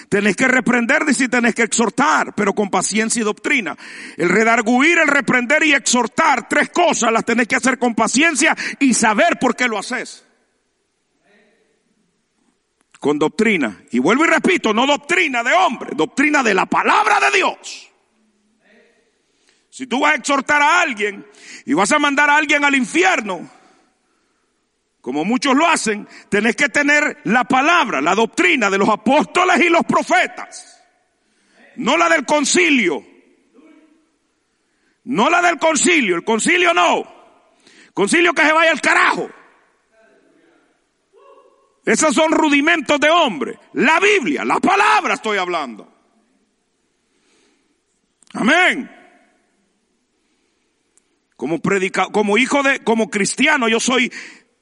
Tenés 0.08 0.36
que 0.36 0.46
reprender 0.46 1.04
y 1.08 1.28
tenés 1.28 1.54
que 1.54 1.62
exhortar, 1.62 2.34
pero 2.34 2.54
con 2.54 2.70
paciencia 2.70 3.20
y 3.20 3.24
doctrina. 3.24 3.76
El 4.16 4.28
redarguir, 4.28 4.98
el 4.98 5.08
reprender 5.08 5.64
y 5.64 5.74
exhortar, 5.74 6.48
tres 6.48 6.70
cosas 6.70 7.12
las 7.12 7.24
tenés 7.24 7.48
que 7.48 7.56
hacer 7.56 7.78
con 7.78 7.94
paciencia 7.94 8.56
y 8.78 8.94
saber 8.94 9.38
por 9.40 9.56
qué 9.56 9.66
lo 9.66 9.78
haces. 9.78 10.24
Con 13.00 13.18
doctrina. 13.18 13.82
Y 13.90 13.98
vuelvo 13.98 14.24
y 14.24 14.28
repito, 14.28 14.72
no 14.72 14.86
doctrina 14.86 15.42
de 15.42 15.52
hombre, 15.52 15.90
doctrina 15.94 16.42
de 16.42 16.54
la 16.54 16.66
palabra 16.66 17.18
de 17.20 17.36
Dios. 17.36 17.90
Si 19.70 19.86
tú 19.86 20.00
vas 20.00 20.12
a 20.12 20.16
exhortar 20.16 20.62
a 20.62 20.80
alguien 20.80 21.26
y 21.66 21.74
vas 21.74 21.92
a 21.92 21.98
mandar 21.98 22.30
a 22.30 22.36
alguien 22.36 22.64
al 22.64 22.74
infierno, 22.74 23.50
como 25.06 25.24
muchos 25.24 25.54
lo 25.54 25.68
hacen, 25.68 26.08
tenés 26.28 26.56
que 26.56 26.68
tener 26.68 27.18
la 27.26 27.44
palabra, 27.44 28.00
la 28.00 28.12
doctrina 28.12 28.68
de 28.68 28.76
los 28.76 28.88
apóstoles 28.88 29.60
y 29.60 29.68
los 29.68 29.84
profetas. 29.84 30.82
No 31.76 31.96
la 31.96 32.08
del 32.08 32.26
concilio. 32.26 33.06
No 35.04 35.30
la 35.30 35.40
del 35.42 35.60
concilio. 35.60 36.16
El 36.16 36.24
concilio 36.24 36.74
no. 36.74 37.04
Concilio 37.94 38.32
que 38.32 38.42
se 38.42 38.52
vaya 38.52 38.72
al 38.72 38.80
carajo. 38.80 39.30
Esos 41.84 42.12
son 42.12 42.32
rudimentos 42.32 42.98
de 42.98 43.08
hombre. 43.08 43.60
La 43.74 44.00
Biblia, 44.00 44.44
la 44.44 44.58
palabra 44.58 45.14
estoy 45.14 45.38
hablando. 45.38 45.88
Amén. 48.32 48.90
Como 51.36 51.60
predica, 51.60 52.06
como 52.06 52.36
hijo 52.36 52.64
de, 52.64 52.80
como 52.82 53.08
cristiano, 53.08 53.68
yo 53.68 53.78
soy 53.78 54.10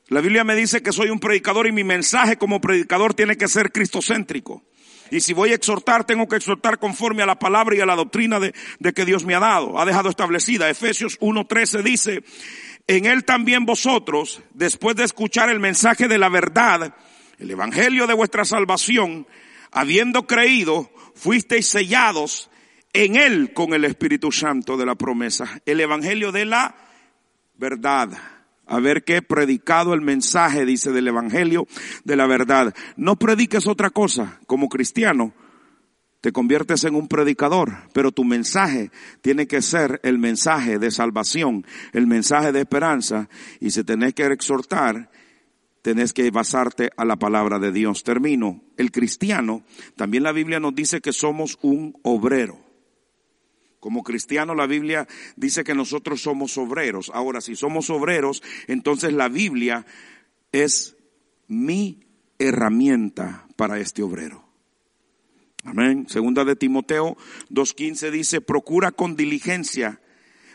la 0.08 0.20
Biblia 0.20 0.44
me 0.44 0.54
dice 0.54 0.82
que 0.82 0.92
soy 0.92 1.08
un 1.08 1.18
predicador 1.18 1.66
y 1.66 1.72
mi 1.72 1.84
mensaje 1.84 2.36
como 2.36 2.60
predicador 2.60 3.14
tiene 3.14 3.36
que 3.36 3.48
ser 3.48 3.72
cristocéntrico. 3.72 4.62
Y 5.10 5.20
si 5.20 5.32
voy 5.32 5.52
a 5.52 5.54
exhortar, 5.54 6.04
tengo 6.04 6.28
que 6.28 6.36
exhortar 6.36 6.78
conforme 6.78 7.22
a 7.22 7.26
la 7.26 7.38
palabra 7.38 7.76
y 7.76 7.80
a 7.80 7.86
la 7.86 7.96
doctrina 7.96 8.40
de, 8.40 8.54
de 8.78 8.92
que 8.92 9.04
Dios 9.04 9.24
me 9.24 9.34
ha 9.34 9.40
dado, 9.40 9.78
ha 9.78 9.84
dejado 9.84 10.10
establecida. 10.10 10.68
Efesios 10.68 11.18
1.13 11.20 11.82
dice, 11.82 12.24
en 12.86 13.06
él 13.06 13.24
también 13.24 13.64
vosotros, 13.64 14.42
después 14.52 14.96
de 14.96 15.04
escuchar 15.04 15.48
el 15.48 15.60
mensaje 15.60 16.08
de 16.08 16.18
la 16.18 16.28
verdad, 16.28 16.94
el 17.38 17.50
evangelio 17.50 18.06
de 18.06 18.14
vuestra 18.14 18.44
salvación, 18.44 19.26
habiendo 19.70 20.26
creído, 20.26 20.90
fuisteis 21.14 21.66
sellados 21.66 22.50
en 22.92 23.16
él 23.16 23.52
con 23.54 23.72
el 23.72 23.84
Espíritu 23.84 24.32
Santo 24.32 24.76
de 24.76 24.86
la 24.86 24.94
promesa. 24.94 25.60
El 25.64 25.80
evangelio 25.80 26.30
de 26.30 26.44
la 26.44 26.76
verdad 27.54 28.33
haber 28.66 29.04
que 29.04 29.22
predicado 29.22 29.94
el 29.94 30.00
mensaje, 30.00 30.64
dice, 30.64 30.92
del 30.92 31.08
Evangelio 31.08 31.66
de 32.04 32.16
la 32.16 32.26
verdad. 32.26 32.74
No 32.96 33.16
prediques 33.16 33.66
otra 33.66 33.90
cosa 33.90 34.40
como 34.46 34.68
cristiano. 34.68 35.32
Te 36.20 36.32
conviertes 36.32 36.84
en 36.84 36.94
un 36.94 37.06
predicador, 37.06 37.74
pero 37.92 38.10
tu 38.10 38.24
mensaje 38.24 38.90
tiene 39.20 39.46
que 39.46 39.60
ser 39.60 40.00
el 40.02 40.18
mensaje 40.18 40.78
de 40.78 40.90
salvación, 40.90 41.66
el 41.92 42.06
mensaje 42.06 42.50
de 42.50 42.60
esperanza. 42.60 43.28
Y 43.60 43.72
si 43.72 43.84
tenés 43.84 44.14
que 44.14 44.24
exhortar, 44.24 45.10
tenés 45.82 46.14
que 46.14 46.30
basarte 46.30 46.90
a 46.96 47.04
la 47.04 47.16
palabra 47.16 47.58
de 47.58 47.72
Dios. 47.72 48.04
Termino. 48.04 48.62
El 48.78 48.90
cristiano, 48.90 49.64
también 49.96 50.22
la 50.22 50.32
Biblia 50.32 50.60
nos 50.60 50.74
dice 50.74 51.02
que 51.02 51.12
somos 51.12 51.58
un 51.60 51.94
obrero. 52.02 52.63
Como 53.84 54.02
cristiano 54.02 54.54
la 54.54 54.66
Biblia 54.66 55.06
dice 55.36 55.62
que 55.62 55.74
nosotros 55.74 56.22
somos 56.22 56.56
obreros. 56.56 57.10
Ahora, 57.12 57.42
si 57.42 57.54
somos 57.54 57.90
obreros, 57.90 58.42
entonces 58.66 59.12
la 59.12 59.28
Biblia 59.28 59.84
es 60.52 60.96
mi 61.48 62.00
herramienta 62.38 63.46
para 63.56 63.78
este 63.78 64.02
obrero. 64.02 64.48
Amén. 65.64 66.06
Segunda 66.08 66.46
de 66.46 66.56
Timoteo 66.56 67.18
2.15 67.50 68.10
dice, 68.10 68.40
procura 68.40 68.90
con 68.90 69.16
diligencia 69.16 70.00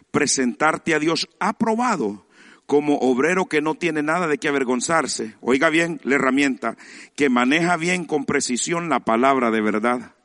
presentarte 0.09 0.95
a 0.95 0.99
Dios 0.99 1.29
aprobado 1.39 2.25
como 2.65 2.97
obrero 2.97 3.45
que 3.45 3.61
no 3.61 3.75
tiene 3.75 4.01
nada 4.01 4.25
de 4.25 4.39
qué 4.39 4.47
avergonzarse. 4.47 5.35
Oiga 5.39 5.69
bien 5.69 6.01
la 6.03 6.15
herramienta, 6.15 6.77
que 7.15 7.29
maneja 7.29 7.77
bien 7.77 8.05
con 8.05 8.25
precisión 8.25 8.89
la 8.89 9.01
palabra 9.01 9.51
de 9.51 9.61
verdad. 9.61 10.15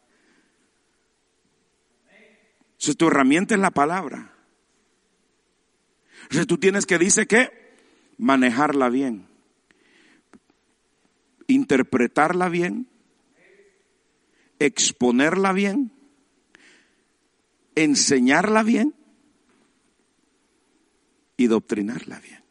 Entonces 2.85 2.99
tu 2.99 3.07
herramienta 3.07 3.55
es 3.55 3.61
la 3.61 3.71
palabra. 3.71 4.31
Entonces 6.25 6.47
tú 6.47 6.59
tienes 6.59 6.85
que, 6.85 6.99
dice 6.99 7.27
que, 7.27 7.51
manejarla 8.19 8.91
bien, 8.91 9.27
interpretarla 11.47 12.51
bien, 12.51 12.87
exponerla 14.59 15.55
bien, 15.55 15.93
enseñarla 17.75 18.63
bien. 18.63 18.95
y 21.37 21.49
doctrinarla 21.49 22.21
bien. 22.21 22.45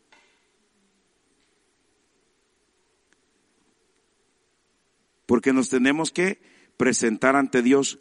Porque 5.26 5.54
nos 5.54 5.70
tenemos 5.70 6.12
que 6.12 6.42
presentar 6.76 7.38
ante 7.38 7.62
Dios 7.62 7.98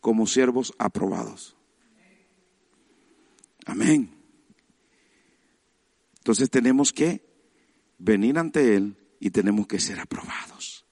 como 0.00 0.26
siervos 0.26 0.74
aprobados. 0.78 1.56
Amén. 3.70 4.10
Entonces 6.18 6.50
tenemos 6.50 6.92
que 6.92 7.24
venir 7.98 8.36
ante 8.36 8.74
Él 8.74 8.96
y 9.20 9.30
tenemos 9.30 9.68
que 9.68 9.78
ser 9.78 10.00
aprobados 10.00 10.86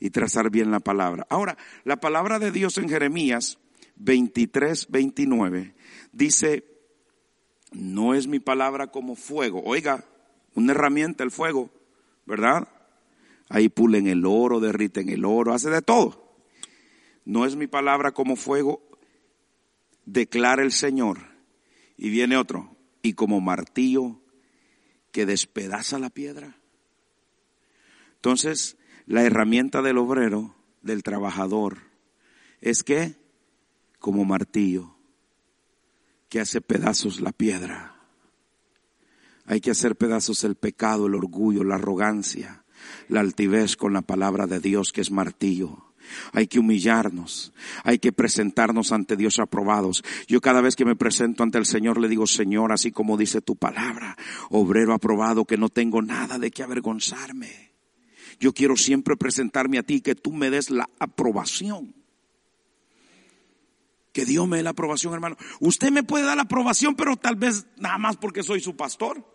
y 0.00 0.08
trazar 0.08 0.50
bien 0.50 0.70
la 0.70 0.80
palabra. 0.80 1.26
Ahora, 1.28 1.58
la 1.84 1.98
palabra 2.00 2.38
de 2.38 2.50
Dios 2.50 2.78
en 2.78 2.88
Jeremías 2.88 3.58
23, 3.96 4.88
29 4.90 5.74
dice, 6.12 6.64
no 7.70 8.14
es 8.14 8.26
mi 8.26 8.40
palabra 8.40 8.86
como 8.86 9.14
fuego. 9.14 9.62
Oiga, 9.64 10.06
una 10.54 10.72
herramienta 10.72 11.24
el 11.24 11.30
fuego, 11.30 11.70
¿verdad? 12.24 12.66
Ahí 13.50 13.68
pulen 13.68 14.06
el 14.06 14.24
oro, 14.24 14.58
derriten 14.58 15.10
el 15.10 15.26
oro, 15.26 15.52
hace 15.52 15.68
de 15.68 15.82
todo. 15.82 16.34
No 17.26 17.44
es 17.44 17.56
mi 17.56 17.66
palabra 17.66 18.12
como 18.12 18.36
fuego, 18.36 18.82
declara 20.06 20.62
el 20.62 20.72
Señor. 20.72 21.31
Y 22.02 22.10
viene 22.10 22.36
otro, 22.36 22.76
y 23.00 23.12
como 23.12 23.40
martillo 23.40 24.20
que 25.12 25.24
despedaza 25.24 26.00
la 26.00 26.10
piedra. 26.10 26.56
Entonces, 28.16 28.76
la 29.06 29.22
herramienta 29.22 29.82
del 29.82 29.98
obrero, 29.98 30.56
del 30.82 31.04
trabajador, 31.04 31.78
es 32.60 32.82
que, 32.82 33.14
como 34.00 34.24
martillo, 34.24 34.96
que 36.28 36.40
hace 36.40 36.60
pedazos 36.60 37.20
la 37.20 37.30
piedra. 37.30 37.94
Hay 39.46 39.60
que 39.60 39.70
hacer 39.70 39.94
pedazos 39.94 40.42
el 40.42 40.56
pecado, 40.56 41.06
el 41.06 41.14
orgullo, 41.14 41.62
la 41.62 41.76
arrogancia, 41.76 42.64
la 43.06 43.20
altivez 43.20 43.76
con 43.76 43.92
la 43.92 44.02
palabra 44.02 44.48
de 44.48 44.58
Dios 44.58 44.90
que 44.90 45.02
es 45.02 45.12
martillo. 45.12 45.91
Hay 46.32 46.46
que 46.46 46.58
humillarnos, 46.58 47.52
hay 47.84 47.98
que 47.98 48.12
presentarnos 48.12 48.92
ante 48.92 49.16
Dios 49.16 49.38
aprobados. 49.38 50.02
Yo 50.26 50.40
cada 50.40 50.60
vez 50.60 50.76
que 50.76 50.84
me 50.84 50.96
presento 50.96 51.42
ante 51.42 51.58
el 51.58 51.66
Señor 51.66 52.00
le 52.00 52.08
digo, 52.08 52.26
Señor, 52.26 52.72
así 52.72 52.90
como 52.90 53.16
dice 53.16 53.40
tu 53.40 53.56
palabra, 53.56 54.16
obrero 54.50 54.94
aprobado, 54.94 55.44
que 55.44 55.56
no 55.56 55.68
tengo 55.68 56.02
nada 56.02 56.38
de 56.38 56.50
qué 56.50 56.62
avergonzarme. 56.62 57.72
Yo 58.40 58.52
quiero 58.52 58.76
siempre 58.76 59.16
presentarme 59.16 59.78
a 59.78 59.82
ti, 59.82 60.00
que 60.00 60.14
tú 60.14 60.32
me 60.32 60.50
des 60.50 60.70
la 60.70 60.88
aprobación. 60.98 61.94
Que 64.12 64.24
Dios 64.26 64.46
me 64.46 64.58
dé 64.58 64.62
la 64.62 64.70
aprobación, 64.70 65.14
hermano. 65.14 65.36
Usted 65.60 65.90
me 65.90 66.02
puede 66.02 66.24
dar 66.24 66.36
la 66.36 66.42
aprobación, 66.42 66.94
pero 66.94 67.16
tal 67.16 67.36
vez 67.36 67.66
nada 67.78 67.98
más 67.98 68.16
porque 68.16 68.42
soy 68.42 68.60
su 68.60 68.76
pastor. 68.76 69.31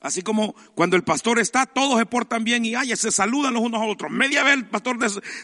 Así 0.00 0.22
como 0.22 0.54
cuando 0.74 0.96
el 0.96 1.02
pastor 1.02 1.38
está, 1.38 1.66
todos 1.66 1.98
se 1.98 2.06
portan 2.06 2.44
bien 2.44 2.64
y 2.64 2.74
ay, 2.74 2.94
se 2.96 3.10
saludan 3.10 3.54
los 3.54 3.62
unos 3.62 3.80
a 3.80 3.84
otros. 3.84 4.10
Media 4.10 4.44
vez 4.44 4.54
el 4.54 4.68
pastor 4.68 4.98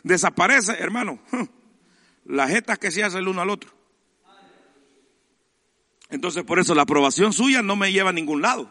desaparece, 0.04 0.72
hermano. 0.74 1.18
Las 2.24 2.50
jetas 2.50 2.78
que 2.78 2.90
se 2.90 3.02
hace 3.02 3.18
el 3.18 3.28
uno 3.28 3.42
al 3.42 3.50
otro. 3.50 3.70
Entonces 6.08 6.44
por 6.44 6.58
eso 6.58 6.74
la 6.74 6.82
aprobación 6.82 7.32
suya 7.32 7.62
no 7.62 7.76
me 7.76 7.92
lleva 7.92 8.10
a 8.10 8.14
ningún 8.14 8.40
lado. 8.42 8.70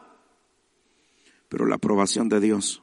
Pero 1.50 1.66
la 1.66 1.76
aprobación 1.76 2.30
de 2.30 2.40
Dios, 2.40 2.82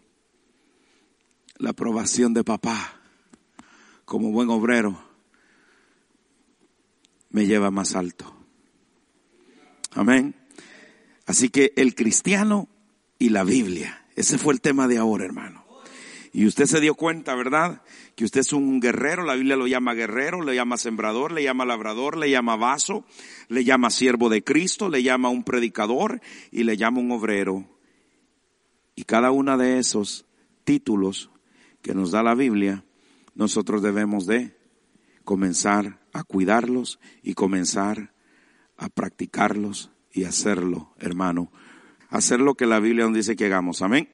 la 1.57 1.71
aprobación 1.71 2.35
de 2.35 2.45
papá, 2.45 3.01
como 4.05 4.31
buen 4.31 4.51
obrero, 4.51 5.03
me 7.31 7.47
lleva 7.47 7.71
más 7.71 7.97
alto. 7.97 8.33
Amén. 9.93 10.37
Así 11.27 11.49
que 11.49 11.73
el 11.77 11.95
cristiano 11.95 12.69
y 13.21 13.29
la 13.29 13.45
Biblia. 13.45 14.05
Ese 14.17 14.39
fue 14.39 14.55
el 14.55 14.61
tema 14.61 14.89
de 14.89 14.99
ahora, 14.99 15.25
hermano. 15.25 15.65
Y 16.33 16.47
usted 16.47 16.67
se 16.67 16.81
dio 16.81 16.95
cuenta, 16.95 17.35
¿verdad? 17.35 17.83
Que 18.17 18.25
usted 18.25 18.41
es 18.41 18.53
un 18.53 18.81
guerrero, 18.81 19.25
la 19.25 19.35
Biblia 19.35 19.57
lo 19.57 19.67
llama 19.67 19.95
guerrero, 19.95 20.43
le 20.43 20.55
llama 20.55 20.79
sembrador, 20.79 21.31
le 21.31 21.43
llama 21.43 21.65
labrador, 21.65 22.17
le 22.17 22.31
llama 22.31 22.57
vaso, 22.57 23.05
le 23.49 23.65
llama 23.65 23.91
siervo 23.91 24.29
de 24.31 24.43
Cristo, 24.43 24.89
le 24.89 25.03
llama 25.03 25.29
un 25.29 25.45
predicador 25.45 26.21
y 26.51 26.65
le 26.65 26.77
llama 26.77 27.01
un 27.01 27.13
obrero. 27.13 27.69
Y 28.95 29.05
cada 29.05 29.31
uno 29.33 29.59
de 29.59 29.79
esos 29.79 30.25
títulos 30.65 31.31
que 31.83 31.95
nos 31.95 32.13
da 32.13 32.23
la 32.23 32.35
Biblia, 32.35 32.85
nosotros 33.35 33.83
debemos 33.83 34.27
de 34.27 34.57
comenzar 35.25 36.01
a 36.13 36.23
cuidarlos 36.23 37.01
y 37.23 37.35
comenzar 37.35 38.15
a 38.77 38.89
practicarlos 38.89 39.91
y 40.13 40.25
hacerlo, 40.25 40.95
hermano, 40.99 41.53
hacer 42.11 42.41
lo 42.41 42.55
que 42.55 42.67
la 42.67 42.81
Biblia 42.81 43.05
nos 43.07 43.15
dice 43.15 43.37
que 43.37 43.47
hagamos. 43.47 43.83
Amén. 43.83 44.11